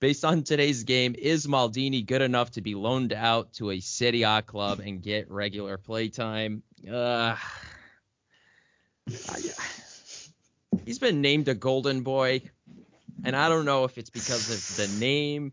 Based 0.00 0.24
on 0.24 0.42
today's 0.42 0.84
game, 0.84 1.14
is 1.16 1.46
Maldini 1.46 2.04
good 2.04 2.20
enough 2.20 2.50
to 2.52 2.60
be 2.60 2.74
loaned 2.74 3.12
out 3.12 3.52
to 3.54 3.70
a 3.70 3.80
Serie 3.80 4.24
A 4.24 4.42
club 4.42 4.80
and 4.80 5.00
get 5.02 5.30
regular 5.30 5.78
play 5.78 6.08
time? 6.08 6.62
Uh, 6.90 7.36
he's 10.86 10.98
been 10.98 11.20
named 11.20 11.48
a 11.48 11.54
golden 11.54 12.00
boy, 12.02 12.40
and 13.24 13.36
I 13.36 13.50
don't 13.50 13.66
know 13.66 13.84
if 13.84 13.98
it's 13.98 14.10
because 14.10 14.50
of 14.50 14.76
the 14.76 14.98
name. 14.98 15.52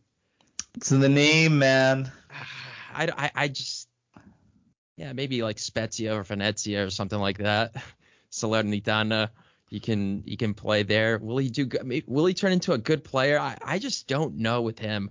It's 0.75 0.91
in 0.91 1.01
the 1.01 1.09
name, 1.09 1.59
man. 1.59 2.09
I, 2.95 3.09
I, 3.17 3.31
I 3.35 3.47
just, 3.49 3.89
yeah, 4.95 5.11
maybe 5.13 5.43
like 5.43 5.59
Spezia 5.59 6.15
or 6.15 6.23
Venezia 6.23 6.85
or 6.85 6.89
something 6.89 7.19
like 7.19 7.39
that. 7.39 7.75
Salernitana 8.31 9.29
he 9.73 9.79
can 9.79 10.21
he 10.27 10.37
can 10.37 10.53
play 10.53 10.83
there. 10.83 11.17
Will 11.17 11.39
he 11.39 11.49
do? 11.49 11.67
Will 12.05 12.27
he 12.27 12.35
turn 12.35 12.51
into 12.51 12.73
a 12.73 12.77
good 12.77 13.03
player? 13.03 13.39
I, 13.39 13.57
I 13.65 13.79
just 13.79 14.07
don't 14.07 14.35
know 14.35 14.61
with 14.61 14.77
him. 14.77 15.09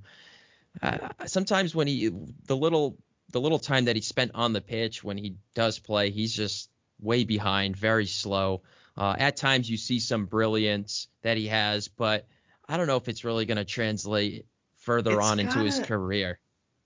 Uh, 0.80 1.08
sometimes 1.26 1.74
when 1.74 1.88
he 1.88 2.12
the 2.46 2.56
little 2.56 2.96
the 3.32 3.40
little 3.40 3.58
time 3.58 3.86
that 3.86 3.96
he 3.96 4.02
spent 4.02 4.30
on 4.36 4.52
the 4.52 4.60
pitch 4.60 5.02
when 5.02 5.18
he 5.18 5.34
does 5.56 5.80
play, 5.80 6.10
he's 6.10 6.32
just 6.32 6.70
way 7.00 7.24
behind, 7.24 7.76
very 7.76 8.06
slow. 8.06 8.62
Uh, 8.97 9.14
at 9.18 9.36
times 9.36 9.70
you 9.70 9.76
see 9.76 9.99
some 9.99 10.26
brilliance 10.26 11.09
that 11.22 11.36
he 11.36 11.49
has, 11.49 11.88
but 11.88 12.26
I 12.68 12.76
don't 12.76 12.86
know 12.86 12.97
if 12.97 13.09
it's 13.09 13.24
really 13.24 13.47
going 13.47 13.57
to 13.57 13.64
translate 13.64 14.47
further 14.76 15.12
it's 15.12 15.20
on 15.20 15.38
gotta, 15.38 15.49
into 15.49 15.64
his 15.64 15.78
career. 15.80 16.38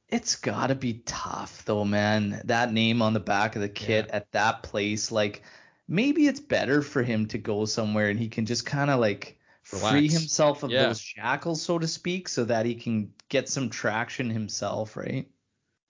It's 0.08 0.36
got 0.36 0.68
to 0.68 0.74
be 0.74 1.02
tough 1.04 1.64
though, 1.64 1.84
man. 1.84 2.42
That 2.44 2.72
name 2.72 3.02
on 3.02 3.12
the 3.12 3.20
back 3.20 3.56
of 3.56 3.62
the 3.62 3.68
kit 3.68 4.06
yeah. 4.08 4.16
at 4.16 4.32
that 4.32 4.62
place, 4.62 5.10
like 5.10 5.42
maybe 5.88 6.26
it's 6.26 6.40
better 6.40 6.82
for 6.82 7.02
him 7.02 7.26
to 7.28 7.38
go 7.38 7.64
somewhere 7.64 8.08
and 8.08 8.18
he 8.18 8.28
can 8.28 8.46
just 8.46 8.66
kind 8.66 8.90
of 8.90 9.00
like 9.00 9.38
Relax. 9.72 9.90
free 9.90 10.08
himself 10.08 10.62
of 10.62 10.70
yeah. 10.70 10.86
those 10.86 11.00
shackles, 11.00 11.60
so 11.60 11.78
to 11.78 11.88
speak, 11.88 12.28
so 12.28 12.44
that 12.44 12.66
he 12.66 12.76
can 12.76 13.12
get 13.28 13.48
some 13.48 13.68
traction 13.68 14.30
himself, 14.30 14.96
right? 14.96 15.28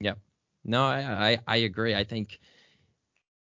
Yeah. 0.01 0.15
No, 0.65 0.85
I 0.85 1.31
I, 1.31 1.39
I 1.47 1.57
agree. 1.59 1.95
I 1.95 2.05
think 2.05 2.41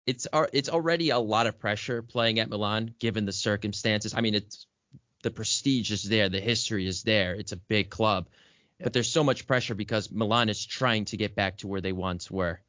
it's 0.06 0.26
it's 0.52 0.68
already 0.68 1.10
a 1.10 1.18
lot 1.18 1.46
of 1.46 1.58
pressure 1.58 2.02
playing 2.02 2.38
at 2.38 2.48
Milan 2.48 2.94
given 2.98 3.24
the 3.24 3.32
circumstances. 3.32 4.14
I 4.14 4.20
mean, 4.20 4.34
it's 4.34 4.66
the 5.22 5.30
prestige 5.30 5.90
is 5.90 6.02
there, 6.02 6.28
the 6.28 6.40
history 6.40 6.86
is 6.86 7.02
there. 7.02 7.34
It's 7.34 7.52
a 7.52 7.56
big 7.56 7.90
club. 7.90 8.28
But 8.80 8.92
there's 8.92 9.10
so 9.10 9.24
much 9.24 9.46
pressure 9.46 9.74
because 9.74 10.10
Milan 10.10 10.48
is 10.48 10.64
trying 10.64 11.06
to 11.06 11.16
get 11.16 11.34
back 11.34 11.58
to 11.58 11.68
where 11.68 11.80
they 11.80 11.92
once 11.92 12.30
were. 12.30 12.60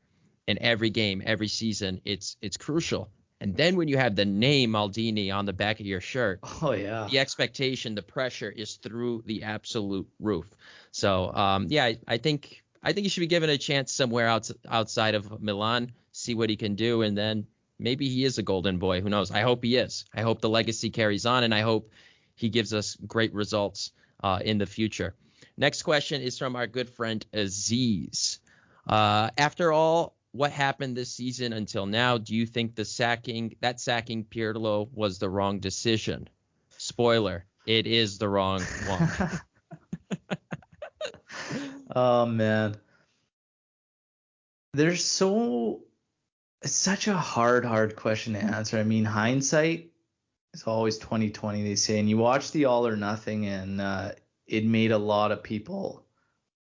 In 0.47 0.61
every 0.61 0.91
game, 0.91 1.23
every 1.25 1.47
season, 1.47 2.01
it's 2.05 2.37
it's 2.41 2.57
crucial. 2.57 3.09
And 3.41 3.57
then 3.57 3.75
when 3.75 3.89
you 3.89 3.97
have 3.97 4.15
the 4.15 4.25
name 4.25 4.71
Maldini 4.71 5.33
on 5.35 5.45
the 5.45 5.53
back 5.53 5.79
of 5.79 5.85
your 5.85 5.99
shirt, 5.99 6.39
oh 6.61 6.71
yeah, 6.71 7.07
the 7.11 7.19
expectation, 7.19 7.95
the 7.95 8.01
pressure 8.01 8.49
is 8.49 8.75
through 8.75 9.23
the 9.25 9.43
absolute 9.43 10.07
roof. 10.19 10.49
So 10.91 11.33
um, 11.33 11.67
yeah, 11.69 11.85
I, 11.85 11.97
I, 12.07 12.17
think 12.17 12.63
I 12.85 12.93
think 12.93 13.05
he 13.05 13.09
should 13.09 13.21
be 13.21 13.27
given 13.27 13.49
a 13.49 13.57
chance 13.57 13.91
somewhere 13.91 14.27
out, 14.27 14.51
outside 14.69 15.15
of 15.15 15.41
Milan, 15.41 15.91
see 16.11 16.35
what 16.35 16.51
he 16.51 16.55
can 16.55 16.75
do, 16.75 17.01
and 17.01 17.17
then 17.17 17.47
maybe 17.79 18.07
he 18.07 18.23
is 18.23 18.37
a 18.37 18.43
golden 18.43 18.77
boy. 18.77 19.01
Who 19.01 19.09
knows? 19.09 19.31
I 19.31 19.41
hope 19.41 19.63
he 19.63 19.75
is. 19.75 20.05
I 20.13 20.21
hope 20.21 20.39
the 20.39 20.49
legacy 20.49 20.91
carries 20.91 21.25
on, 21.25 21.43
and 21.43 21.53
I 21.53 21.61
hope 21.61 21.91
he 22.35 22.47
gives 22.47 22.75
us 22.75 22.95
great 23.07 23.33
results 23.33 23.91
uh, 24.23 24.39
in 24.45 24.59
the 24.59 24.67
future. 24.67 25.15
Next 25.57 25.81
question 25.81 26.21
is 26.21 26.37
from 26.37 26.55
our 26.55 26.67
good 26.67 26.87
friend 26.87 27.25
Aziz. 27.33 28.39
Uh, 28.87 29.31
after 29.35 29.71
all 29.71 30.15
what 30.31 30.51
happened 30.51 30.95
this 30.95 31.11
season 31.11 31.53
until 31.53 31.87
now, 31.87 32.19
do 32.19 32.35
you 32.35 32.45
think 32.45 32.75
the 32.75 32.85
sacking 32.85 33.55
that 33.61 33.79
sacking 33.79 34.25
Pirlo 34.25 34.89
was 34.93 35.17
the 35.17 35.29
wrong 35.29 35.59
decision? 35.59 36.29
Spoiler, 36.77 37.45
it 37.65 37.87
is 37.87 38.19
the 38.19 38.29
wrong 38.29 38.61
one. 38.85 39.09
oh 41.95 42.25
man. 42.25 42.75
There's 44.73 45.05
so 45.05 45.85
it's 46.61 46.75
such 46.75 47.07
a 47.07 47.15
hard, 47.15 47.63
hard 47.63 47.95
question 47.95 48.33
to 48.33 48.39
answer. 48.39 48.77
I 48.77 48.83
mean, 48.83 49.05
hindsight 49.05 49.91
is 50.53 50.63
always 50.63 50.97
2020, 50.97 51.63
they 51.63 51.75
say, 51.75 51.99
and 51.99 52.09
you 52.09 52.17
watch 52.17 52.51
the 52.51 52.65
all 52.65 52.87
or 52.87 52.95
nothing, 52.95 53.45
and 53.45 53.79
uh, 53.79 54.11
it 54.47 54.65
made 54.65 54.91
a 54.91 54.97
lot 54.97 55.31
of 55.31 55.43
people 55.43 56.05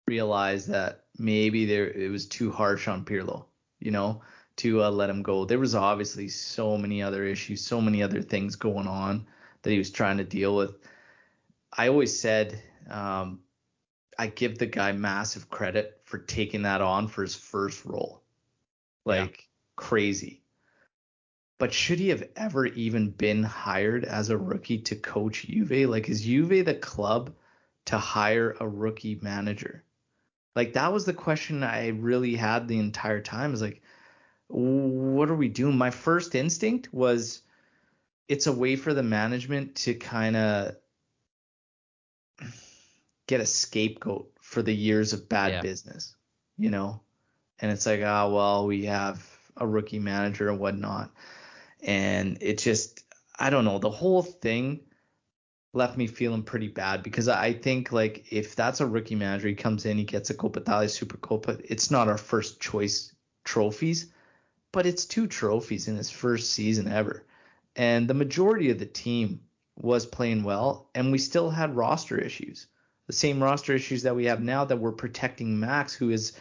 realize 0.07 0.65
that 0.67 1.05
maybe 1.17 1.65
there 1.65 1.89
it 1.89 2.09
was 2.09 2.25
too 2.25 2.51
harsh 2.51 2.87
on 2.87 3.05
Pirlo, 3.05 3.45
you 3.79 3.91
know, 3.91 4.21
to 4.57 4.83
uh, 4.83 4.89
let 4.89 5.09
him 5.09 5.21
go. 5.21 5.45
There 5.45 5.59
was 5.59 5.75
obviously 5.75 6.29
so 6.29 6.77
many 6.77 7.03
other 7.03 7.23
issues, 7.23 7.61
so 7.61 7.79
many 7.79 8.01
other 8.01 8.21
things 8.21 8.55
going 8.55 8.87
on 8.87 9.27
that 9.61 9.71
he 9.71 9.77
was 9.77 9.91
trying 9.91 10.17
to 10.17 10.23
deal 10.23 10.55
with. 10.55 10.75
I 11.71 11.89
always 11.89 12.17
said 12.19 12.61
um, 12.89 13.39
I 14.17 14.27
give 14.27 14.57
the 14.57 14.65
guy 14.65 14.91
massive 14.91 15.49
credit 15.49 16.01
for 16.03 16.17
taking 16.17 16.63
that 16.63 16.81
on 16.81 17.07
for 17.07 17.21
his 17.21 17.35
first 17.35 17.85
role, 17.85 18.21
like 19.05 19.37
yeah. 19.37 19.43
crazy. 19.75 20.41
But 21.57 21.73
should 21.73 21.99
he 21.99 22.09
have 22.09 22.27
ever 22.35 22.65
even 22.65 23.11
been 23.11 23.43
hired 23.43 24.03
as 24.03 24.29
a 24.29 24.37
rookie 24.37 24.79
to 24.79 24.95
coach 24.95 25.45
Juve? 25.47 25.89
Like, 25.89 26.09
is 26.09 26.25
Juve 26.25 26.65
the 26.65 26.75
club 26.75 27.33
to 27.85 27.97
hire 27.97 28.55
a 28.59 28.67
rookie 28.67 29.19
manager? 29.21 29.83
Like 30.55 30.73
that 30.73 30.93
was 30.93 31.05
the 31.05 31.13
question 31.13 31.63
I 31.63 31.89
really 31.89 32.35
had 32.35 32.67
the 32.67 32.79
entire 32.79 33.21
time. 33.21 33.53
Is 33.53 33.61
like, 33.61 33.81
what 34.47 35.29
are 35.29 35.35
we 35.35 35.49
doing? 35.49 35.77
My 35.77 35.91
first 35.91 36.35
instinct 36.35 36.93
was 36.93 37.41
it's 38.27 38.47
a 38.47 38.53
way 38.53 38.75
for 38.75 38.93
the 38.93 39.03
management 39.03 39.75
to 39.75 39.93
kind 39.93 40.35
of 40.35 40.75
get 43.27 43.41
a 43.41 43.45
scapegoat 43.45 44.31
for 44.41 44.61
the 44.61 44.73
years 44.73 45.13
of 45.13 45.29
bad 45.29 45.51
yeah. 45.51 45.61
business, 45.61 46.15
you 46.57 46.69
know? 46.69 47.01
And 47.59 47.71
it's 47.71 47.85
like, 47.85 48.01
ah, 48.03 48.25
oh, 48.25 48.33
well, 48.33 48.67
we 48.67 48.85
have 48.85 49.25
a 49.57 49.65
rookie 49.65 49.99
manager 49.99 50.49
and 50.49 50.59
whatnot. 50.59 51.11
And 51.81 52.37
it 52.41 52.57
just, 52.57 53.03
I 53.39 53.49
don't 53.49 53.65
know, 53.65 53.79
the 53.79 53.89
whole 53.89 54.21
thing 54.21 54.81
left 55.73 55.97
me 55.97 56.07
feeling 56.07 56.43
pretty 56.43 56.69
bad 56.69 57.03
because 57.03 57.27
I 57.27 57.53
think 57.53 57.91
like 57.91 58.31
if 58.31 58.55
that's 58.55 58.81
a 58.81 58.87
rookie 58.87 59.15
manager, 59.15 59.49
he 59.49 59.55
comes 59.55 59.85
in, 59.85 59.97
he 59.97 60.05
gets 60.05 60.29
a 60.29 60.33
Coppa 60.33 60.57
Italia 60.57 60.87
Supercoppa. 60.87 61.61
It's 61.65 61.91
not 61.91 62.07
our 62.07 62.17
first 62.17 62.61
choice 62.61 63.13
trophies, 63.43 64.11
but 64.71 64.85
it's 64.85 65.05
two 65.05 65.27
trophies 65.27 65.87
in 65.87 65.95
his 65.95 66.09
first 66.09 66.51
season 66.51 66.87
ever. 66.87 67.25
And 67.75 68.07
the 68.07 68.13
majority 68.13 68.71
of 68.71 68.79
the 68.79 68.85
team 68.85 69.41
was 69.75 70.05
playing 70.05 70.43
well, 70.43 70.89
and 70.95 71.11
we 71.11 71.17
still 71.17 71.49
had 71.49 71.75
roster 71.75 72.17
issues. 72.17 72.67
The 73.07 73.13
same 73.13 73.41
roster 73.41 73.73
issues 73.73 74.03
that 74.03 74.15
we 74.15 74.25
have 74.25 74.41
now 74.41 74.65
that 74.65 74.77
we're 74.77 74.91
protecting 74.91 75.59
Max, 75.59 75.93
who 75.93 76.09
is 76.09 76.33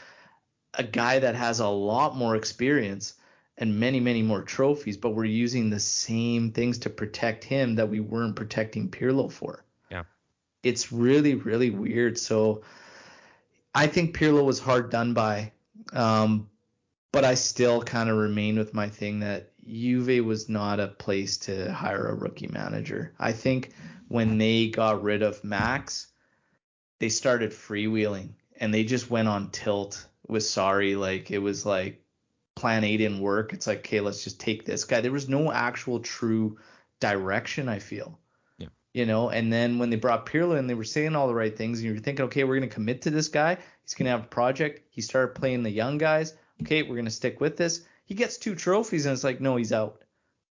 a 0.74 0.82
guy 0.82 1.18
that 1.18 1.34
has 1.34 1.60
a 1.60 1.68
lot 1.68 2.16
more 2.16 2.36
experience 2.36 3.14
and 3.56 3.78
many, 3.78 4.00
many 4.00 4.22
more 4.22 4.42
trophies, 4.42 4.96
but 4.96 5.10
we're 5.10 5.24
using 5.24 5.70
the 5.70 5.78
same 5.78 6.50
things 6.50 6.78
to 6.78 6.90
protect 6.90 7.44
him 7.44 7.76
that 7.76 7.88
we 7.88 8.00
weren't 8.00 8.34
protecting 8.34 8.90
Pirlo 8.90 9.30
for. 9.30 9.64
Yeah. 9.90 10.04
It's 10.62 10.90
really, 10.90 11.34
really 11.34 11.70
weird. 11.70 12.18
So 12.18 12.62
I 13.74 13.86
think 13.86 14.16
Pirlo 14.16 14.44
was 14.44 14.58
hard 14.58 14.90
done 14.90 15.14
by. 15.14 15.52
Um, 15.92 16.48
but 17.12 17.24
I 17.24 17.34
still 17.34 17.80
kind 17.80 18.10
of 18.10 18.16
remain 18.16 18.58
with 18.58 18.74
my 18.74 18.88
thing 18.88 19.20
that 19.20 19.52
Juve 19.68 20.24
was 20.24 20.48
not 20.48 20.80
a 20.80 20.88
place 20.88 21.36
to 21.38 21.72
hire 21.72 22.08
a 22.08 22.14
rookie 22.14 22.48
manager. 22.48 23.14
I 23.20 23.30
think 23.30 23.72
when 24.08 24.36
they 24.36 24.68
got 24.68 25.00
rid 25.02 25.22
of 25.22 25.42
Max, 25.44 26.08
they 27.00 27.08
started 27.08 27.50
freewheeling 27.50 28.30
and 28.58 28.72
they 28.72 28.84
just 28.84 29.10
went 29.10 29.28
on 29.28 29.50
tilt 29.50 30.06
with 30.28 30.42
Sarri. 30.42 30.96
Like 30.96 31.30
it 31.30 31.38
was 31.38 31.66
like 31.66 32.04
plan 32.54 32.84
A 32.84 32.96
didn't 32.96 33.20
work. 33.20 33.52
It's 33.52 33.66
like, 33.66 33.78
okay, 33.78 34.00
let's 34.00 34.24
just 34.24 34.40
take 34.40 34.64
this 34.64 34.84
guy. 34.84 35.00
There 35.00 35.12
was 35.12 35.28
no 35.28 35.52
actual 35.52 36.00
true 36.00 36.58
direction, 37.00 37.68
I 37.68 37.78
feel. 37.78 38.18
Yeah. 38.58 38.68
You 38.92 39.06
know, 39.06 39.30
and 39.30 39.52
then 39.52 39.78
when 39.78 39.90
they 39.90 39.96
brought 39.96 40.26
Pirlo 40.26 40.58
in, 40.58 40.66
they 40.66 40.74
were 40.74 40.84
saying 40.84 41.16
all 41.16 41.28
the 41.28 41.34
right 41.34 41.56
things, 41.56 41.80
and 41.80 41.88
you're 41.88 41.98
thinking, 41.98 42.26
okay, 42.26 42.44
we're 42.44 42.54
gonna 42.54 42.68
commit 42.68 43.02
to 43.02 43.10
this 43.10 43.28
guy. 43.28 43.58
He's 43.82 43.94
gonna 43.94 44.10
have 44.10 44.24
a 44.24 44.28
project. 44.28 44.86
He 44.90 45.00
started 45.02 45.34
playing 45.34 45.62
the 45.62 45.70
young 45.70 45.98
guys. 45.98 46.34
Okay, 46.62 46.82
we're 46.82 46.96
gonna 46.96 47.10
stick 47.10 47.40
with 47.40 47.56
this. 47.56 47.82
He 48.06 48.14
gets 48.14 48.38
two 48.38 48.54
trophies, 48.54 49.06
and 49.06 49.12
it's 49.12 49.24
like, 49.24 49.40
no, 49.40 49.56
he's 49.56 49.72
out. 49.72 50.02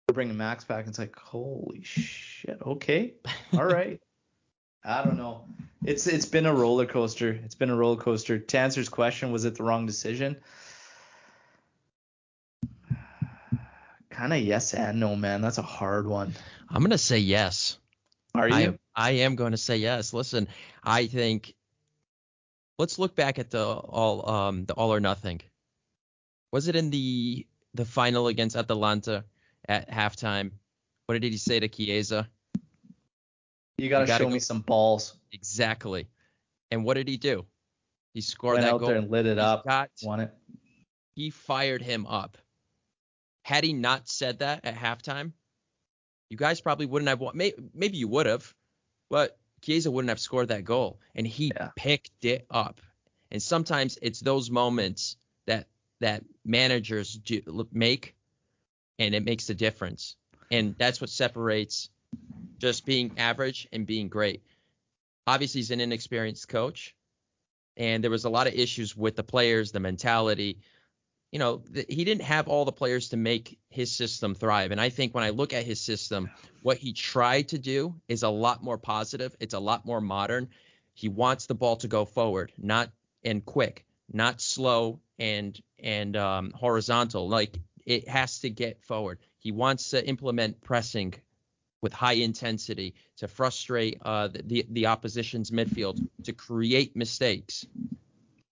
We're 0.08 0.14
bringing 0.14 0.36
Max 0.36 0.64
back, 0.64 0.80
and 0.80 0.88
it's 0.88 0.98
like, 0.98 1.16
holy 1.16 1.82
shit. 1.82 2.58
Okay, 2.64 3.14
all 3.52 3.66
right. 3.66 4.00
I 4.84 5.04
don't 5.04 5.16
know. 5.16 5.44
It's 5.84 6.06
it's 6.06 6.26
been 6.26 6.46
a 6.46 6.54
roller 6.54 6.86
coaster. 6.86 7.30
It's 7.44 7.54
been 7.54 7.70
a 7.70 7.76
roller 7.76 8.00
coaster. 8.00 8.38
To 8.38 8.58
answer 8.58 8.80
his 8.80 8.88
question, 8.88 9.32
was 9.32 9.44
it 9.44 9.56
the 9.56 9.62
wrong 9.62 9.86
decision? 9.86 10.36
Kind 14.10 14.32
of 14.32 14.40
yes 14.40 14.74
and 14.74 15.00
no, 15.00 15.16
man. 15.16 15.40
That's 15.40 15.58
a 15.58 15.62
hard 15.62 16.06
one. 16.06 16.34
I'm 16.68 16.82
gonna 16.82 16.98
say 16.98 17.18
yes. 17.18 17.78
Are 18.34 18.48
you? 18.48 18.54
I 18.54 18.60
am, 18.62 18.78
I 18.94 19.10
am 19.10 19.34
going 19.36 19.52
to 19.52 19.58
say 19.58 19.78
yes. 19.78 20.12
Listen, 20.12 20.48
I 20.84 21.06
think 21.06 21.54
let's 22.78 22.98
look 22.98 23.16
back 23.16 23.38
at 23.38 23.50
the 23.50 23.64
all 23.64 24.28
um 24.28 24.64
the 24.66 24.74
all 24.74 24.92
or 24.92 25.00
nothing. 25.00 25.40
Was 26.52 26.68
it 26.68 26.76
in 26.76 26.90
the 26.90 27.46
the 27.74 27.84
final 27.84 28.28
against 28.28 28.56
Atalanta 28.56 29.24
at 29.68 29.90
halftime? 29.90 30.52
What 31.06 31.20
did 31.20 31.32
he 31.32 31.38
say 31.38 31.60
to 31.60 31.68
Chiesa? 31.68 32.28
You 33.82 33.88
gotta, 33.88 34.06
show 34.06 34.18
go- 34.24 34.30
me 34.30 34.38
some 34.38 34.60
balls. 34.60 35.16
Exactly. 35.32 36.08
And 36.70 36.84
what 36.84 36.94
did 36.94 37.08
he 37.08 37.16
do? 37.16 37.46
He 38.14 38.20
scored 38.20 38.54
Went 38.54 38.66
that 38.66 38.74
out 38.74 38.80
goal. 38.80 38.88
there 38.88 38.98
and 38.98 39.10
lit 39.10 39.26
it 39.26 39.36
He's 39.38 39.44
up. 39.44 39.64
got- 39.64 39.90
Won 40.02 40.20
it. 40.20 40.34
he 41.14 41.30
fired 41.30 41.82
him 41.82 42.06
up. 42.06 42.36
Had 43.44 43.64
he 43.64 43.72
not 43.72 44.08
said 44.08 44.40
that 44.40 44.64
at 44.64 44.74
halftime, 44.74 45.32
you 46.28 46.36
guys 46.36 46.60
probably 46.60 46.86
wouldn't 46.86 47.08
have 47.08 47.20
won. 47.20 47.36
Maybe, 47.36 47.56
maybe 47.74 47.96
you 47.96 48.08
would 48.08 48.26
have, 48.26 48.54
but 49.08 49.38
Chiesa 49.62 49.90
wouldn't 49.90 50.10
have 50.10 50.20
scored 50.20 50.48
that 50.48 50.64
goal. 50.64 51.00
And 51.14 51.26
he 51.26 51.50
Yeah. 51.54 51.70
picked 51.76 52.24
it 52.24 52.46
up. 52.50 52.80
And 53.30 53.42
sometimes 53.42 53.98
it's 54.02 54.20
those 54.20 54.50
moments 54.50 55.16
that 55.46 55.66
that 56.00 56.24
managers 56.44 57.12
do, 57.14 57.68
make, 57.72 58.16
and 58.98 59.14
it 59.14 59.22
makes 59.24 59.46
the 59.46 59.54
difference. 59.54 60.16
And 60.50 60.74
that's 60.78 61.00
what 61.00 61.10
separates 61.10 61.90
just 62.60 62.84
being 62.84 63.18
average 63.18 63.66
and 63.72 63.86
being 63.86 64.08
great. 64.08 64.42
Obviously, 65.26 65.60
he's 65.60 65.70
an 65.70 65.80
inexperienced 65.80 66.48
coach, 66.48 66.94
and 67.76 68.04
there 68.04 68.10
was 68.10 68.24
a 68.24 68.30
lot 68.30 68.46
of 68.46 68.54
issues 68.54 68.96
with 68.96 69.16
the 69.16 69.22
players, 69.22 69.72
the 69.72 69.80
mentality. 69.80 70.58
You 71.32 71.38
know, 71.38 71.62
th- 71.72 71.86
he 71.88 72.04
didn't 72.04 72.22
have 72.22 72.48
all 72.48 72.64
the 72.64 72.72
players 72.72 73.10
to 73.10 73.16
make 73.16 73.58
his 73.68 73.92
system 73.92 74.34
thrive. 74.34 74.72
And 74.72 74.80
I 74.80 74.88
think 74.90 75.14
when 75.14 75.24
I 75.24 75.30
look 75.30 75.52
at 75.52 75.64
his 75.64 75.80
system, 75.80 76.30
what 76.62 76.76
he 76.76 76.92
tried 76.92 77.48
to 77.48 77.58
do 77.58 77.94
is 78.08 78.22
a 78.22 78.28
lot 78.28 78.62
more 78.62 78.78
positive. 78.78 79.34
It's 79.40 79.54
a 79.54 79.60
lot 79.60 79.86
more 79.86 80.00
modern. 80.00 80.48
He 80.92 81.08
wants 81.08 81.46
the 81.46 81.54
ball 81.54 81.76
to 81.76 81.88
go 81.88 82.04
forward, 82.04 82.52
not 82.58 82.90
and 83.24 83.44
quick, 83.44 83.86
not 84.12 84.40
slow 84.40 85.00
and 85.18 85.58
and 85.78 86.16
um, 86.16 86.50
horizontal. 86.50 87.28
Like 87.28 87.56
it 87.86 88.08
has 88.08 88.40
to 88.40 88.50
get 88.50 88.82
forward. 88.82 89.18
He 89.38 89.52
wants 89.52 89.90
to 89.90 90.06
implement 90.06 90.60
pressing 90.60 91.14
with 91.82 91.92
high 91.92 92.14
intensity 92.14 92.94
to 93.16 93.28
frustrate 93.28 93.98
uh, 94.04 94.28
the, 94.28 94.66
the 94.70 94.86
opposition's 94.86 95.50
midfield 95.50 96.06
to 96.24 96.32
create 96.32 96.94
mistakes. 96.96 97.66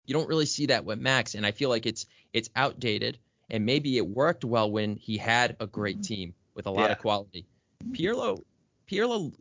You 0.06 0.14
don't 0.14 0.28
really 0.30 0.46
see 0.46 0.68
that 0.68 0.86
with 0.86 1.00
Max, 1.00 1.34
and 1.36 1.46
I 1.46 1.52
feel 1.52 1.70
like 1.70 1.86
it's 1.86 2.06
it's 2.34 2.50
outdated. 2.56 3.18
And 3.50 3.64
maybe 3.66 3.96
it 3.98 4.08
worked 4.08 4.44
well 4.44 4.72
when 4.72 4.96
he 4.96 5.18
had 5.18 5.56
a 5.60 5.68
great 5.68 6.02
team 6.02 6.34
with 6.56 6.66
a 6.66 6.72
lot 6.72 6.86
Yeah. 6.88 6.94
of 6.94 6.98
quality. 7.00 7.46
Pirlo, 7.92 8.44
Pirlo, 8.90 9.34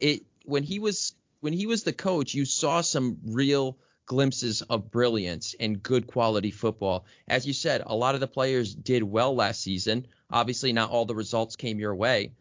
it 0.00 0.22
when 0.44 0.62
he 0.62 0.78
was 0.78 1.14
when 1.40 1.52
he 1.52 1.66
was 1.66 1.82
the 1.82 1.92
coach, 1.92 2.34
you 2.34 2.44
saw 2.44 2.80
some 2.82 3.18
real 3.26 3.76
glimpses 4.06 4.62
of 4.62 4.90
brilliance 4.90 5.54
and 5.58 5.82
good 5.82 6.06
quality 6.06 6.50
football. 6.50 7.04
As 7.28 7.46
you 7.46 7.52
said, 7.52 7.82
a 7.84 7.94
lot 7.94 8.14
of 8.14 8.20
the 8.20 8.26
players 8.28 8.74
did 8.74 9.02
well 9.02 9.34
last 9.34 9.60
season. 9.60 10.06
Obviously, 10.30 10.72
not 10.72 10.90
all 10.90 11.04
the 11.04 11.14
results 11.14 11.56
came 11.56 11.78
your 11.78 11.94
way, 11.94 12.32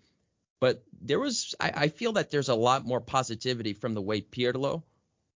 but 0.60 0.84
there 1.02 1.20
was 1.20 1.56
I, 1.60 1.72
I 1.76 1.88
feel 1.90 2.14
that 2.14 2.32
there's 2.32 2.50
a 2.50 2.56
lot 2.56 2.86
more 2.86 3.02
positivity 3.02 3.74
from 3.74 3.94
the 3.94 4.02
way 4.02 4.22
Pirlo 4.22 4.84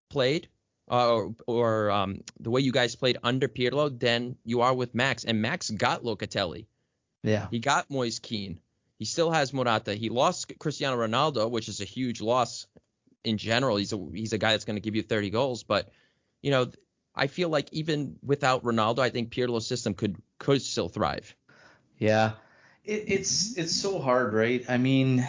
played 0.08 0.48
uh, 0.90 1.14
or, 1.14 1.34
or 1.46 1.90
um, 1.90 2.22
the 2.40 2.50
way 2.50 2.60
you 2.60 2.72
guys 2.72 2.96
played 2.96 3.18
under 3.22 3.48
Pirlo 3.48 3.98
than 3.98 4.36
you 4.44 4.60
are 4.62 4.74
with 4.74 4.94
Max. 4.94 5.24
And 5.24 5.40
Max 5.40 5.70
got 5.70 6.02
Locatelli. 6.02 6.66
Yeah. 7.22 7.46
He 7.50 7.60
got 7.60 7.90
Moise 7.90 8.18
Keane. 8.18 8.60
He 8.98 9.04
still 9.04 9.30
has 9.30 9.52
Morata. 9.52 9.94
He 9.94 10.10
lost 10.10 10.52
Cristiano 10.58 10.96
Ronaldo, 10.96 11.50
which 11.50 11.68
is 11.68 11.80
a 11.80 11.84
huge 11.84 12.20
loss 12.20 12.66
in 13.24 13.38
general. 13.38 13.76
He's 13.76 13.92
a 13.92 13.98
he's 14.12 14.32
a 14.32 14.38
guy 14.38 14.52
that's 14.52 14.64
going 14.64 14.76
to 14.76 14.80
give 14.80 14.94
you 14.94 15.02
30 15.02 15.30
goals, 15.30 15.62
but 15.62 15.90
you 16.40 16.50
know, 16.50 16.70
I 17.14 17.26
feel 17.26 17.48
like 17.48 17.72
even 17.72 18.16
without 18.22 18.64
Ronaldo, 18.64 19.00
I 19.00 19.10
think 19.10 19.30
Pirlo's 19.30 19.66
system 19.66 19.94
could 19.94 20.16
could 20.38 20.62
still 20.62 20.88
thrive. 20.88 21.34
Yeah. 21.98 22.32
It, 22.84 23.04
it's 23.08 23.56
it's 23.56 23.72
so 23.74 23.98
hard, 23.98 24.34
right? 24.34 24.64
I 24.68 24.78
mean, 24.78 25.26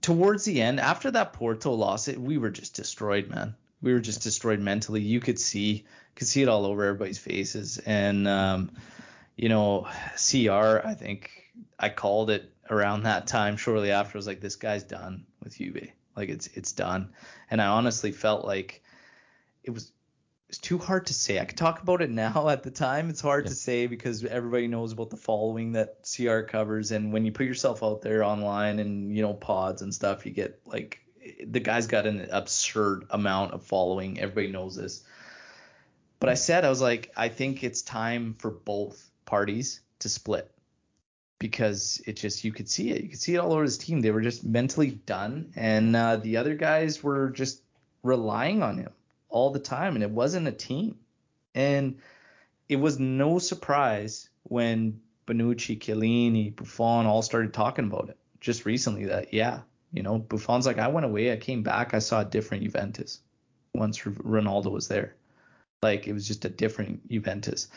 towards 0.00 0.44
the 0.44 0.60
end, 0.60 0.80
after 0.80 1.10
that 1.10 1.32
Porto 1.32 1.72
loss, 1.72 2.08
it, 2.08 2.20
we 2.20 2.38
were 2.38 2.50
just 2.50 2.74
destroyed, 2.74 3.28
man. 3.28 3.54
We 3.82 3.92
were 3.92 4.00
just 4.00 4.22
destroyed 4.22 4.60
mentally. 4.60 5.02
You 5.02 5.20
could 5.20 5.38
see 5.38 5.84
could 6.14 6.28
see 6.28 6.42
it 6.42 6.48
all 6.48 6.64
over 6.64 6.84
everybody's 6.84 7.18
faces. 7.18 7.78
And 7.78 8.26
um, 8.28 8.70
you 9.36 9.48
know, 9.48 9.86
CR, 10.16 10.86
I 10.86 10.94
think 10.94 11.30
I 11.78 11.88
called 11.88 12.30
it 12.30 12.50
around 12.70 13.02
that 13.02 13.26
time 13.26 13.56
shortly 13.56 13.90
after. 13.90 14.16
I 14.16 14.18
was 14.18 14.26
like, 14.26 14.40
this 14.40 14.56
guy's 14.56 14.84
done 14.84 15.26
with 15.42 15.56
Juve. 15.56 15.90
Like 16.16 16.28
it's 16.28 16.46
it's 16.48 16.72
done. 16.72 17.12
And 17.50 17.60
I 17.60 17.66
honestly 17.66 18.12
felt 18.12 18.44
like 18.44 18.82
it 19.62 19.70
was 19.70 19.92
it's 20.48 20.58
too 20.58 20.78
hard 20.78 21.06
to 21.06 21.14
say. 21.14 21.40
I 21.40 21.44
could 21.44 21.56
talk 21.58 21.82
about 21.82 22.02
it 22.02 22.10
now. 22.10 22.48
At 22.50 22.62
the 22.62 22.70
time, 22.70 23.10
it's 23.10 23.20
hard 23.20 23.44
Yeah. 23.44 23.50
to 23.50 23.54
say 23.54 23.86
because 23.86 24.24
everybody 24.24 24.68
knows 24.68 24.92
about 24.92 25.10
the 25.10 25.16
following 25.16 25.72
that 25.72 26.04
CR 26.04 26.40
covers, 26.40 26.92
and 26.92 27.12
when 27.12 27.24
you 27.24 27.32
put 27.32 27.46
yourself 27.46 27.82
out 27.82 28.02
there 28.02 28.22
online 28.24 28.78
and 28.78 29.14
you 29.14 29.22
know 29.22 29.34
pods 29.34 29.82
and 29.82 29.94
stuff, 29.94 30.26
you 30.26 30.32
get 30.32 30.60
like 30.66 31.00
the 31.46 31.60
guy's 31.60 31.86
got 31.86 32.06
an 32.06 32.28
absurd 32.30 33.06
amount 33.10 33.52
of 33.52 33.64
following. 33.64 34.20
Everybody 34.20 34.52
knows 34.52 34.76
this. 34.76 35.02
But 36.20 36.28
I 36.28 36.34
said 36.34 36.64
I 36.64 36.68
was 36.70 36.80
like, 36.80 37.12
I 37.16 37.28
think 37.28 37.64
it's 37.64 37.82
time 37.82 38.34
for 38.38 38.50
both 38.50 39.10
parties 39.26 39.80
to 40.00 40.08
split 40.08 40.50
because 41.38 42.00
it 42.06 42.14
just 42.16 42.44
you 42.44 42.52
could 42.52 42.68
see 42.68 42.90
it. 42.90 43.02
You 43.02 43.08
could 43.08 43.20
see 43.20 43.34
it 43.34 43.38
all 43.38 43.52
over 43.52 43.62
his 43.62 43.78
team. 43.78 44.00
They 44.00 44.10
were 44.10 44.20
just 44.22 44.44
mentally 44.44 44.90
done, 44.92 45.52
and 45.56 45.96
uh, 45.96 46.16
the 46.16 46.36
other 46.36 46.54
guys 46.54 47.02
were 47.02 47.30
just 47.30 47.62
relying 48.02 48.62
on 48.62 48.76
him 48.78 48.92
all 49.34 49.50
the 49.50 49.58
time, 49.58 49.96
and 49.96 50.04
it 50.04 50.10
wasn't 50.10 50.46
a 50.46 50.52
team. 50.52 50.96
And 51.56 51.98
it 52.68 52.76
was 52.76 53.00
no 53.00 53.40
surprise 53.40 54.30
when 54.44 55.00
Bonucci, 55.26 55.78
Chiellini, 55.78 56.54
Buffon 56.54 57.06
all 57.06 57.20
started 57.20 57.52
talking 57.52 57.86
about 57.86 58.10
it 58.10 58.16
just 58.40 58.64
recently. 58.64 59.06
That 59.06 59.34
yeah, 59.34 59.60
you 59.92 60.04
know, 60.04 60.18
Buffon's 60.18 60.66
like, 60.66 60.78
I 60.78 60.88
went 60.88 61.04
away, 61.04 61.32
I 61.32 61.36
came 61.36 61.64
back, 61.64 61.94
I 61.94 61.98
saw 61.98 62.20
a 62.20 62.24
different 62.24 62.62
Juventus 62.62 63.20
once 63.74 63.98
Ronaldo 63.98 64.70
was 64.70 64.86
there. 64.86 65.16
Like 65.82 66.06
it 66.06 66.12
was 66.12 66.28
just 66.28 66.44
a 66.44 66.48
different 66.48 67.10
Juventus. 67.10 67.68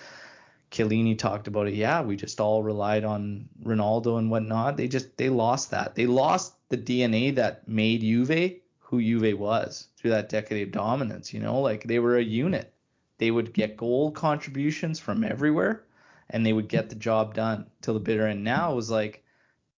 Chiellini 0.70 1.18
talked 1.18 1.48
about 1.48 1.68
it. 1.68 1.74
Yeah, 1.74 2.04
we 2.04 2.18
just 2.18 2.40
all 2.40 2.62
relied 2.62 3.04
on 3.04 3.50
Ronaldo 3.64 4.20
and 4.20 4.30
whatnot. 4.30 4.78
They 4.78 4.88
just 4.88 5.18
they 5.18 5.30
lost 5.30 5.72
that. 5.72 5.96
They 5.96 6.06
lost 6.06 6.54
the 6.70 6.78
DNA 6.78 7.36
that 7.36 7.68
made 7.68 8.02
Juve 8.02 8.60
who 8.90 9.02
Juve 9.02 9.38
was 9.38 9.90
through 9.98 10.12
that 10.12 10.30
decade 10.30 10.66
of 10.66 10.72
dominance. 10.72 11.34
You 11.34 11.42
know, 11.42 11.60
like 11.60 11.84
they 11.84 12.00
were 12.00 12.18
a 12.18 12.24
unit. 12.24 12.74
They 13.18 13.32
would 13.32 13.52
get 13.54 13.76
goal 13.76 14.12
contributions 14.12 14.98
from 15.00 15.24
everywhere, 15.26 15.84
and 16.30 16.46
they 16.46 16.54
would 16.54 16.70
get 16.70 16.88
the 16.90 16.96
job 16.96 17.34
done 17.34 17.66
till 17.82 17.94
the 17.96 18.00
bitter 18.00 18.28
end. 18.28 18.44
Now 18.44 18.72
it 18.72 18.76
was 18.76 18.90
like 18.90 19.24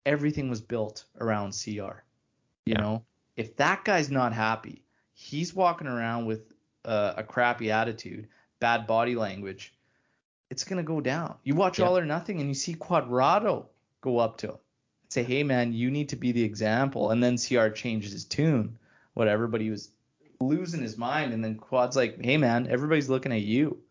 everything 0.06 0.50
was 0.50 0.60
built 0.60 1.06
around 1.22 1.52
CR. 1.54 2.04
You 2.66 2.74
Yeah. 2.74 2.82
know, 2.82 3.06
if 3.38 3.56
that 3.58 3.86
guy's 3.86 4.12
not 4.12 4.34
happy, 4.34 4.84
he's 5.14 5.54
walking 5.54 5.88
around 5.88 6.26
with 6.26 6.52
uh, 6.84 7.14
a 7.16 7.24
crappy 7.24 7.72
attitude, 7.72 8.28
bad 8.60 8.88
body 8.88 9.16
language, 9.16 9.74
it's 10.50 10.64
gonna 10.64 10.84
go 10.84 11.00
down. 11.00 11.36
You 11.44 11.56
watch 11.56 11.80
Yeah. 11.80 11.86
All 11.86 11.98
or 11.98 12.06
Nothing 12.06 12.40
and 12.42 12.50
you 12.50 12.56
see 12.56 12.76
Cuadrado 12.76 13.68
go 14.02 14.18
up 14.18 14.38
to 14.40 14.48
him 14.48 14.54
and 15.04 15.12
say, 15.12 15.24
"Hey 15.24 15.44
man, 15.44 15.72
you 15.74 15.92
need 15.92 16.10
to 16.10 16.16
be 16.18 16.32
the 16.34 16.44
example." 16.44 17.12
And 17.12 17.24
then 17.24 17.38
CR 17.38 17.70
changes 17.70 18.12
his 18.12 18.26
tune, 18.26 18.78
whatever. 19.18 19.48
But 19.48 19.62
he 19.62 19.70
was 19.70 19.90
losing 20.40 20.82
his 20.82 20.98
mind, 20.98 21.34
and 21.34 21.44
then 21.44 21.56
Quad's 21.56 21.96
like, 21.96 22.24
"Hey 22.24 22.38
man, 22.38 22.68
everybody's 22.68 23.10
looking 23.10 23.32
at 23.32 23.42
you," 23.42 23.82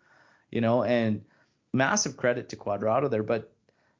you 0.50 0.60
know. 0.60 0.84
And 0.84 1.24
massive 1.72 2.16
credit 2.16 2.48
to 2.50 2.56
Cuadrado 2.56 3.10
there, 3.10 3.22
but 3.22 3.52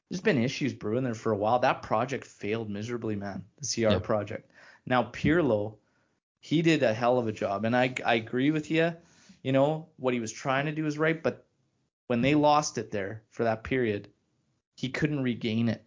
there's 0.09 0.21
been 0.21 0.41
issues 0.41 0.73
brewing 0.73 1.03
there 1.03 1.13
for 1.13 1.31
a 1.31 1.37
while. 1.37 1.59
That 1.59 1.83
project 1.83 2.25
failed 2.25 2.69
miserably, 2.69 3.15
man. 3.15 3.43
The 3.59 3.67
CR 3.67 3.91
Yeah. 3.93 3.99
project. 3.99 4.51
Now 4.85 5.03
Pirlo, 5.03 5.75
he 6.39 6.61
did 6.61 6.81
a 6.81 6.93
hell 6.93 7.19
of 7.19 7.27
a 7.27 7.33
job, 7.33 7.65
and 7.65 7.75
I 7.75 7.93
I 8.05 8.15
agree 8.15 8.51
with 8.51 8.71
you. 8.71 8.93
You 9.43 9.51
know 9.51 9.87
what 9.97 10.13
he 10.13 10.19
was 10.19 10.31
trying 10.31 10.65
to 10.65 10.71
do 10.71 10.85
is 10.85 10.97
right, 10.97 11.21
but 11.21 11.45
when 12.07 12.21
they 12.21 12.35
lost 12.35 12.77
it 12.77 12.91
there 12.91 13.23
for 13.31 13.43
that 13.43 13.63
period, 13.65 14.07
he 14.75 14.89
couldn't 14.89 15.21
regain 15.21 15.67
it. 15.67 15.83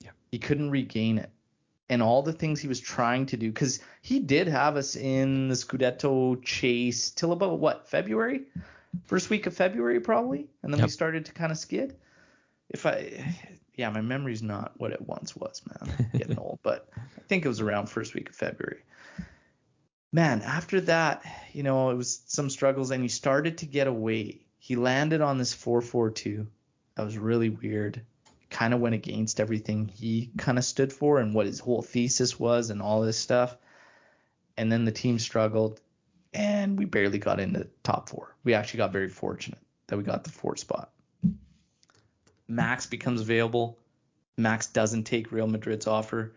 Yeah. 0.00 0.12
He 0.30 0.38
couldn't 0.38 0.70
regain 0.70 1.18
it. 1.18 1.30
And 1.88 2.02
all 2.02 2.22
the 2.22 2.32
things 2.32 2.60
he 2.60 2.66
was 2.66 2.80
trying 2.80 3.26
to 3.26 3.36
do, 3.36 3.52
because 3.52 3.78
he 4.02 4.18
did 4.18 4.48
have 4.48 4.76
us 4.76 4.96
in 4.96 5.48
the 5.48 5.54
Scudetto 5.54 6.42
chase 6.42 7.10
till 7.10 7.30
about 7.30 7.60
what 7.60 7.88
February, 7.88 8.42
first 9.04 9.30
week 9.30 9.46
of 9.46 9.54
February 9.54 10.00
probably, 10.00 10.48
and 10.62 10.74
then 10.74 10.82
we 10.82 10.88
started 10.88 11.26
to 11.26 11.32
kind 11.32 11.52
of 11.52 11.58
skid. 11.58 11.96
If 12.68 12.86
I, 12.86 13.36
yeah, 13.76 13.90
my 13.90 14.00
memory's 14.00 14.42
not 14.42 14.72
what 14.78 14.92
it 14.92 15.00
once 15.00 15.36
was, 15.36 15.62
man. 15.66 15.94
I'm 15.98 16.18
getting 16.18 16.38
old, 16.40 16.58
but 16.62 16.88
I 16.96 17.20
think 17.28 17.44
it 17.44 17.48
was 17.48 17.60
around 17.60 17.88
first 17.88 18.14
week 18.14 18.30
of 18.30 18.34
February. 18.34 18.82
Man, 20.12 20.42
after 20.42 20.80
that, 20.82 21.22
you 21.52 21.62
know, 21.62 21.90
it 21.90 21.94
was 21.94 22.22
some 22.26 22.48
struggles, 22.48 22.90
and 22.90 23.02
he 23.02 23.08
started 23.08 23.58
to 23.58 23.66
get 23.66 23.86
away. 23.86 24.40
He 24.58 24.76
landed 24.76 25.20
on 25.20 25.38
this 25.38 25.54
4-4-2. 25.54 26.46
That 26.94 27.04
was 27.04 27.18
really 27.18 27.50
weird. 27.50 28.00
Kind 28.56 28.72
of 28.72 28.80
went 28.80 28.94
against 28.94 29.38
everything 29.38 29.86
he 29.86 30.30
kind 30.38 30.56
of 30.56 30.64
stood 30.64 30.90
for 30.90 31.18
and 31.18 31.34
what 31.34 31.44
his 31.44 31.60
whole 31.60 31.82
thesis 31.82 32.40
was 32.40 32.70
and 32.70 32.80
all 32.80 33.02
this 33.02 33.18
stuff. 33.18 33.54
And 34.56 34.72
then 34.72 34.86
the 34.86 34.92
team 34.92 35.18
struggled, 35.18 35.78
and 36.32 36.78
we 36.78 36.86
barely 36.86 37.18
got 37.18 37.38
into 37.38 37.68
top 37.82 38.08
four. 38.08 38.34
We 38.44 38.54
actually 38.54 38.78
got 38.78 38.92
very 38.92 39.10
fortunate 39.10 39.58
that 39.88 39.98
we 39.98 40.04
got 40.04 40.24
the 40.24 40.30
fourth 40.30 40.60
spot. 40.60 40.90
Max 42.48 42.86
becomes 42.86 43.20
available. 43.20 43.78
Max 44.38 44.68
doesn't 44.68 45.04
take 45.04 45.32
Real 45.32 45.46
Madrid's 45.46 45.86
offer. 45.86 46.34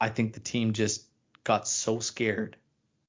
I 0.00 0.08
think 0.08 0.32
the 0.32 0.40
team 0.40 0.72
just 0.72 1.04
got 1.44 1.68
so 1.68 2.00
scared 2.00 2.56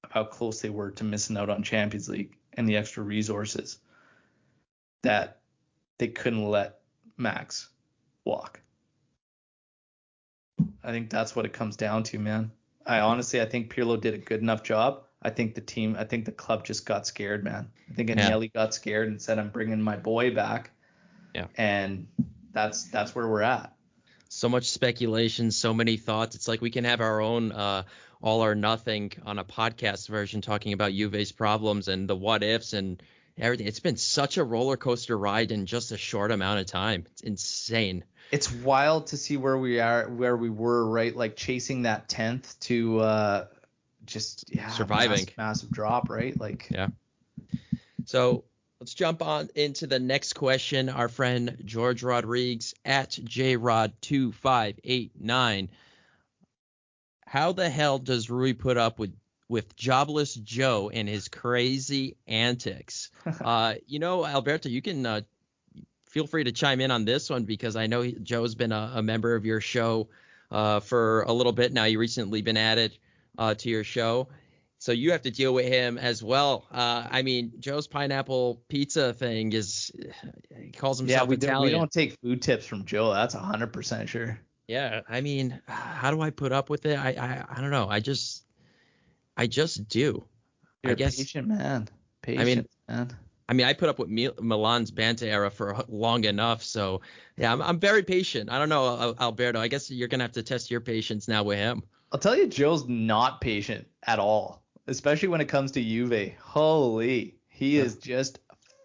of 0.03 0.11
how 0.11 0.23
close 0.23 0.61
they 0.61 0.69
were 0.69 0.91
to 0.91 1.03
missing 1.03 1.35
out 1.35 1.49
on 1.49 1.63
Champions 1.63 2.09
League 2.09 2.37
and 2.53 2.69
the 2.69 2.77
extra 2.77 3.01
resources 3.01 3.79
that 5.01 5.39
they 5.97 6.09
couldn't 6.09 6.45
let 6.45 6.81
Max 7.17 7.69
walk. 8.25 8.59
I 10.83 10.91
think 10.91 11.09
that's 11.09 11.35
what 11.35 11.45
it 11.45 11.53
comes 11.53 11.75
down 11.75 12.03
to, 12.03 12.19
man. 12.19 12.51
I 12.85 12.99
honestly, 12.99 13.41
I 13.41 13.45
think 13.45 13.73
Pirlo 13.73 13.99
did 13.99 14.13
a 14.13 14.17
good 14.17 14.41
enough 14.41 14.63
job. 14.63 15.03
I 15.21 15.29
think 15.29 15.55
the 15.55 15.61
team, 15.61 15.95
I 15.97 16.03
think 16.03 16.25
the 16.25 16.31
club 16.33 16.65
just 16.65 16.85
got 16.85 17.07
scared, 17.07 17.43
man. 17.43 17.71
I 17.89 17.93
think 17.93 18.09
Yeah. 18.09 18.29
Agnelli 18.29 18.51
got 18.51 18.73
scared 18.73 19.07
and 19.07 19.21
said, 19.21 19.39
"I'm 19.39 19.49
bringing 19.49 19.81
my 19.81 19.95
boy 19.95 20.35
back." 20.35 20.71
Yeah. 21.33 21.47
And 21.57 22.07
that's 22.51 22.83
that's 22.89 23.15
where 23.15 23.27
we're 23.27 23.41
at. 23.41 23.73
so 24.29 24.49
much 24.49 24.69
speculation, 24.71 25.51
so 25.51 25.73
many 25.73 25.95
thoughts. 25.95 26.35
It's 26.35 26.47
like 26.47 26.59
we 26.59 26.71
can 26.71 26.83
have 26.85 27.01
our 27.01 27.21
own 27.21 27.51
uh, 27.51 27.83
all 28.21 28.43
or 28.43 28.55
nothing 28.55 29.11
on 29.25 29.37
a 29.39 29.45
podcast 29.45 30.09
version 30.09 30.41
talking 30.41 30.73
about 30.73 30.91
Juve's 30.91 31.31
problems 31.31 31.87
and 31.87 32.09
the 32.09 32.15
what 32.15 32.41
ifs 32.43 32.73
and 32.73 33.01
everything. 33.37 33.67
It's 33.67 33.79
been 33.79 33.97
such 33.97 34.37
a 34.37 34.43
roller 34.43 34.77
coaster 34.77 35.17
ride 35.17 35.51
in 35.51 35.65
just 35.65 35.91
a 35.91 35.97
short 35.97 36.31
amount 36.31 36.59
of 36.59 36.65
time. 36.65 37.05
It's 37.11 37.21
insane. 37.21 38.03
It's 38.31 38.51
wild 38.51 39.07
to 39.07 39.17
see 39.17 39.37
where 39.37 39.57
we 39.57 39.79
are, 39.79 40.09
where 40.09 40.35
we 40.35 40.49
were, 40.49 40.89
right? 40.89 41.15
Like 41.15 41.35
chasing 41.35 41.83
that 41.83 42.09
tenth 42.09 42.59
to 42.61 42.99
uh, 42.99 43.45
just 44.05 44.51
yeah, 44.51 44.69
Surviving. 44.69 45.09
massive, 45.09 45.37
massive 45.37 45.71
drop, 45.71 46.09
right? 46.09 46.39
Like 46.39 46.69
Yeah. 46.71 46.87
So 48.05 48.43
let's 48.79 48.93
jump 48.93 49.21
on 49.21 49.49
into 49.55 49.87
the 49.87 49.99
next 49.99 50.33
question. 50.33 50.89
Our 50.89 51.09
friend 51.09 51.57
George 51.63 52.03
Rodriguez 52.03 52.73
at 52.83 53.11
JRod2589. 53.11 55.69
How 57.25 57.51
the 57.51 57.69
hell 57.69 57.97
does 57.97 58.29
Rui 58.29 58.53
put 58.53 58.77
up 58.77 58.99
with 58.99 59.15
with 59.53 59.75
jobless 59.75 60.33
Joe 60.33 60.89
and 60.91 61.07
his 61.07 61.27
crazy 61.27 62.17
antics? 62.27 63.11
uh, 63.41 63.75
you 63.85 63.99
know, 63.99 64.25
Alberto, 64.25 64.67
you 64.67 64.81
can 64.81 65.05
uh, 65.05 65.21
feel 66.07 66.25
free 66.25 66.43
to 66.43 66.51
chime 66.51 66.81
in 66.81 66.89
on 66.89 67.05
this 67.05 67.29
one 67.29 67.43
because 67.43 67.75
I 67.75 67.85
know 67.85 68.03
Joe's 68.03 68.55
been 68.55 68.71
a, 68.71 68.93
a 68.95 69.03
member 69.03 69.35
of 69.35 69.45
your 69.45 69.61
show 69.61 70.09
uh, 70.51 70.79
for 70.79 71.21
a 71.21 71.31
little 71.31 71.51
bit 71.51 71.71
now. 71.71 71.83
You 71.83 71.99
recently 71.99 72.41
been 72.41 72.57
added 72.57 72.97
uh, 73.37 73.53
to 73.53 73.69
your 73.69 73.83
show. 73.83 74.27
So 74.79 74.91
you 74.91 75.11
have 75.11 75.21
to 75.21 75.31
deal 75.31 75.53
with 75.53 75.67
him 75.67 75.99
as 75.99 76.21
well. 76.23 76.65
Uh, 76.71 77.07
I 77.09 77.21
mean, 77.21 77.53
Joe's 77.59 77.87
pineapple 77.87 78.59
pizza 78.67 79.13
thing 79.13 79.53
is 79.53 79.91
he 80.59 80.71
calls 80.71 80.99
yeah, 80.99 81.19
himself 81.19 81.29
we 81.29 81.37
don't, 81.37 81.63
we 81.63 81.69
don't 81.69 81.91
take 81.91 82.19
food 82.21 82.41
tips 82.41 82.65
from 82.65 82.85
Joe. 82.85 83.13
That's 83.13 83.35
hundred 83.35 83.71
percent 83.71 84.09
sure. 84.09 84.39
Yeah, 84.67 85.01
I 85.07 85.21
mean, 85.21 85.61
how 85.67 86.11
do 86.11 86.21
I 86.21 86.31
put 86.31 86.51
up 86.51 86.69
with 86.69 86.85
it? 86.85 86.97
I 86.97 87.11
I, 87.11 87.45
I 87.49 87.61
don't 87.61 87.71
know. 87.71 87.87
I 87.87 88.01
just 88.01 88.43
I 89.37 89.47
just 89.47 89.87
do. 89.87 90.23
You're 90.83 90.91
I 90.91 90.93
a 90.93 90.95
guess 90.95 91.17
patient 91.17 91.47
man. 91.47 91.87
Patient 92.21 92.45
mean, 92.45 92.65
man. 92.87 93.17
I 93.49 93.53
mean, 93.53 93.65
I 93.65 93.73
put 93.73 93.89
up 93.89 93.99
with 93.99 94.09
Milan's 94.09 94.89
Banta 94.91 95.27
era 95.27 95.49
for 95.51 95.83
long 95.87 96.23
enough, 96.23 96.63
so 96.63 97.01
yeah, 97.37 97.51
I'm 97.51 97.61
I'm 97.61 97.79
very 97.79 98.03
patient. 98.03 98.49
I 98.49 98.57
don't 98.59 98.69
know, 98.69 99.15
Alberto. 99.19 99.59
I 99.59 99.67
guess 99.67 99.91
you're 99.91 100.07
gonna 100.07 100.23
have 100.23 100.31
to 100.33 100.43
test 100.43 100.71
your 100.71 100.79
patience 100.81 101.27
now 101.27 101.43
with 101.43 101.57
him. 101.57 101.83
I'll 102.11 102.19
tell 102.19 102.37
you, 102.37 102.47
Joe's 102.47 102.87
not 102.87 103.41
patient 103.41 103.87
at 104.07 104.19
all, 104.19 104.63
especially 104.87 105.27
when 105.29 105.41
it 105.41 105.45
comes 105.47 105.71
to 105.71 105.81
Juve. 105.81 106.33
Holy, 106.39 107.35
he 107.49 107.77
is 107.77 107.95
just 107.97 108.39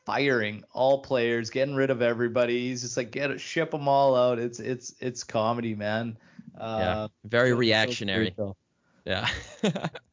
firing 0.07 0.65
all 0.73 1.03
players, 1.03 1.51
getting 1.51 1.75
rid 1.75 1.91
of 1.91 2.01
everybody. 2.03 2.69
He's 2.69 2.83
just 2.83 2.97
like 2.97 3.11
get 3.11 3.31
it, 3.31 3.41
ship 3.41 3.71
them 3.71 3.87
all 3.87 4.17
out. 4.17 4.39
It's 4.39 4.59
it's 4.61 4.95
it's 5.01 5.23
comedy, 5.25 5.75
man. 5.75 6.17
Yeah, 6.57 6.65
Uh, 6.65 7.09
very 7.25 7.51
Joe- 7.51 7.57
reactionary. 7.57 8.35
though. 8.37 8.57
Yeah. 9.05 9.29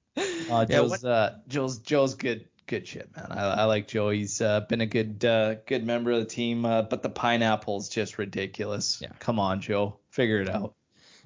Uh, 0.50 0.66
yeah, 0.70 0.82
uh, 0.82 1.36
Joe's 1.48 1.80
Joe's 1.80 2.16
good 2.16 2.46
good 2.68 2.88
shit, 2.88 3.10
man. 3.16 3.28
I, 3.32 3.62
I 3.62 3.64
like 3.66 3.88
Joe. 3.88 4.10
He's 4.10 4.42
uh, 4.42 4.62
been 4.62 4.82
a 4.82 4.86
good 4.86 5.24
uh, 5.24 5.56
good 5.66 5.86
member 5.86 6.12
of 6.12 6.20
the 6.20 6.26
team, 6.26 6.66
uh, 6.66 6.84
but 6.84 7.04
the 7.04 7.10
pineapple's 7.10 7.90
just 7.90 8.18
ridiculous. 8.18 9.00
Yeah. 9.02 9.10
Come 9.20 9.40
on, 9.40 9.62
Joe, 9.62 9.98
figure 10.10 10.42
it 10.42 10.50
out. 10.50 10.74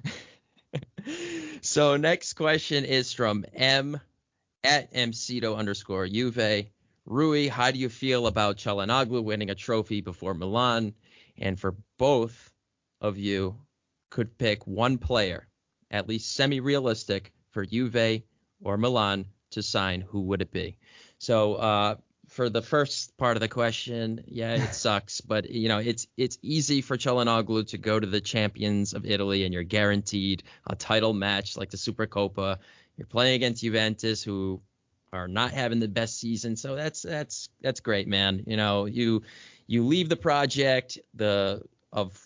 so 1.62 1.96
next 1.96 2.34
question 2.34 2.84
is 2.84 3.12
from 3.12 3.44
M 3.54 4.00
at 4.64 4.92
Mcito 4.92 5.56
underscore 5.56 6.06
Juve. 6.06 6.66
Rui, 7.06 7.48
how 7.48 7.70
do 7.70 7.78
you 7.78 7.88
feel 7.88 8.26
about 8.26 8.56
Çalhanoğlu 8.56 9.24
winning 9.24 9.50
a 9.50 9.54
trophy 9.54 10.00
before 10.00 10.34
Milan? 10.34 10.94
And 11.38 11.58
for 11.58 11.74
both 11.98 12.52
of 13.00 13.16
you, 13.16 13.56
could 14.10 14.36
pick 14.36 14.66
one 14.66 14.98
player, 14.98 15.48
at 15.90 16.08
least 16.08 16.34
semi-realistic, 16.34 17.32
for 17.50 17.64
Juve 17.64 18.22
or 18.62 18.76
Milan 18.76 19.26
to 19.50 19.62
sign. 19.62 20.00
Who 20.00 20.22
would 20.22 20.42
it 20.42 20.52
be? 20.52 20.76
So 21.18 21.54
uh, 21.54 21.94
for 22.28 22.48
the 22.48 22.62
first 22.62 23.16
part 23.16 23.36
of 23.36 23.40
the 23.40 23.48
question, 23.48 24.22
yeah, 24.26 24.54
it 24.54 24.74
sucks, 24.74 25.20
but 25.20 25.50
you 25.50 25.68
know 25.68 25.78
it's 25.78 26.06
it's 26.16 26.38
easy 26.42 26.80
for 26.80 26.96
Çalhanoğlu 26.96 27.68
to 27.68 27.78
go 27.78 27.98
to 27.98 28.06
the 28.06 28.20
champions 28.20 28.94
of 28.94 29.04
Italy, 29.04 29.44
and 29.44 29.52
you're 29.52 29.62
guaranteed 29.64 30.42
a 30.66 30.76
title 30.76 31.12
match 31.12 31.56
like 31.56 31.70
the 31.70 31.76
Supercoppa. 31.76 32.58
You're 32.96 33.06
playing 33.06 33.34
against 33.34 33.62
Juventus, 33.62 34.22
who 34.22 34.60
are 35.12 35.26
not 35.26 35.50
having 35.52 35.80
the 35.80 35.88
best 35.88 36.20
season, 36.20 36.56
so 36.56 36.76
that's 36.76 37.02
that's 37.02 37.48
that's 37.60 37.80
great, 37.80 38.06
man. 38.06 38.44
You 38.46 38.56
know, 38.56 38.86
you 38.86 39.22
you 39.66 39.84
leave 39.84 40.08
the 40.08 40.16
project 40.16 40.98
the 41.14 41.62
of 41.92 42.18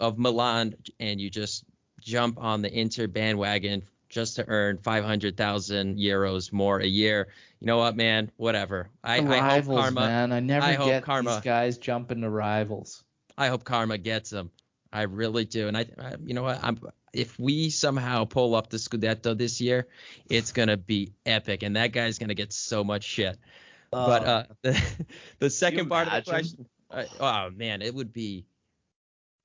of 0.00 0.18
Milan, 0.18 0.74
and 0.98 1.20
you 1.20 1.30
just 1.30 1.64
jump 2.00 2.38
on 2.38 2.62
the 2.62 2.72
Inter 2.72 3.06
bandwagon 3.06 3.82
just 4.16 4.36
to 4.36 4.48
earn 4.48 4.78
500,000 4.78 5.98
euros 5.98 6.50
more 6.50 6.80
a 6.80 6.86
year. 6.86 7.28
You 7.60 7.66
know 7.66 7.76
what, 7.76 7.96
man? 7.96 8.32
Whatever. 8.38 8.88
I, 9.04 9.20
The 9.20 9.28
I 9.28 9.60
hope 9.60 9.66
karma. 9.66 10.00
man. 10.00 10.32
I 10.32 10.40
never 10.40 10.64
I 10.64 10.76
get 10.76 11.02
karma- 11.02 11.34
these 11.34 11.40
guys 11.40 11.76
jumping 11.76 12.22
to 12.22 12.30
rivals. 12.30 13.04
I 13.36 13.48
hope 13.48 13.64
karma 13.64 13.98
gets 13.98 14.30
them. 14.30 14.50
I 14.90 15.02
really 15.02 15.44
do. 15.44 15.68
And 15.68 15.76
I, 15.76 15.84
I 15.98 16.14
you 16.24 16.32
know 16.32 16.44
what? 16.44 16.58
I'm 16.62 16.80
if 17.12 17.38
we 17.38 17.68
somehow 17.68 18.24
pull 18.24 18.54
up 18.54 18.70
the 18.70 18.78
Scudetto 18.78 19.36
this 19.36 19.60
year, 19.60 19.86
it's 20.30 20.52
gonna 20.52 20.78
be 20.78 21.12
epic, 21.26 21.62
and 21.62 21.76
that 21.76 21.92
guy's 21.92 22.18
gonna 22.18 22.34
get 22.34 22.54
so 22.54 22.82
much 22.82 23.04
shit. 23.04 23.38
but 23.90 24.24
uh, 24.24 24.44
the, 24.62 24.82
the 25.40 25.50
second 25.50 25.90
part 25.90 26.08
of 26.08 26.24
the 26.24 26.30
question, 26.30 26.66
uh, 26.90 27.04
oh 27.20 27.50
man, 27.50 27.82
it 27.82 27.94
would 27.94 28.14
be, 28.14 28.46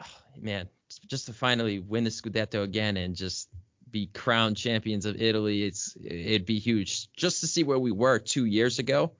oh, 0.01 0.05
man, 0.39 0.69
just 1.07 1.25
to 1.25 1.33
finally 1.33 1.79
win 1.79 2.05
the 2.05 2.09
Scudetto 2.09 2.63
again 2.63 2.95
and 2.95 3.17
just 3.17 3.49
be 3.91 4.07
crowned 4.07 4.57
champions 4.57 5.05
of 5.05 5.21
Italy. 5.21 5.63
It's 5.63 5.95
it'd 6.03 6.45
be 6.45 6.59
huge 6.59 7.11
just 7.13 7.41
to 7.41 7.47
see 7.47 7.63
where 7.63 7.79
we 7.79 7.91
were 7.91 8.19
two 8.19 8.45
years 8.45 8.79
ago 8.79 9.11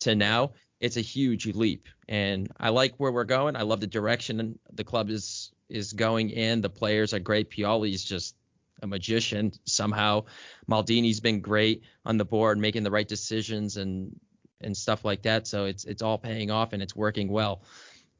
to 0.00 0.14
now. 0.14 0.52
It's 0.80 0.96
a 0.96 1.02
huge 1.02 1.46
leap, 1.46 1.88
and 2.08 2.50
I 2.58 2.70
like 2.70 2.94
where 2.96 3.12
we're 3.12 3.24
going. 3.24 3.54
I 3.56 3.62
love 3.62 3.80
the 3.80 3.86
direction 3.86 4.58
the 4.72 4.84
club 4.84 5.10
is 5.10 5.52
is 5.68 5.92
going 5.92 6.30
in. 6.30 6.60
The 6.60 6.70
players 6.70 7.14
are 7.14 7.18
great. 7.18 7.50
Pioli's 7.50 8.04
just 8.04 8.34
a 8.82 8.86
magician 8.86 9.52
somehow. 9.64 10.24
Maldini's 10.66 11.20
been 11.20 11.40
great 11.40 11.82
on 12.04 12.16
the 12.16 12.24
board, 12.24 12.58
making 12.58 12.82
the 12.82 12.90
right 12.90 13.08
decisions 13.08 13.76
and 13.76 14.18
and 14.62 14.76
stuff 14.76 15.04
like 15.04 15.22
that. 15.22 15.46
So 15.46 15.66
it's 15.66 15.84
it's 15.84 16.02
all 16.02 16.18
paying 16.18 16.50
off 16.50 16.72
and 16.72 16.82
it's 16.82 16.96
working 16.96 17.28
well. 17.28 17.62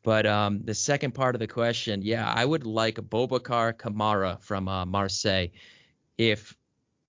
But 0.02 0.26
um, 0.26 0.62
the 0.64 0.74
second 0.74 1.12
part 1.12 1.34
of 1.34 1.40
the 1.40 1.46
question, 1.46 2.00
yeah, 2.02 2.32
I 2.34 2.44
would 2.44 2.64
like 2.64 2.96
Boubacar 2.96 3.74
Kamara 3.74 4.40
from 4.40 4.66
uh, 4.66 4.86
Marseille 4.86 5.48
if 6.20 6.54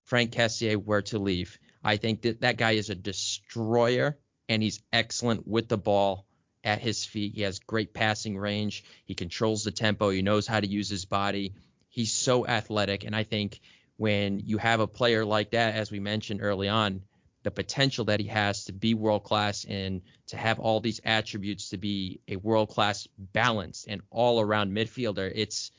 Franck 0.04 0.32
Kessié 0.32 0.82
were 0.82 1.02
to 1.02 1.18
leave. 1.18 1.58
I 1.84 1.98
think 1.98 2.22
that 2.22 2.40
that 2.40 2.56
guy 2.56 2.72
is 2.72 2.88
a 2.88 2.94
destroyer 2.94 4.18
and 4.48 4.62
he's 4.62 4.80
excellent 4.90 5.46
with 5.46 5.68
the 5.68 5.76
ball 5.76 6.26
at 6.64 6.80
his 6.80 7.04
feet. 7.04 7.34
He 7.34 7.42
has 7.42 7.58
great 7.58 7.92
passing 7.92 8.38
range. 8.38 8.84
He 9.04 9.14
controls 9.14 9.64
the 9.64 9.70
tempo. 9.70 10.08
He 10.08 10.22
knows 10.22 10.46
how 10.46 10.60
to 10.60 10.66
use 10.66 10.88
his 10.88 11.04
body. 11.04 11.52
He's 11.90 12.10
so 12.10 12.46
athletic. 12.46 13.04
And 13.04 13.14
I 13.14 13.24
think 13.24 13.60
when 13.98 14.40
you 14.40 14.56
have 14.56 14.80
a 14.80 14.86
player 14.86 15.26
like 15.26 15.50
that, 15.50 15.74
as 15.74 15.90
we 15.90 16.00
mentioned 16.00 16.40
early 16.42 16.68
on, 16.68 17.02
the 17.42 17.50
potential 17.50 18.06
that 18.06 18.20
he 18.20 18.28
has 18.28 18.64
to 18.64 18.72
be 18.72 18.94
world 18.94 19.24
class 19.24 19.66
and 19.68 20.00
to 20.28 20.38
have 20.38 20.58
all 20.58 20.80
these 20.80 21.02
attributes 21.04 21.68
to 21.70 21.76
be 21.76 22.20
a 22.28 22.36
world 22.36 22.70
class 22.70 23.06
balanced 23.18 23.88
and 23.88 24.00
all 24.10 24.40
around 24.40 24.72
midfielder 24.72 25.30
it's 25.34 25.72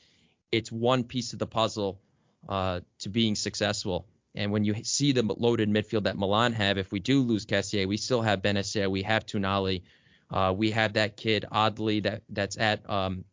it's 0.52 0.70
one 0.70 1.04
piece 1.04 1.32
of 1.32 1.38
the 1.38 1.46
puzzle 1.46 2.02
uh, 2.48 2.80
to 2.98 3.08
being 3.08 3.34
successful 3.34 4.06
and 4.36 4.50
when 4.50 4.64
you 4.64 4.74
see 4.82 5.12
the 5.12 5.22
loaded 5.22 5.68
midfield 5.68 6.04
that 6.04 6.16
Milan 6.16 6.52
have 6.52 6.78
if 6.78 6.92
we 6.92 7.00
do 7.00 7.20
lose 7.22 7.46
Kessié 7.46 7.86
we 7.86 7.96
still 7.96 8.22
have 8.22 8.42
Bennacer 8.42 8.90
we 8.90 9.02
have 9.02 9.26
Tonali, 9.26 9.82
uh, 10.30 10.52
we 10.56 10.70
have 10.72 10.94
that 10.94 11.16
kid 11.16 11.44
Adli 11.52 12.02
that 12.02 12.22
that's 12.28 12.58
at 12.58 12.88
um, 12.88 13.24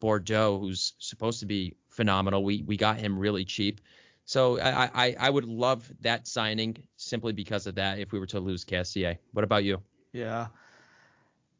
Bordeaux 0.00 0.58
who's 0.58 0.94
supposed 0.98 1.40
to 1.40 1.46
be 1.46 1.76
phenomenal 1.88 2.42
we 2.44 2.62
we 2.66 2.76
got 2.76 2.98
him 2.98 3.18
really 3.18 3.44
cheap 3.44 3.80
so 4.24 4.58
I, 4.58 4.90
I, 4.94 5.16
I 5.18 5.30
would 5.30 5.44
love 5.44 5.90
that 6.00 6.26
signing 6.26 6.76
simply 6.96 7.32
because 7.32 7.66
of 7.66 7.74
that 7.74 7.98
if 7.98 8.12
we 8.12 8.18
were 8.18 8.26
to 8.26 8.40
lose 8.40 8.64
Kessié. 8.64 9.18
What 9.32 9.44
about 9.44 9.64
you? 9.64 9.82
Yeah. 10.12 10.46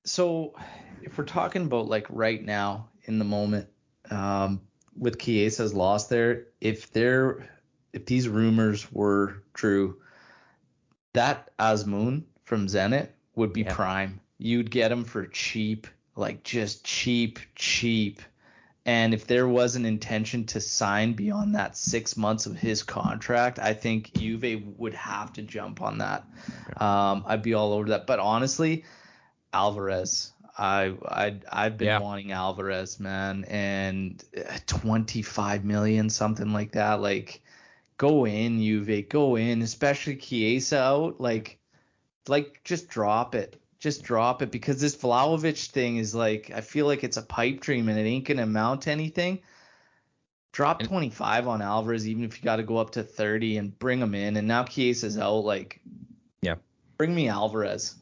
So 0.04 0.54
if 1.02 1.18
we're 1.18 1.24
talking 1.24 1.66
about 1.66 1.88
like 1.88 2.06
right 2.08 2.42
now 2.42 2.88
in 3.04 3.18
the 3.18 3.24
moment, 3.24 3.68
um, 4.10 4.62
with 4.96 5.18
Chiesa's 5.18 5.74
loss 5.74 6.06
there, 6.06 6.46
if 6.60 6.92
there 6.92 7.48
if 7.92 8.06
these 8.06 8.28
rumors 8.28 8.90
were 8.92 9.42
true, 9.52 9.98
that 11.12 11.56
Azmoun 11.58 12.24
from 12.44 12.66
Zenit 12.66 13.08
would 13.36 13.52
be 13.52 13.62
yeah. 13.62 13.74
prime. 13.74 14.20
You'd 14.38 14.70
get 14.70 14.90
him 14.90 15.04
for 15.04 15.26
cheap, 15.26 15.86
like 16.16 16.42
just 16.42 16.84
cheap, 16.84 17.38
cheap 17.54 18.20
and 18.86 19.14
if 19.14 19.26
there 19.26 19.48
was 19.48 19.76
an 19.76 19.86
intention 19.86 20.44
to 20.46 20.60
sign 20.60 21.14
beyond 21.14 21.54
that 21.54 21.76
six 21.76 22.16
months 22.16 22.44
of 22.44 22.56
his 22.56 22.82
contract, 22.82 23.58
I 23.58 23.72
think 23.72 24.12
Juve 24.12 24.62
would 24.78 24.92
have 24.94 25.32
to 25.34 25.42
jump 25.42 25.80
on 25.80 25.98
that. 25.98 26.24
Um, 26.76 27.24
I'd 27.26 27.42
be 27.42 27.54
all 27.54 27.72
over 27.72 27.88
that. 27.90 28.06
But 28.06 28.18
honestly, 28.18 28.84
Alvarez, 29.54 30.32
I 30.56 30.94
I 31.06 31.40
I've 31.50 31.78
been 31.78 31.86
yeah. 31.86 31.98
wanting 31.98 32.32
Alvarez, 32.32 33.00
man, 33.00 33.44
and 33.44 34.22
eh, 34.34 34.58
25 34.66 35.64
million, 35.64 36.10
something 36.10 36.52
like 36.52 36.72
that. 36.72 37.00
Like, 37.00 37.42
go 37.96 38.26
in, 38.26 38.60
Juve, 38.60 39.08
go 39.08 39.36
in, 39.36 39.62
especially 39.62 40.16
Chiesa 40.16 40.78
out. 40.78 41.20
Like, 41.20 41.58
like 42.28 42.60
just 42.64 42.88
drop 42.88 43.34
it 43.34 43.60
just 43.84 44.02
drop 44.02 44.40
it 44.40 44.50
because 44.50 44.80
this 44.80 44.96
Vlahovic 44.96 45.70
thing 45.70 45.98
is 45.98 46.14
like 46.14 46.50
I 46.54 46.62
feel 46.62 46.86
like 46.86 47.04
it's 47.04 47.18
a 47.18 47.22
pipe 47.22 47.60
dream 47.60 47.90
and 47.90 47.98
it 47.98 48.04
ain't 48.04 48.24
gonna 48.24 48.44
amount 48.44 48.80
to 48.82 48.90
anything. 48.90 49.40
Drop 50.52 50.82
25 50.82 51.46
on 51.46 51.60
Alvarez 51.60 52.08
even 52.08 52.24
if 52.24 52.38
you 52.38 52.44
got 52.44 52.56
to 52.56 52.62
go 52.62 52.78
up 52.78 52.92
to 52.92 53.02
30 53.02 53.58
and 53.58 53.78
bring 53.78 54.00
him 54.00 54.14
in. 54.14 54.38
And 54.38 54.48
now 54.48 54.64
Chiesa's 54.64 55.18
out. 55.18 55.44
Like, 55.44 55.82
yeah, 56.40 56.54
bring 56.96 57.14
me 57.14 57.28
Alvarez. 57.28 57.96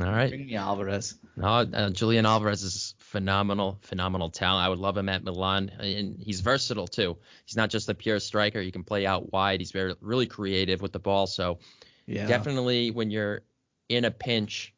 All 0.00 0.06
right, 0.06 0.30
bring 0.30 0.46
me 0.46 0.56
Alvarez. 0.56 1.14
No, 1.40 1.48
uh, 1.48 1.90
Julian 1.90 2.26
Alvarez 2.26 2.62
is 2.62 2.94
phenomenal, 2.98 3.78
phenomenal 3.80 4.28
talent. 4.28 4.66
I 4.66 4.68
would 4.68 4.78
love 4.78 4.96
him 4.96 5.08
at 5.08 5.24
Milan, 5.24 5.70
and 5.80 6.20
he's 6.20 6.40
versatile 6.40 6.86
too. 6.86 7.16
He's 7.46 7.56
not 7.56 7.70
just 7.70 7.88
a 7.88 7.94
pure 7.94 8.20
striker. 8.20 8.60
He 8.60 8.70
can 8.70 8.84
play 8.84 9.06
out 9.06 9.32
wide. 9.32 9.60
He's 9.60 9.72
very 9.72 9.94
really 10.02 10.26
creative 10.26 10.82
with 10.82 10.92
the 10.92 10.98
ball. 10.98 11.26
So, 11.26 11.58
yeah. 12.06 12.26
definitely 12.26 12.90
when 12.90 13.10
you're 13.10 13.40
in 13.88 14.04
a 14.04 14.10
pinch 14.10 14.74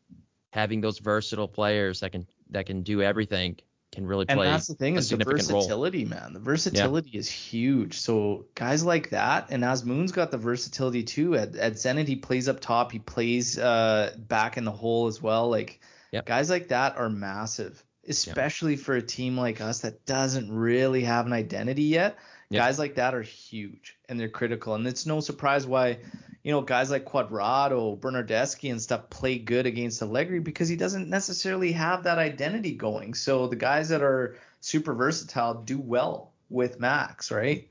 having 0.51 0.81
those 0.81 1.01
versatile 1.01 1.49
players 1.49 2.01
that 2.01 2.13
can 2.13 2.27
that 2.51 2.67
can 2.67 2.83
do 2.83 3.03
everything 3.03 3.57
can 3.91 4.07
really 4.07 4.25
play. 4.25 4.47
And 4.47 4.55
that's 4.55 4.69
the 4.69 4.75
thing 4.75 4.97
is 4.97 5.11
the 5.11 5.17
versatility, 5.17 6.05
role. 6.05 6.11
man. 6.11 6.33
The 6.33 6.39
versatility 6.39 7.11
yeah. 7.13 7.19
is 7.19 7.29
huge. 7.29 7.99
So 7.99 8.47
guys 8.55 8.85
like 8.85 9.11
that, 9.11 9.49
and 9.51 9.65
Azmoun's 9.65 10.13
got 10.13 10.31
the 10.31 10.39
versatility 10.39 11.03
too. 11.03 11.37
At 11.37 11.57
at 11.57 11.73
Zenit, 11.73 12.07
he 12.07 12.17
plays 12.17 12.49
up 12.49 12.61
top, 12.61 12.93
he 12.93 13.01
plays 13.01 13.59
uh, 13.59 14.15
back 14.17 14.57
in 14.57 14.65
the 14.65 14.71
hole 14.71 15.09
as 15.09 15.21
well. 15.21 15.51
Like 15.51 15.81
yep. 16.13 16.27
guys 16.27 16.49
like 16.49 16.69
that 16.69 16.97
are 16.97 17.09
massive, 17.09 17.83
especially 18.07 18.75
yep. 18.75 18.81
for 18.81 18.95
a 18.95 19.03
team 19.03 19.37
like 19.37 19.61
us 19.61 19.81
that 19.81 20.07
doesn't 20.07 20.53
really 20.53 21.03
have 21.03 21.27
an 21.27 21.33
identity 21.33 21.85
yet. 21.85 22.17
Yep. 22.51 22.61
Guys 22.63 22.79
like 22.79 22.95
that 22.97 23.15
are 23.15 23.23
huge 23.23 23.97
and 24.09 24.21
they're 24.21 24.29
critical, 24.29 24.75
and 24.75 24.87
it's 24.87 25.07
no 25.07 25.21
surprise 25.21 25.67
why 25.67 25.99
you 26.43 26.51
know, 26.51 26.61
guys 26.61 26.91
like 26.91 27.05
Cuadrado, 27.05 27.99
Bernardeschi, 27.99 28.71
and 28.71 28.83
stuff 28.83 29.11
play 29.11 29.39
good 29.39 29.67
against 29.67 30.03
Allegri 30.03 30.41
because 30.41 30.69
he 30.69 30.77
doesn't 30.77 31.09
necessarily 31.09 31.73
have 31.73 32.05
that 32.05 32.19
identity 32.19 32.75
going. 32.75 33.15
So 33.15 33.47
the 33.47 33.57
guys 33.57 33.91
that 33.91 34.03
are 34.03 34.37
super 34.61 34.93
versatile 34.93 35.55
do 35.55 35.79
well 35.79 36.33
with 36.51 36.81
Max, 36.81 37.31
right? 37.31 37.69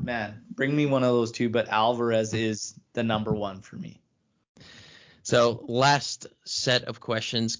Man, 0.00 0.42
bring 0.50 0.74
me 0.74 0.86
one 0.86 1.02
of 1.02 1.10
those 1.10 1.32
two, 1.32 1.48
but 1.48 1.68
Alvarez 1.68 2.32
is 2.32 2.74
the 2.92 3.02
number 3.02 3.32
one 3.32 3.60
for 3.60 3.76
me. 3.76 4.00
So 5.24 5.64
last 5.68 6.26
set 6.44 6.84
of 6.84 7.00
questions 7.00 7.58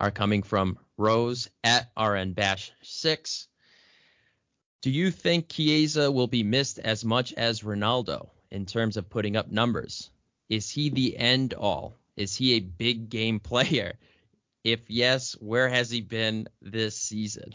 are 0.00 0.10
coming 0.10 0.42
from 0.42 0.78
Rose 0.96 1.48
at 1.64 1.90
RN 1.98 2.32
Bash 2.32 2.72
six. 2.82 3.48
Do 4.82 4.90
you 4.90 5.10
think 5.10 5.48
Chiesa 5.48 6.10
will 6.10 6.28
be 6.28 6.42
missed 6.42 6.78
as 6.78 7.04
much 7.04 7.32
as 7.32 7.62
Ronaldo? 7.62 8.30
in 8.50 8.66
terms 8.66 8.96
of 8.96 9.08
putting 9.08 9.36
up 9.36 9.50
numbers? 9.50 10.10
Is 10.48 10.70
he 10.70 10.90
the 10.90 11.16
end 11.16 11.54
all? 11.54 11.96
Is 12.16 12.34
he 12.34 12.54
a 12.54 12.60
big 12.60 13.10
game 13.10 13.40
player? 13.40 13.94
If 14.64 14.80
yes, 14.88 15.32
where 15.34 15.68
has 15.68 15.90
he 15.90 16.00
been 16.00 16.48
this 16.60 16.96
season? 16.96 17.52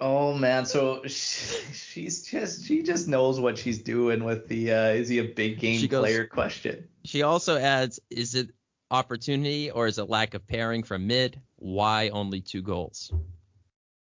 Oh 0.00 0.34
man, 0.34 0.66
so 0.66 1.02
she's 1.06 2.22
just 2.26 2.66
she 2.66 2.82
just 2.82 3.08
knows 3.08 3.40
what 3.40 3.58
she's 3.58 3.82
doing 3.82 4.24
with 4.24 4.48
the 4.48 4.72
uh, 4.72 4.88
is 4.90 5.08
he 5.08 5.18
a 5.18 5.24
big 5.24 5.58
game 5.58 5.86
goes, 5.86 6.00
player 6.00 6.26
question. 6.26 6.88
She 7.04 7.22
also 7.22 7.58
adds, 7.58 8.00
is 8.10 8.34
it 8.34 8.50
opportunity 8.90 9.70
or 9.70 9.86
is 9.86 9.98
it 9.98 10.08
lack 10.08 10.34
of 10.34 10.46
pairing 10.46 10.82
from 10.82 11.06
mid? 11.06 11.40
Why 11.58 12.08
only 12.10 12.40
two 12.40 12.62
goals? 12.62 13.12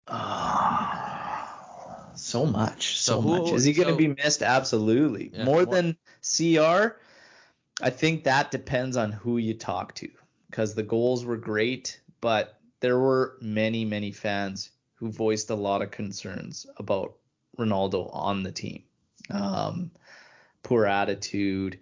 Uh, 0.06 1.46
so 2.14 2.46
much, 2.46 2.98
so, 2.98 3.14
so 3.14 3.20
who, 3.20 3.28
much. 3.28 3.52
Is 3.52 3.64
he 3.64 3.72
going 3.72 3.88
to 3.88 3.94
so, 3.94 3.98
be 3.98 4.08
missed? 4.08 4.42
Absolutely. 4.42 5.30
Yeah, 5.32 5.44
More 5.44 5.64
than 5.66 5.96
CR, 6.22 6.96
I 7.82 7.90
think 7.90 8.24
that 8.24 8.50
depends 8.50 8.96
on 8.96 9.12
who 9.12 9.38
you 9.38 9.54
talk 9.54 9.94
to 9.96 10.08
because 10.50 10.74
the 10.74 10.82
goals 10.82 11.24
were 11.24 11.36
great, 11.36 12.00
but 12.20 12.58
there 12.80 12.98
were 12.98 13.36
many, 13.40 13.84
many 13.84 14.10
fans 14.10 14.70
who 14.94 15.10
voiced 15.10 15.50
a 15.50 15.54
lot 15.54 15.82
of 15.82 15.90
concerns 15.90 16.66
about 16.76 17.16
Ronaldo 17.58 18.08
on 18.14 18.42
the 18.42 18.52
team. 18.52 18.84
Um, 19.30 19.90
poor 20.62 20.86
attitude, 20.86 21.78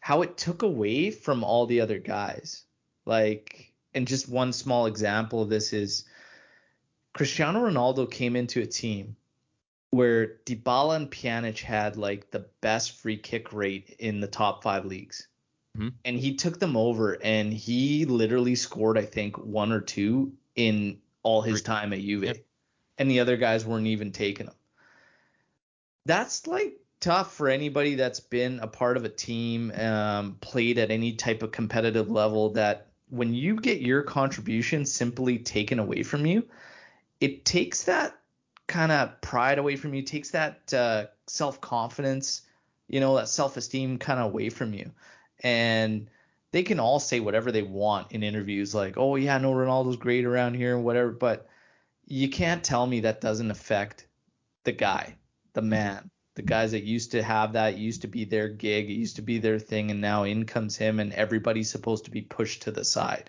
how 0.00 0.22
it 0.22 0.36
took 0.36 0.62
away 0.62 1.10
from 1.10 1.44
all 1.44 1.66
the 1.66 1.80
other 1.80 1.98
guys. 1.98 2.64
Like, 3.04 3.72
and 3.98 4.06
just 4.06 4.28
one 4.28 4.52
small 4.52 4.86
example 4.86 5.42
of 5.42 5.48
this 5.48 5.72
is 5.72 6.04
Cristiano 7.14 7.68
Ronaldo 7.68 8.08
came 8.08 8.36
into 8.36 8.62
a 8.62 8.66
team 8.66 9.16
where 9.90 10.36
Dybala 10.46 10.94
and 10.94 11.10
Pjanic 11.10 11.58
had 11.58 11.96
like 11.96 12.30
the 12.30 12.46
best 12.60 12.92
free 12.92 13.16
kick 13.16 13.52
rate 13.52 13.96
in 13.98 14.20
the 14.20 14.28
top 14.28 14.62
five 14.62 14.84
leagues. 14.84 15.26
Mm-hmm. 15.76 15.88
And 16.04 16.16
he 16.16 16.36
took 16.36 16.60
them 16.60 16.76
over 16.76 17.18
and 17.20 17.52
he 17.52 18.04
literally 18.04 18.54
scored, 18.54 18.96
I 18.96 19.04
think, 19.04 19.36
one 19.36 19.72
or 19.72 19.80
two 19.80 20.32
in 20.54 21.00
all 21.24 21.42
his 21.42 21.62
time 21.62 21.92
at 21.92 21.98
Juve. 21.98 22.22
Yep. 22.22 22.36
And 22.98 23.10
the 23.10 23.18
other 23.18 23.36
guys 23.36 23.66
weren't 23.66 23.88
even 23.88 24.12
taking 24.12 24.46
them. 24.46 24.54
That's 26.06 26.46
like 26.46 26.74
tough 27.00 27.34
for 27.34 27.48
anybody 27.48 27.96
that's 27.96 28.20
been 28.20 28.60
a 28.60 28.68
part 28.68 28.96
of 28.96 29.04
a 29.04 29.08
team, 29.08 29.72
um, 29.72 30.36
played 30.40 30.78
at 30.78 30.92
any 30.92 31.14
type 31.14 31.42
of 31.42 31.50
competitive 31.50 32.08
level 32.08 32.50
that 32.50 32.87
when 33.10 33.34
you 33.34 33.56
get 33.56 33.80
your 33.80 34.02
contribution 34.02 34.84
simply 34.84 35.38
taken 35.38 35.78
away 35.78 36.02
from 36.02 36.26
you, 36.26 36.46
it 37.20 37.44
takes 37.44 37.84
that 37.84 38.18
kind 38.66 38.92
of 38.92 39.20
pride 39.20 39.58
away 39.58 39.76
from 39.76 39.94
you, 39.94 40.02
takes 40.02 40.30
that 40.30 40.72
uh, 40.74 41.06
self 41.26 41.60
confidence 41.60 42.42
you 42.88 43.00
know, 43.00 43.16
that 43.16 43.28
self-esteem 43.28 43.98
kind 43.98 44.18
of 44.18 44.26
away 44.26 44.48
from 44.48 44.72
you. 44.72 44.90
And 45.40 46.08
they 46.50 46.62
can 46.62 46.80
all 46.80 46.98
say 46.98 47.20
whatever 47.20 47.52
they 47.52 47.62
want 47.62 48.12
in 48.12 48.22
interviews, 48.22 48.74
like, 48.74 48.96
oh 48.96 49.16
yeah, 49.16 49.38
no, 49.38 49.52
Ronaldo's 49.52 49.96
great 49.96 50.24
around 50.24 50.54
here 50.54 50.78
whatever, 50.78 51.10
but 51.10 51.46
you 52.06 52.30
can't 52.30 52.64
tell 52.64 52.86
me 52.86 53.00
that 53.00 53.20
doesn't 53.20 53.50
affect 53.50 54.06
the 54.64 54.72
guy, 54.72 55.14
the 55.52 55.62
man, 55.62 56.10
the 56.38 56.42
guys 56.42 56.70
that 56.70 56.84
used 56.84 57.10
to 57.10 57.22
have 57.22 57.54
that, 57.54 57.78
used 57.78 58.02
to 58.02 58.06
be 58.06 58.24
their 58.24 58.48
gig, 58.48 58.88
it 58.88 58.94
used 58.94 59.16
to 59.16 59.22
be 59.22 59.38
their 59.38 59.58
thing, 59.58 59.90
and 59.90 60.00
now 60.00 60.22
in 60.22 60.46
comes 60.46 60.76
him, 60.76 61.00
and 61.00 61.12
everybody's 61.12 61.68
supposed 61.68 62.04
to 62.04 62.12
be 62.12 62.22
pushed 62.22 62.62
to 62.62 62.70
the 62.70 62.84
side. 62.84 63.28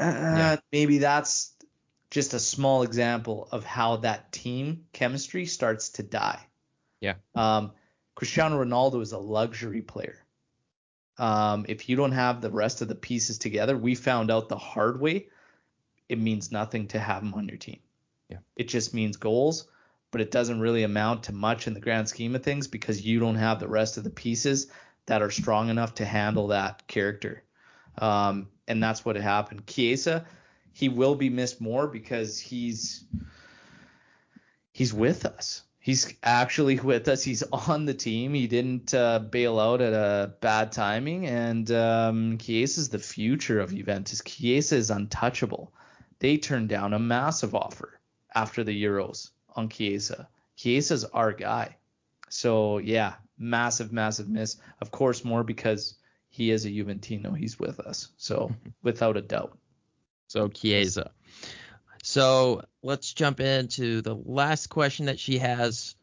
Uh, 0.00 0.06
yeah. 0.06 0.56
Maybe 0.72 0.98
that's 0.98 1.52
just 2.10 2.34
a 2.34 2.40
small 2.40 2.82
example 2.82 3.48
of 3.52 3.64
how 3.64 3.98
that 3.98 4.32
team 4.32 4.86
chemistry 4.92 5.46
starts 5.46 5.90
to 5.90 6.02
die. 6.02 6.44
Yeah. 6.98 7.14
Um, 7.36 7.70
Cristiano 8.16 8.62
Ronaldo 8.64 9.00
is 9.00 9.12
a 9.12 9.18
luxury 9.18 9.82
player. 9.82 10.18
Um, 11.16 11.64
if 11.68 11.88
you 11.88 11.94
don't 11.94 12.10
have 12.10 12.40
the 12.40 12.50
rest 12.50 12.82
of 12.82 12.88
the 12.88 12.96
pieces 12.96 13.38
together, 13.38 13.78
we 13.78 13.94
found 13.94 14.32
out 14.32 14.48
the 14.48 14.58
hard 14.58 15.00
way. 15.00 15.28
It 16.08 16.18
means 16.18 16.50
nothing 16.50 16.88
to 16.88 16.98
have 16.98 17.22
him 17.22 17.34
on 17.34 17.46
your 17.46 17.56
team. 17.56 17.78
Yeah. 18.28 18.38
It 18.56 18.66
just 18.66 18.94
means 18.94 19.16
goals, 19.16 19.68
but 20.14 20.20
it 20.20 20.30
doesn't 20.30 20.60
really 20.60 20.84
amount 20.84 21.24
to 21.24 21.32
much 21.32 21.66
in 21.66 21.74
the 21.74 21.80
grand 21.80 22.08
scheme 22.08 22.36
of 22.36 22.42
things 22.44 22.68
because 22.68 23.04
you 23.04 23.18
don't 23.18 23.34
have 23.34 23.58
the 23.58 23.66
rest 23.66 23.96
of 23.96 24.04
the 24.04 24.10
pieces 24.10 24.68
that 25.06 25.22
are 25.22 25.30
strong 25.32 25.70
enough 25.70 25.92
to 25.94 26.04
handle 26.04 26.46
that 26.46 26.86
character. 26.86 27.42
Um, 27.98 28.46
and 28.68 28.80
that's 28.80 29.04
what 29.04 29.16
happened. 29.16 29.66
Chiesa, 29.66 30.24
he 30.72 30.88
will 30.88 31.16
be 31.16 31.30
missed 31.30 31.60
more 31.60 31.88
because 31.88 32.38
he's 32.38 33.06
he's 34.70 34.94
with 34.94 35.26
us. 35.26 35.64
He's 35.80 36.14
actually 36.22 36.78
with 36.78 37.08
us. 37.08 37.24
He's 37.24 37.42
on 37.52 37.84
the 37.84 37.92
team. 37.92 38.34
He 38.34 38.46
didn't 38.46 38.94
uh, 38.94 39.18
bail 39.18 39.58
out 39.58 39.80
at 39.80 39.94
a 39.94 40.32
bad 40.40 40.70
timing, 40.70 41.26
and 41.26 41.68
um, 41.72 42.38
Chiesa 42.38 42.82
is 42.82 42.88
the 42.88 43.00
future 43.00 43.58
of 43.58 43.74
Juventus. 43.74 44.22
Chiesa 44.24 44.76
is 44.76 44.92
untouchable. 44.92 45.72
They 46.20 46.36
turned 46.36 46.68
down 46.68 46.92
a 46.92 47.00
massive 47.00 47.56
offer 47.56 47.98
after 48.32 48.62
the 48.62 48.80
Euros 48.80 49.30
on 49.54 49.68
Chiesa. 49.68 50.28
Chiesa's 50.56 51.04
our 51.04 51.32
guy. 51.32 51.76
So 52.28 52.78
yeah, 52.78 53.14
massive, 53.38 53.92
massive 53.92 54.28
miss. 54.28 54.56
Of 54.80 54.90
course, 54.90 55.24
more 55.24 55.44
because 55.44 55.96
he 56.28 56.50
is 56.50 56.64
a 56.64 56.70
Juventino. 56.70 57.36
He's 57.36 57.58
with 57.58 57.80
us. 57.80 58.08
So 58.16 58.54
without 58.82 59.16
a 59.16 59.22
doubt. 59.22 59.56
So 60.28 60.48
Chiesa. 60.48 61.10
So 62.02 62.62
let's 62.82 63.14
jump 63.14 63.40
into 63.40 64.02
the 64.02 64.14
last 64.14 64.68
question 64.68 65.06
that 65.06 65.18
she 65.18 65.38
has. 65.38 65.94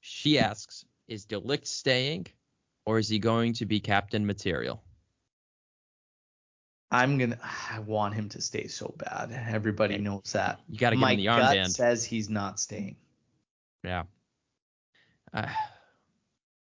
She 0.00 0.38
asks, 0.38 0.84
is 1.08 1.24
De 1.24 1.40
Ligt 1.40 1.66
staying 1.66 2.26
or 2.84 2.98
is 2.98 3.08
he 3.08 3.18
going 3.18 3.54
to 3.54 3.66
be 3.66 3.80
captain 3.80 4.26
material? 4.26 4.82
I'm 6.90 7.18
gonna. 7.18 7.38
I 7.70 7.80
want 7.80 8.14
him 8.14 8.28
to 8.30 8.40
stay 8.40 8.68
so 8.68 8.94
bad. 8.96 9.32
Everybody 9.48 9.98
knows 9.98 10.32
that. 10.32 10.60
You 10.68 10.78
got 10.78 10.90
to 10.90 10.96
give 10.96 11.02
him 11.02 11.10
in 11.10 11.18
the 11.18 11.26
armband. 11.26 11.38
My 11.38 11.56
gut 11.56 11.70
says 11.70 12.04
he's 12.04 12.28
not 12.30 12.60
staying. 12.60 12.96
Yeah. 13.84 14.04
Uh, 15.32 15.48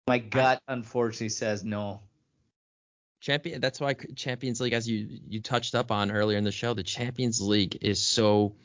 My 0.08 0.18
gut, 0.20 0.62
I, 0.68 0.74
unfortunately, 0.74 1.30
says 1.30 1.64
no. 1.64 2.02
Champion. 3.22 3.62
That's 3.62 3.80
why 3.80 3.94
Champions 4.16 4.60
League, 4.60 4.74
as 4.74 4.88
you 4.88 5.08
you 5.28 5.42
touched 5.42 5.76
up 5.76 5.92
on 5.92 6.12
earlier 6.12 6.38
in 6.38 6.44
the 6.44 6.52
show, 6.52 6.74
the 6.74 6.84
Champions 6.84 7.40
League 7.40 7.78
is 7.82 8.02
so 8.02 8.56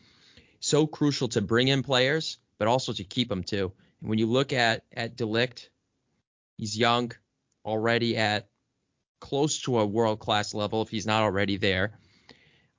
so 0.61 0.86
crucial 0.86 1.28
to 1.28 1.40
bring 1.40 1.68
in 1.68 1.82
players, 1.82 2.38
but 2.59 2.66
also 2.66 2.92
to 2.92 3.04
keep 3.04 3.28
them 3.28 3.44
too. 3.44 3.72
And 4.00 4.11
when 4.11 4.18
you 4.18 4.26
look 4.26 4.52
at 4.52 4.84
at 4.92 5.16
De 5.16 5.24
Ligt, 5.24 5.68
he's 6.56 6.76
young, 6.76 7.12
already 7.64 8.16
at 8.16 8.48
close 9.20 9.60
to 9.62 9.78
a 9.78 9.86
world 9.86 10.18
class 10.18 10.54
level 10.54 10.82
if 10.82 10.88
he's 10.88 11.06
not 11.06 11.22
already 11.22 11.56
there. 11.56 11.98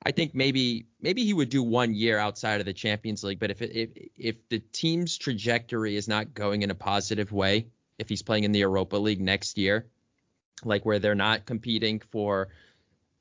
I 0.01 0.11
think 0.11 0.33
maybe 0.33 0.85
maybe 1.01 1.25
he 1.25 1.33
would 1.33 1.49
do 1.49 1.61
one 1.61 1.93
year 1.93 2.17
outside 2.17 2.61
of 2.61 2.65
the 2.65 2.73
Champions 2.73 3.23
League, 3.23 3.39
but 3.39 3.51
if 3.51 3.61
it, 3.61 3.75
if 3.75 3.89
if 4.17 4.49
the 4.49 4.59
team's 4.59 5.17
trajectory 5.17 5.95
is 5.95 6.07
not 6.07 6.33
going 6.33 6.61
in 6.61 6.71
a 6.71 6.75
positive 6.75 7.31
way, 7.31 7.67
if 7.97 8.07
he's 8.07 8.21
playing 8.21 8.45
in 8.45 8.53
the 8.53 8.59
Europa 8.59 8.95
League 8.95 9.19
next 9.19 9.57
year, 9.57 9.87
like 10.63 10.85
where 10.85 10.99
they're 10.99 11.15
not 11.15 11.45
competing 11.45 11.99
for 11.99 12.47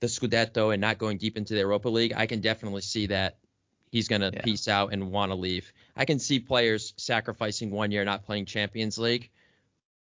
the 0.00 0.06
Scudetto 0.06 0.72
and 0.72 0.80
not 0.80 0.98
going 0.98 1.18
deep 1.18 1.36
into 1.36 1.54
the 1.54 1.60
Europa 1.60 1.88
League, 1.88 2.12
I 2.16 2.26
can 2.26 2.40
definitely 2.40 2.82
see 2.82 3.06
that 3.06 3.38
he's 3.90 4.06
going 4.06 4.20
to 4.20 4.30
yeah. 4.32 4.42
peace 4.42 4.68
out 4.68 4.92
and 4.92 5.10
want 5.10 5.32
to 5.32 5.34
leave. 5.34 5.72
I 5.96 6.04
can 6.04 6.20
see 6.20 6.38
players 6.38 6.94
sacrificing 6.96 7.70
one 7.70 7.90
year 7.90 8.04
not 8.04 8.24
playing 8.24 8.46
Champions 8.46 8.98
League 8.98 9.30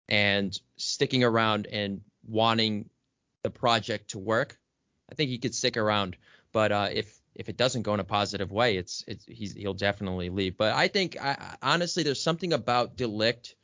and 0.08 0.58
sticking 0.76 1.22
around 1.22 1.66
and 1.66 2.00
wanting 2.26 2.90
the 3.44 3.50
project 3.50 4.10
to 4.10 4.18
work. 4.18 4.58
I 5.10 5.14
think 5.14 5.30
he 5.30 5.38
could 5.38 5.54
stick 5.54 5.76
around, 5.76 6.16
but 6.50 6.72
uh, 6.72 6.88
if 6.92 7.20
if 7.36 7.48
it 7.48 7.56
doesn't 7.56 7.82
go 7.82 7.94
in 7.94 8.00
a 8.00 8.04
positive 8.04 8.50
way, 8.50 8.76
it's 8.76 9.04
it's 9.06 9.24
he's, 9.26 9.52
he'll 9.52 9.74
definitely 9.74 10.30
leave. 10.30 10.56
But 10.56 10.72
I 10.72 10.88
think 10.88 11.16
I, 11.20 11.56
honestly, 11.62 12.02
there's 12.02 12.22
something 12.22 12.52
about 12.52 12.96
De 12.96 13.06
Ligt. 13.06 13.54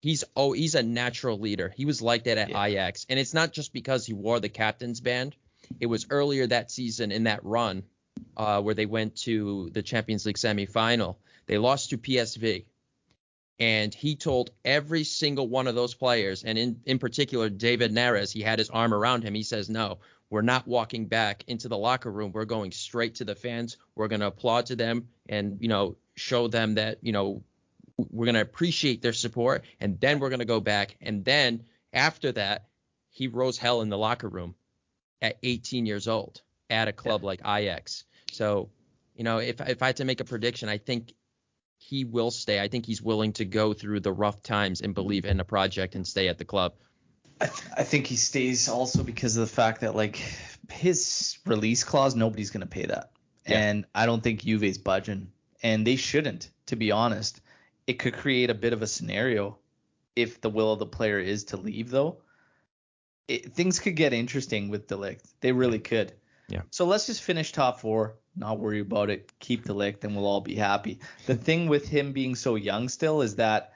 He's 0.00 0.24
oh 0.36 0.52
he's 0.52 0.76
a 0.76 0.82
natural 0.82 1.38
leader. 1.38 1.74
He 1.76 1.84
was 1.84 2.00
like 2.00 2.24
that 2.24 2.38
at 2.38 2.50
yeah. 2.50 2.64
Ajax, 2.64 3.04
and 3.10 3.18
it's 3.18 3.34
not 3.34 3.52
just 3.52 3.72
because 3.72 4.06
he 4.06 4.14
wore 4.14 4.40
the 4.40 4.48
captain's 4.48 5.00
band. 5.00 5.34
It 5.80 5.86
was 5.86 6.06
earlier 6.08 6.46
that 6.46 6.70
season 6.70 7.10
in 7.10 7.24
that 7.24 7.44
run 7.44 7.82
uh, 8.36 8.62
where 8.62 8.74
they 8.74 8.86
went 8.86 9.16
to 9.16 9.70
the 9.72 9.82
Champions 9.82 10.24
League 10.24 10.36
semifinal. 10.36 11.16
They 11.46 11.58
lost 11.58 11.90
to 11.90 11.98
PSV. 11.98 12.64
And 13.58 13.94
he 13.94 14.16
told 14.16 14.50
every 14.64 15.04
single 15.04 15.48
one 15.48 15.66
of 15.66 15.74
those 15.74 15.94
players, 15.94 16.44
and 16.44 16.58
in, 16.58 16.80
in 16.84 16.98
particular 16.98 17.48
David 17.48 17.92
Neres, 17.92 18.32
he 18.32 18.42
had 18.42 18.58
his 18.58 18.68
arm 18.68 18.92
around 18.92 19.22
him. 19.22 19.34
He 19.34 19.42
says, 19.42 19.70
No, 19.70 19.98
we're 20.28 20.42
not 20.42 20.66
walking 20.66 21.06
back 21.06 21.44
into 21.46 21.68
the 21.68 21.78
locker 21.78 22.10
room. 22.10 22.32
We're 22.32 22.44
going 22.44 22.72
straight 22.72 23.16
to 23.16 23.24
the 23.24 23.34
fans. 23.34 23.76
We're 23.94 24.08
going 24.08 24.20
to 24.20 24.26
applaud 24.26 24.66
to 24.66 24.76
them 24.76 25.08
and, 25.28 25.58
you 25.60 25.68
know, 25.68 25.96
show 26.16 26.48
them 26.48 26.74
that, 26.74 26.98
you 27.00 27.12
know, 27.12 27.42
we're 27.96 28.26
going 28.26 28.34
to 28.34 28.40
appreciate 28.40 29.02
their 29.02 29.12
support. 29.12 29.64
And 29.80 29.98
then 30.00 30.18
we're 30.18 30.28
going 30.28 30.40
to 30.40 30.44
go 30.44 30.60
back. 30.60 30.96
And 31.00 31.24
then 31.24 31.64
after 31.92 32.32
that, 32.32 32.66
he 33.10 33.28
rose 33.28 33.56
hell 33.56 33.80
in 33.82 33.88
the 33.88 33.96
locker 33.96 34.28
room 34.28 34.54
at 35.22 35.38
18 35.42 35.86
years 35.86 36.08
old 36.08 36.42
at 36.68 36.88
a 36.88 36.92
club 36.92 37.22
yeah. 37.22 37.26
like 37.26 37.40
Ajax. 37.46 38.04
So, 38.32 38.70
you 39.14 39.24
know, 39.24 39.38
if 39.38 39.60
if 39.60 39.82
I 39.82 39.86
had 39.86 39.96
to 39.96 40.04
make 40.04 40.20
a 40.20 40.24
prediction, 40.24 40.68
I 40.68 40.78
think 40.78 41.14
he 41.88 42.04
will 42.04 42.32
stay. 42.32 42.60
I 42.60 42.66
think 42.66 42.84
he's 42.84 43.00
willing 43.00 43.32
to 43.34 43.44
go 43.44 43.72
through 43.72 44.00
the 44.00 44.12
rough 44.12 44.42
times 44.42 44.80
and 44.80 44.92
believe 44.92 45.24
in 45.24 45.38
a 45.38 45.44
project 45.44 45.94
and 45.94 46.04
stay 46.04 46.26
at 46.26 46.36
the 46.36 46.44
club. 46.44 46.74
I, 47.40 47.46
th- 47.46 47.70
I 47.76 47.84
think 47.84 48.08
he 48.08 48.16
stays 48.16 48.68
also 48.68 49.04
because 49.04 49.36
of 49.36 49.48
the 49.48 49.54
fact 49.54 49.82
that 49.82 49.94
like 49.94 50.16
his 50.68 51.38
release 51.46 51.84
clause, 51.84 52.16
nobody's 52.16 52.50
gonna 52.50 52.66
pay 52.66 52.86
that, 52.86 53.12
yeah. 53.46 53.60
and 53.60 53.84
I 53.94 54.06
don't 54.06 54.22
think 54.22 54.40
Juve's 54.40 54.78
budging, 54.78 55.30
and 55.62 55.86
they 55.86 55.96
shouldn't, 55.96 56.50
to 56.66 56.76
be 56.76 56.90
honest. 56.90 57.40
It 57.86 58.00
could 58.00 58.14
create 58.14 58.50
a 58.50 58.54
bit 58.54 58.72
of 58.72 58.82
a 58.82 58.86
scenario 58.88 59.58
if 60.16 60.40
the 60.40 60.50
will 60.50 60.72
of 60.72 60.80
the 60.80 60.86
player 60.86 61.20
is 61.20 61.44
to 61.44 61.56
leave, 61.56 61.90
though. 61.90 62.18
It, 63.28 63.54
things 63.54 63.78
could 63.78 63.94
get 63.94 64.12
interesting 64.12 64.70
with 64.70 64.88
De 64.88 64.96
Ligt. 64.96 65.22
They 65.40 65.52
really 65.52 65.78
could. 65.78 66.12
Yeah. 66.48 66.62
So 66.70 66.86
let's 66.86 67.06
just 67.06 67.22
finish 67.22 67.52
top 67.52 67.80
four. 67.80 68.16
Not 68.36 68.58
worry 68.58 68.80
about 68.80 69.10
it. 69.10 69.32
Keep 69.40 69.64
De 69.64 69.72
Ligt, 69.72 70.04
and 70.04 70.14
we'll 70.14 70.26
all 70.26 70.40
be 70.40 70.54
happy. 70.54 71.00
The 71.26 71.34
thing 71.34 71.68
with 71.68 71.88
him 71.88 72.12
being 72.12 72.34
so 72.34 72.54
young 72.54 72.88
still 72.88 73.22
is 73.22 73.36
that 73.36 73.72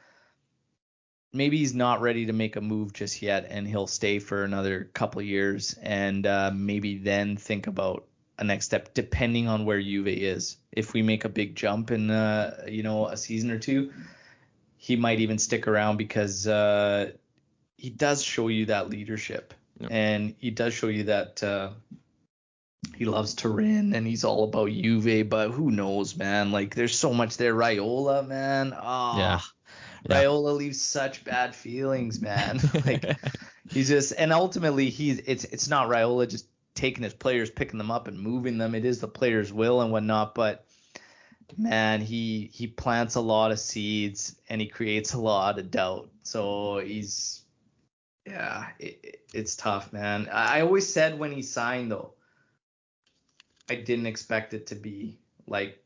maybe 1.33 1.59
he's 1.59 1.75
not 1.75 2.01
ready 2.01 2.27
to 2.27 2.33
make 2.33 2.57
a 2.57 2.61
move 2.61 2.93
just 2.93 3.23
yet, 3.23 3.47
and 3.49 3.66
he'll 3.66 3.87
stay 3.87 4.18
for 4.18 4.45
another 4.45 4.91
couple 4.93 5.23
years, 5.23 5.75
and 5.83 6.27
uh, 6.27 6.51
maybe 6.55 6.99
then 6.99 7.37
think 7.37 7.66
about 7.66 8.07
a 8.39 8.45
next 8.45 8.66
step, 8.66 8.95
depending 8.95 9.49
on 9.49 9.64
where 9.64 9.81
Juve 9.81 10.09
is. 10.09 10.57
If 10.73 10.93
we 10.93 11.03
make 11.03 11.25
a 11.25 11.29
big 11.29 11.57
jump 11.57 11.91
in, 11.91 12.11
uh, 12.11 12.64
you 12.68 12.83
know, 12.83 13.07
a 13.07 13.16
season 13.16 13.51
or 13.51 13.59
two, 13.59 13.93
he 14.77 14.97
might 14.97 15.21
even 15.21 15.39
stick 15.39 15.68
around 15.68 15.97
because 15.97 16.47
uh, 16.47 17.12
he 17.77 17.91
does 17.91 18.23
show 18.23 18.49
you 18.49 18.66
that 18.66 18.91
leadership, 18.91 19.55
and 19.91 20.35
he 20.39 20.51
does 20.51 20.75
show 20.75 20.89
you 20.89 21.05
that 21.05 21.43
uh, 21.43 21.71
he 22.97 23.05
loves 23.05 23.34
Turin 23.34 23.95
and 23.95 24.07
he's 24.07 24.24
all 24.24 24.45
about 24.45 24.70
Juve, 24.70 25.28
but 25.28 25.51
who 25.51 25.70
knows, 25.70 26.16
man? 26.16 26.53
Like 26.53 26.74
there's 26.74 26.99
so 26.99 27.12
much 27.12 27.36
there. 27.36 27.55
Raiola, 27.55 28.26
man. 28.26 28.74
Oh, 28.76 29.18
yeah. 29.18 29.41
yeah. 30.09 30.22
Raiola 30.22 30.57
leaves 30.57 30.80
such 30.80 31.24
bad 31.24 31.55
feelings, 31.55 32.20
man. 32.20 32.61
like 32.84 33.05
he's 33.70 33.88
just 33.88 34.12
and 34.16 34.32
ultimately 34.32 34.91
he's 34.91 35.18
it's 35.20 35.45
it's 35.45 35.68
not 35.68 35.88
Raiola 35.88 36.28
just 36.28 36.47
taking 36.74 37.03
his 37.03 37.14
players, 37.14 37.51
picking 37.51 37.78
them 37.78 37.91
up 37.91 38.09
and 38.09 38.18
moving 38.18 38.59
them. 38.59 38.74
It 38.74 38.84
is 38.84 39.01
the 39.01 39.09
player's 39.09 39.53
will 39.53 39.80
and 39.80 39.93
whatnot, 39.93 40.34
but 40.34 40.66
man, 41.57 42.01
he 42.01 42.51
he 42.53 42.66
plants 42.66 43.14
a 43.14 43.20
lot 43.20 43.51
of 43.51 43.59
seeds 43.59 44.36
and 44.49 44.61
he 44.61 44.66
creates 44.66 45.14
a 45.14 45.20
lot 45.20 45.59
of 45.59 45.70
doubt. 45.70 46.11
So 46.22 46.78
he's 46.78 47.43
yeah, 48.26 48.66
it, 48.78 49.22
it's 49.32 49.57
tough, 49.57 49.93
man. 49.93 50.28
I 50.30 50.61
always 50.61 50.93
said 50.93 51.18
when 51.18 51.32
he 51.32 51.43
signed 51.43 51.91
though 51.91 52.14
I 53.71 53.77
didn't 53.77 54.07
expect 54.07 54.53
it 54.53 54.66
to 54.66 54.75
be 54.75 55.16
like 55.47 55.83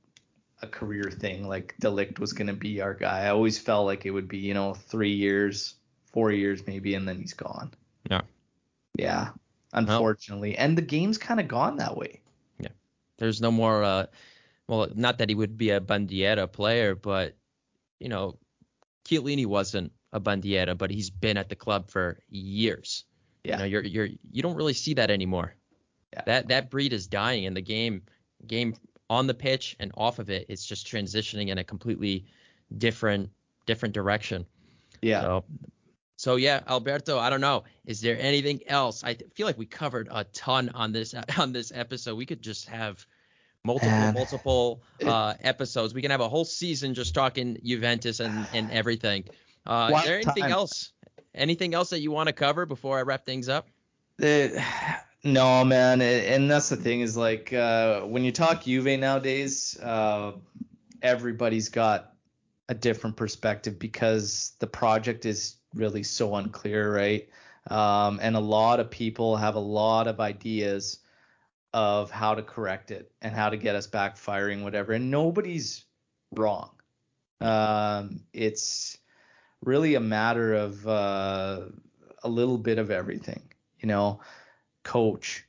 a 0.63 0.67
career 0.67 1.05
thing. 1.05 1.47
Like 1.47 1.75
De 1.81 1.89
Ligt 1.89 2.19
was 2.19 2.33
going 2.33 2.47
to 2.47 2.55
be 2.55 2.81
our 2.81 2.95
guy. 2.95 3.27
I 3.27 3.29
always 3.29 3.59
felt 3.59 3.85
like 3.85 4.07
it 4.07 4.11
would 4.11 4.27
be, 4.27 4.39
you 4.39 4.55
know, 4.55 4.73
three 4.73 5.13
years, 5.13 5.75
four 6.11 6.33
years 6.33 6.67
maybe, 6.67 6.95
and 6.95 7.07
then 7.07 7.19
he's 7.19 7.35
gone. 7.35 7.73
Yeah. 8.11 8.23
Yeah. 8.99 9.29
Unfortunately, 9.75 10.51
well, 10.51 10.65
and 10.65 10.79
the 10.79 10.83
game's 10.83 11.19
kind 11.19 11.41
of 11.41 11.49
gone 11.49 11.77
that 11.77 11.97
way. 11.97 12.21
Yeah. 12.59 12.69
There's 13.19 13.41
no 13.41 13.51
more. 13.51 13.83
Uh, 13.83 14.07
well, 14.69 14.89
not 14.95 15.19
that 15.19 15.29
he 15.29 15.35
would 15.35 15.59
be 15.59 15.71
a 15.71 15.81
Bandiera 15.81 16.51
player, 16.51 16.95
but 16.95 17.37
you 17.99 18.09
know, 18.09 18.39
Chiellini 19.05 19.47
wasn't 19.47 19.93
a 20.13 20.21
Bandiera, 20.21 20.79
but 20.79 20.91
he's 20.91 21.11
been 21.11 21.37
at 21.37 21.49
the 21.49 21.57
club 21.57 21.91
for 21.91 22.21
years. 22.31 23.05
Yeah. 23.43 23.55
You 23.55 23.59
know, 23.59 23.65
you're 23.65 23.83
you're 23.83 24.09
you 24.31 24.43
don't 24.43 24.55
really 24.55 24.75
see 24.75 24.95
that 24.95 25.11
anymore. 25.11 25.55
Yeah. 26.15 26.23
That 26.27 26.49
that 26.49 26.71
breed 26.71 26.93
is 26.93 27.07
dying, 27.07 27.47
and 27.47 27.57
the 27.57 27.61
game 27.61 28.03
game 28.47 28.75
on 29.11 29.27
the 29.27 29.35
pitch 29.35 29.77
and 29.81 29.93
off 29.97 30.19
of 30.19 30.31
it, 30.31 30.47
it's 30.49 30.65
just 30.65 30.87
transitioning 30.87 31.49
in 31.49 31.59
a 31.59 31.65
completely 31.65 32.25
different 32.79 33.31
different 33.67 33.95
direction. 33.95 34.47
Yeah. 35.03 35.21
So, 35.21 35.45
so 36.17 36.37
yeah, 36.37 36.61
Alberto, 36.69 37.19
I 37.19 37.31
don't 37.31 37.41
know. 37.41 37.65
Is 37.85 38.01
there 38.01 38.17
anything 38.19 38.61
else? 38.67 39.03
I 39.05 39.15
feel 39.35 39.47
like 39.47 39.59
we 39.59 39.67
covered 39.67 40.09
a 40.11 40.25
ton 40.25 40.71
on 40.71 40.93
this 40.93 41.15
on 41.39 41.53
this 41.53 41.73
episode. 41.75 42.17
We 42.17 42.27
could 42.27 42.43
just 42.43 42.69
have 42.69 43.05
multiple 43.65 43.91
Man. 43.91 44.15
multiple 44.15 44.83
uh, 45.05 45.35
episodes. 45.41 45.95
We 45.95 46.03
can 46.03 46.11
have 46.11 46.21
a 46.21 46.29
whole 46.29 46.45
season 46.45 46.95
just 46.95 47.15
talking 47.15 47.59
Juventus 47.65 48.21
and 48.21 48.47
and 48.53 48.71
everything. 48.71 49.25
Uh, 49.67 49.91
is 49.97 50.05
there 50.05 50.17
anything 50.17 50.45
time. 50.45 50.53
else? 50.53 50.93
Anything 51.35 51.75
else 51.75 51.91
that 51.91 52.01
you 52.01 52.13
want 52.13 52.29
to 52.29 52.33
cover 52.33 52.65
before 52.65 52.97
I 52.97 53.03
wrap 53.03 53.27
things 53.27 53.49
up? 53.49 53.67
It, 54.21 54.53
no, 55.25 55.65
man, 55.65 56.03
and 56.03 56.51
that's 56.51 56.69
the 56.69 56.77
thing 56.77 57.01
is 57.01 57.17
like 57.17 57.51
uh, 57.53 58.03
when 58.03 58.25
you 58.25 58.31
talk 58.31 58.65
Juve 58.65 58.99
nowadays, 59.01 59.79
uh, 59.81 60.33
everybody's 61.01 61.71
got 61.71 62.13
a 62.69 62.75
different 62.75 63.17
perspective 63.17 63.79
because 63.79 64.53
the 64.59 64.67
project 64.67 65.25
is 65.25 65.57
really 65.75 66.03
so 66.03 66.35
unclear, 66.35 66.95
right? 66.95 67.27
Um, 67.71 68.19
and 68.21 68.37
a 68.37 68.41
lot 68.41 68.81
of 68.81 68.91
people 68.91 69.37
have 69.37 69.55
a 69.55 69.61
lot 69.61 70.09
of 70.09 70.21
ideas 70.21 70.99
of 71.73 72.11
how 72.11 72.35
to 72.35 72.43
correct 72.43 72.91
it 72.91 73.11
and 73.23 73.35
how 73.35 73.49
to 73.49 73.57
get 73.57 73.75
us 73.75 73.87
back 73.87 74.19
firing, 74.19 74.63
whatever. 74.63 74.93
And 74.93 75.11
nobody's 75.11 75.85
wrong. 76.33 76.71
Um, 77.41 78.21
it's 78.35 78.99
really 79.63 79.95
a 79.95 80.01
matter 80.01 80.53
of 80.53 80.87
uh, 80.87 81.63
a 82.23 82.29
little 82.29 82.59
bit 82.59 82.79
of 82.79 82.91
everything, 82.91 83.43
you 83.81 83.89
know 83.89 84.21
coach, 84.85 85.45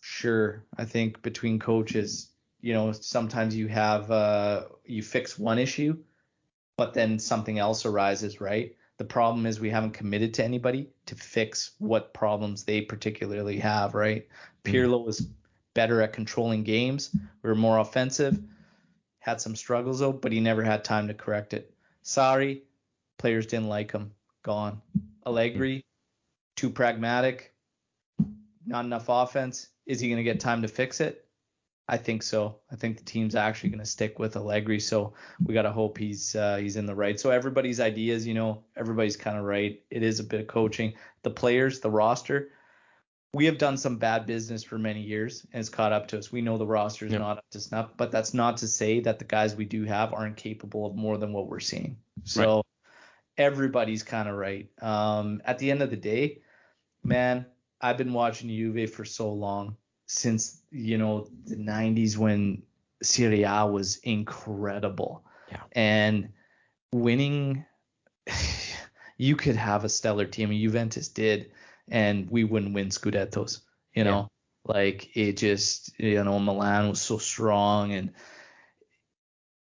sure. 0.00 0.64
I 0.78 0.84
think 0.84 1.22
between 1.22 1.58
coaches, 1.58 2.30
you 2.60 2.72
know, 2.72 2.92
sometimes 2.92 3.56
you 3.56 3.66
have 3.68 4.10
uh, 4.10 4.64
you 4.84 5.02
fix 5.02 5.38
one 5.38 5.58
issue, 5.58 5.96
but 6.76 6.94
then 6.94 7.18
something 7.18 7.58
else 7.58 7.84
arises, 7.84 8.40
right? 8.40 8.76
The 8.96 9.04
problem 9.04 9.44
is 9.44 9.58
we 9.58 9.70
haven't 9.70 9.92
committed 9.92 10.34
to 10.34 10.44
anybody 10.44 10.88
to 11.06 11.16
fix 11.16 11.72
what 11.78 12.14
problems 12.14 12.62
they 12.62 12.80
particularly 12.80 13.58
have, 13.58 13.94
right? 13.94 14.28
Mm. 14.64 14.72
Pirlo 14.72 15.04
was 15.04 15.26
better 15.74 16.00
at 16.00 16.12
controlling 16.12 16.62
games. 16.62 17.10
We 17.42 17.50
were 17.50 17.56
more 17.56 17.78
offensive. 17.78 18.38
Had 19.18 19.40
some 19.40 19.56
struggles 19.56 19.98
though, 19.98 20.12
but 20.12 20.30
he 20.30 20.38
never 20.38 20.62
had 20.62 20.84
time 20.84 21.08
to 21.08 21.14
correct 21.14 21.54
it. 21.54 21.74
Sarri, 22.04 22.62
players 23.18 23.46
didn't 23.46 23.68
like 23.68 23.90
him. 23.90 24.12
Gone. 24.42 24.80
Allegri, 25.26 25.84
too 26.54 26.68
pragmatic 26.68 27.53
not 28.66 28.84
enough 28.84 29.06
offense. 29.08 29.68
Is 29.86 30.00
he 30.00 30.08
going 30.08 30.18
to 30.18 30.24
get 30.24 30.40
time 30.40 30.62
to 30.62 30.68
fix 30.68 31.00
it? 31.00 31.26
I 31.86 31.98
think 31.98 32.22
so. 32.22 32.56
I 32.72 32.76
think 32.76 32.96
the 32.96 33.04
team's 33.04 33.34
actually 33.34 33.68
going 33.68 33.80
to 33.80 33.86
stick 33.86 34.18
with 34.18 34.36
Allegri, 34.36 34.80
so 34.80 35.12
we 35.44 35.52
got 35.52 35.62
to 35.62 35.72
hope 35.72 35.98
he's 35.98 36.34
uh, 36.34 36.56
he's 36.56 36.76
in 36.76 36.86
the 36.86 36.94
right. 36.94 37.20
So 37.20 37.30
everybody's 37.30 37.78
ideas, 37.78 38.26
you 38.26 38.32
know, 38.32 38.64
everybody's 38.74 39.18
kind 39.18 39.36
of 39.36 39.44
right. 39.44 39.82
It 39.90 40.02
is 40.02 40.18
a 40.18 40.24
bit 40.24 40.40
of 40.40 40.46
coaching. 40.46 40.94
The 41.24 41.30
players, 41.30 41.80
the 41.80 41.90
roster, 41.90 42.52
we 43.34 43.44
have 43.46 43.58
done 43.58 43.76
some 43.76 43.96
bad 43.96 44.26
business 44.26 44.62
for 44.62 44.78
many 44.78 45.02
years, 45.02 45.44
and 45.52 45.60
it's 45.60 45.68
caught 45.68 45.92
up 45.92 46.08
to 46.08 46.18
us. 46.18 46.32
We 46.32 46.40
know 46.40 46.56
the 46.56 46.66
roster 46.66 47.04
is 47.04 47.12
yep. 47.12 47.20
not 47.20 47.38
up 47.38 47.44
to 47.50 47.60
snuff, 47.60 47.90
but 47.96 48.10
that's 48.10 48.32
not 48.32 48.56
to 48.58 48.68
say 48.68 49.00
that 49.00 49.18
the 49.18 49.24
guys 49.24 49.56
we 49.56 49.64
do 49.64 49.84
have 49.84 50.14
aren't 50.14 50.36
capable 50.36 50.86
of 50.86 50.94
more 50.94 51.18
than 51.18 51.32
what 51.32 51.48
we're 51.48 51.60
seeing. 51.60 51.98
So 52.22 52.56
right. 52.56 52.64
everybody's 53.36 54.04
kind 54.04 54.28
of 54.28 54.36
right. 54.36 54.70
Um, 54.80 55.42
at 55.44 55.58
the 55.58 55.70
end 55.70 55.82
of 55.82 55.90
the 55.90 55.96
day, 55.96 56.42
man, 57.02 57.44
I've 57.84 57.98
been 57.98 58.14
watching 58.14 58.48
Juve 58.48 58.90
for 58.90 59.04
so 59.04 59.30
long 59.30 59.76
since 60.06 60.62
you 60.70 60.96
know 60.96 61.28
the 61.44 61.56
90s 61.56 62.16
when 62.16 62.62
Serie 63.02 63.42
A 63.42 63.66
was 63.66 63.96
incredible. 63.96 65.22
Yeah. 65.50 65.60
And 65.72 66.30
winning 66.92 67.66
you 69.18 69.36
could 69.36 69.56
have 69.56 69.84
a 69.84 69.90
stellar 69.90 70.24
team 70.24 70.50
and 70.50 70.58
Juventus 70.58 71.08
did 71.08 71.50
and 71.88 72.30
we 72.30 72.44
wouldn't 72.44 72.72
win 72.72 72.88
scudettos, 72.88 73.60
you 73.92 74.04
know. 74.04 74.30
Yeah. 74.66 74.74
Like 74.74 75.14
it 75.14 75.36
just 75.36 75.92
you 76.00 76.24
know 76.24 76.38
Milan 76.38 76.88
was 76.88 77.02
so 77.02 77.18
strong 77.18 77.92
and 77.92 78.12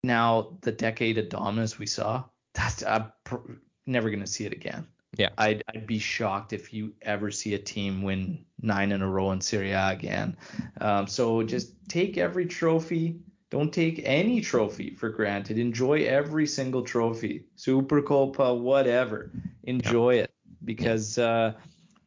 now 0.03 0.59
the 0.61 0.71
decade 0.71 1.17
of 1.17 1.29
dominance 1.29 1.79
we 1.79 1.87
saw, 1.87 2.25
that's 2.53 2.83
I'm 2.83 3.11
pr- 3.23 3.53
never 3.87 4.11
going 4.11 4.19
to 4.19 4.27
see 4.27 4.45
it 4.45 4.53
again. 4.53 4.85
Yeah. 5.17 5.29
I'd, 5.37 5.63
I'd 5.73 5.85
be 5.85 5.99
shocked 5.99 6.53
if 6.53 6.73
you 6.73 6.93
ever 7.01 7.29
see 7.31 7.53
a 7.53 7.59
team 7.59 8.01
win 8.01 8.45
nine 8.61 8.91
in 8.91 9.01
a 9.01 9.09
row 9.09 9.31
in 9.31 9.41
Serie 9.41 9.71
A 9.71 9.89
again. 9.89 10.35
Um, 10.81 11.07
so 11.07 11.43
just 11.43 11.73
take 11.87 12.17
every 12.17 12.45
trophy. 12.45 13.19
Don't 13.49 13.71
take 13.71 14.01
any 14.03 14.41
trophy 14.41 14.95
for 14.95 15.09
granted. 15.09 15.59
Enjoy 15.59 16.05
every 16.05 16.47
single 16.47 16.81
trophy. 16.81 17.45
Supercoppa, 17.57 18.59
whatever. 18.59 19.31
Enjoy 19.63 20.15
yeah. 20.15 20.21
it 20.23 20.31
because 20.65 21.19
uh, 21.19 21.53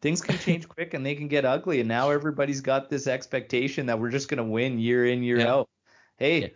things 0.00 0.20
can 0.20 0.36
change 0.38 0.68
quick 0.68 0.94
and 0.94 1.06
they 1.06 1.14
can 1.14 1.28
get 1.28 1.44
ugly. 1.44 1.78
And 1.78 1.88
now 1.88 2.10
everybody's 2.10 2.60
got 2.60 2.90
this 2.90 3.06
expectation 3.06 3.86
that 3.86 4.00
we're 4.00 4.10
just 4.10 4.28
going 4.28 4.38
to 4.38 4.44
win 4.44 4.80
year 4.80 5.06
in, 5.06 5.22
year 5.22 5.38
yeah. 5.38 5.52
out. 5.52 5.68
Hey, 6.16 6.40
yeah. 6.40 6.48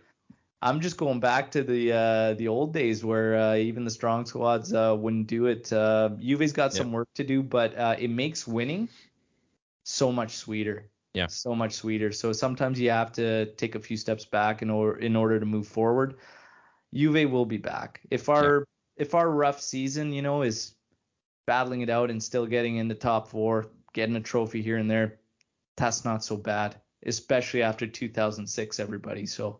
I'm 0.63 0.79
just 0.79 0.97
going 0.97 1.19
back 1.19 1.51
to 1.51 1.63
the 1.63 1.91
uh, 1.91 2.33
the 2.35 2.47
old 2.47 2.73
days 2.73 3.03
where 3.03 3.35
uh, 3.35 3.55
even 3.55 3.83
the 3.83 3.89
strong 3.89 4.25
squads 4.25 4.73
uh, 4.73 4.95
wouldn't 4.97 5.27
do 5.27 5.47
it. 5.47 5.73
Uh, 5.73 6.09
Juve's 6.19 6.53
got 6.53 6.71
some 6.73 6.91
work 6.91 7.09
to 7.15 7.23
do, 7.23 7.41
but 7.41 7.75
uh, 7.75 7.95
it 7.97 8.09
makes 8.09 8.47
winning 8.47 8.87
so 9.83 10.11
much 10.11 10.35
sweeter. 10.35 10.89
Yeah. 11.13 11.27
So 11.27 11.55
much 11.55 11.73
sweeter. 11.73 12.11
So 12.11 12.31
sometimes 12.31 12.79
you 12.79 12.91
have 12.91 13.11
to 13.13 13.47
take 13.55 13.75
a 13.75 13.79
few 13.79 13.97
steps 13.97 14.23
back 14.23 14.61
in 14.61 14.69
order 14.69 14.99
in 14.99 15.15
order 15.15 15.39
to 15.39 15.45
move 15.45 15.67
forward. 15.67 16.15
Juve 16.93 17.31
will 17.31 17.45
be 17.45 17.57
back. 17.57 18.01
If 18.11 18.29
our 18.29 18.59
yeah. 18.59 19.03
if 19.03 19.15
our 19.15 19.29
rough 19.29 19.61
season, 19.61 20.13
you 20.13 20.21
know, 20.21 20.43
is 20.43 20.75
battling 21.47 21.81
it 21.81 21.89
out 21.89 22.11
and 22.11 22.21
still 22.21 22.45
getting 22.45 22.77
in 22.77 22.87
the 22.87 22.95
top 22.95 23.27
four, 23.29 23.67
getting 23.93 24.15
a 24.15 24.21
trophy 24.21 24.61
here 24.61 24.77
and 24.77 24.89
there, 24.89 25.17
that's 25.75 26.05
not 26.05 26.23
so 26.23 26.37
bad, 26.37 26.75
especially 27.05 27.63
after 27.63 27.87
2006, 27.87 28.79
everybody. 28.79 29.25
So 29.25 29.59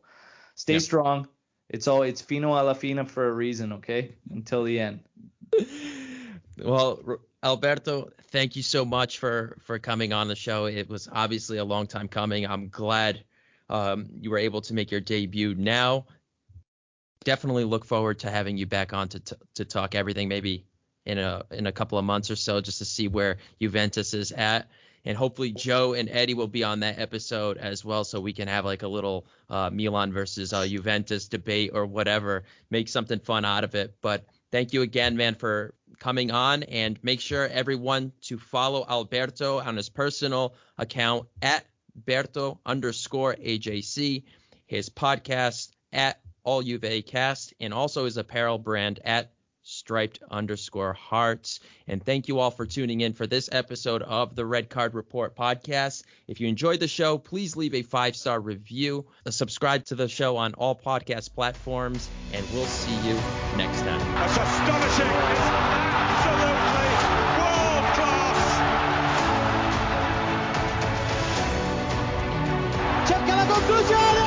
Stay 0.61 0.73
yep. 0.73 0.83
strong. 0.83 1.27
It's 1.69 1.87
all 1.87 2.03
it's 2.03 2.21
fino 2.21 2.53
alla 2.53 2.75
fine 2.75 3.03
for 3.07 3.27
a 3.27 3.31
reason, 3.31 3.73
okay? 3.73 4.11
Until 4.29 4.63
the 4.63 4.79
end. 4.79 4.99
well, 6.63 7.19
Alberto, 7.41 8.11
thank 8.27 8.55
you 8.55 8.61
so 8.61 8.85
much 8.85 9.17
for 9.17 9.57
for 9.63 9.79
coming 9.79 10.13
on 10.13 10.27
the 10.27 10.35
show. 10.35 10.65
It 10.65 10.87
was 10.87 11.09
obviously 11.11 11.57
a 11.57 11.65
long 11.65 11.87
time 11.87 12.07
coming. 12.07 12.45
I'm 12.45 12.69
glad 12.69 13.23
um, 13.71 14.05
you 14.19 14.29
were 14.29 14.37
able 14.37 14.61
to 14.61 14.75
make 14.75 14.91
your 14.91 15.01
debut 15.01 15.55
now. 15.55 16.05
Definitely 17.23 17.63
look 17.63 17.83
forward 17.83 18.19
to 18.19 18.29
having 18.29 18.55
you 18.55 18.67
back 18.67 18.93
on 18.93 19.07
to 19.09 19.19
t- 19.19 19.35
to 19.55 19.65
talk 19.65 19.95
everything 19.95 20.27
maybe 20.27 20.67
in 21.07 21.17
a 21.17 21.41
in 21.49 21.65
a 21.65 21.71
couple 21.71 21.97
of 21.97 22.05
months 22.05 22.29
or 22.29 22.35
so 22.35 22.61
just 22.61 22.77
to 22.77 22.85
see 22.85 23.07
where 23.07 23.37
Juventus 23.59 24.13
is 24.13 24.31
at 24.31 24.69
and 25.05 25.17
hopefully 25.17 25.51
Joe 25.51 25.93
and 25.93 26.09
Eddie 26.09 26.33
will 26.33 26.47
be 26.47 26.63
on 26.63 26.81
that 26.81 26.99
episode 26.99 27.57
as 27.57 27.83
well, 27.83 28.03
so 28.03 28.19
we 28.19 28.33
can 28.33 28.47
have 28.47 28.65
like 28.65 28.83
a 28.83 28.87
little 28.87 29.25
uh, 29.49 29.69
Milan 29.71 30.13
versus 30.13 30.53
uh, 30.53 30.65
Juventus 30.65 31.27
debate 31.27 31.71
or 31.73 31.85
whatever, 31.85 32.43
make 32.69 32.87
something 32.87 33.19
fun 33.19 33.45
out 33.45 33.63
of 33.63 33.75
it. 33.75 33.95
But 34.01 34.25
thank 34.51 34.73
you 34.73 34.81
again, 34.81 35.17
man, 35.17 35.35
for 35.35 35.73
coming 35.99 36.31
on, 36.31 36.63
and 36.63 36.99
make 37.03 37.21
sure 37.21 37.47
everyone 37.47 38.11
to 38.21 38.37
follow 38.37 38.85
Alberto 38.87 39.59
on 39.59 39.77
his 39.77 39.89
personal 39.89 40.55
account 40.77 41.27
at 41.41 41.65
Berto 42.07 42.59
underscore 42.65 43.35
AJC, 43.35 44.23
his 44.65 44.89
podcast 44.89 45.69
at 45.91 46.19
All 46.43 46.61
Juve 46.63 47.05
Cast, 47.05 47.53
and 47.59 47.73
also 47.73 48.05
his 48.05 48.17
apparel 48.17 48.57
brand 48.57 48.99
at 49.03 49.31
striped 49.71 50.19
underscore 50.29 50.93
hearts. 50.93 51.59
And 51.87 52.03
thank 52.03 52.27
you 52.27 52.39
all 52.39 52.51
for 52.51 52.65
tuning 52.65 53.01
in 53.01 53.13
for 53.13 53.25
this 53.25 53.49
episode 53.51 54.01
of 54.03 54.35
the 54.35 54.45
Red 54.45 54.69
Card 54.69 54.93
Report 54.93 55.35
podcast. 55.35 56.03
If 56.27 56.39
you 56.41 56.47
enjoyed 56.47 56.79
the 56.79 56.87
show, 56.87 57.17
please 57.17 57.55
leave 57.55 57.73
a 57.73 57.81
five 57.81 58.15
star 58.15 58.39
review, 58.39 59.05
subscribe 59.29 59.85
to 59.85 59.95
the 59.95 60.07
show 60.07 60.37
on 60.37 60.53
all 60.55 60.75
podcast 60.75 61.33
platforms, 61.33 62.09
and 62.33 62.45
we'll 62.53 62.65
see 62.65 62.95
you 63.07 63.15
next 63.57 63.81
time. 63.81 63.99
That's 64.15 64.37
astonishing. 64.37 65.07
It's 65.07 65.49
absolutely 65.91 66.91
world 67.39 67.85
class. 67.95 68.47
Cerca 73.07 73.35
la 73.35 73.45
conclusione. 73.45 74.20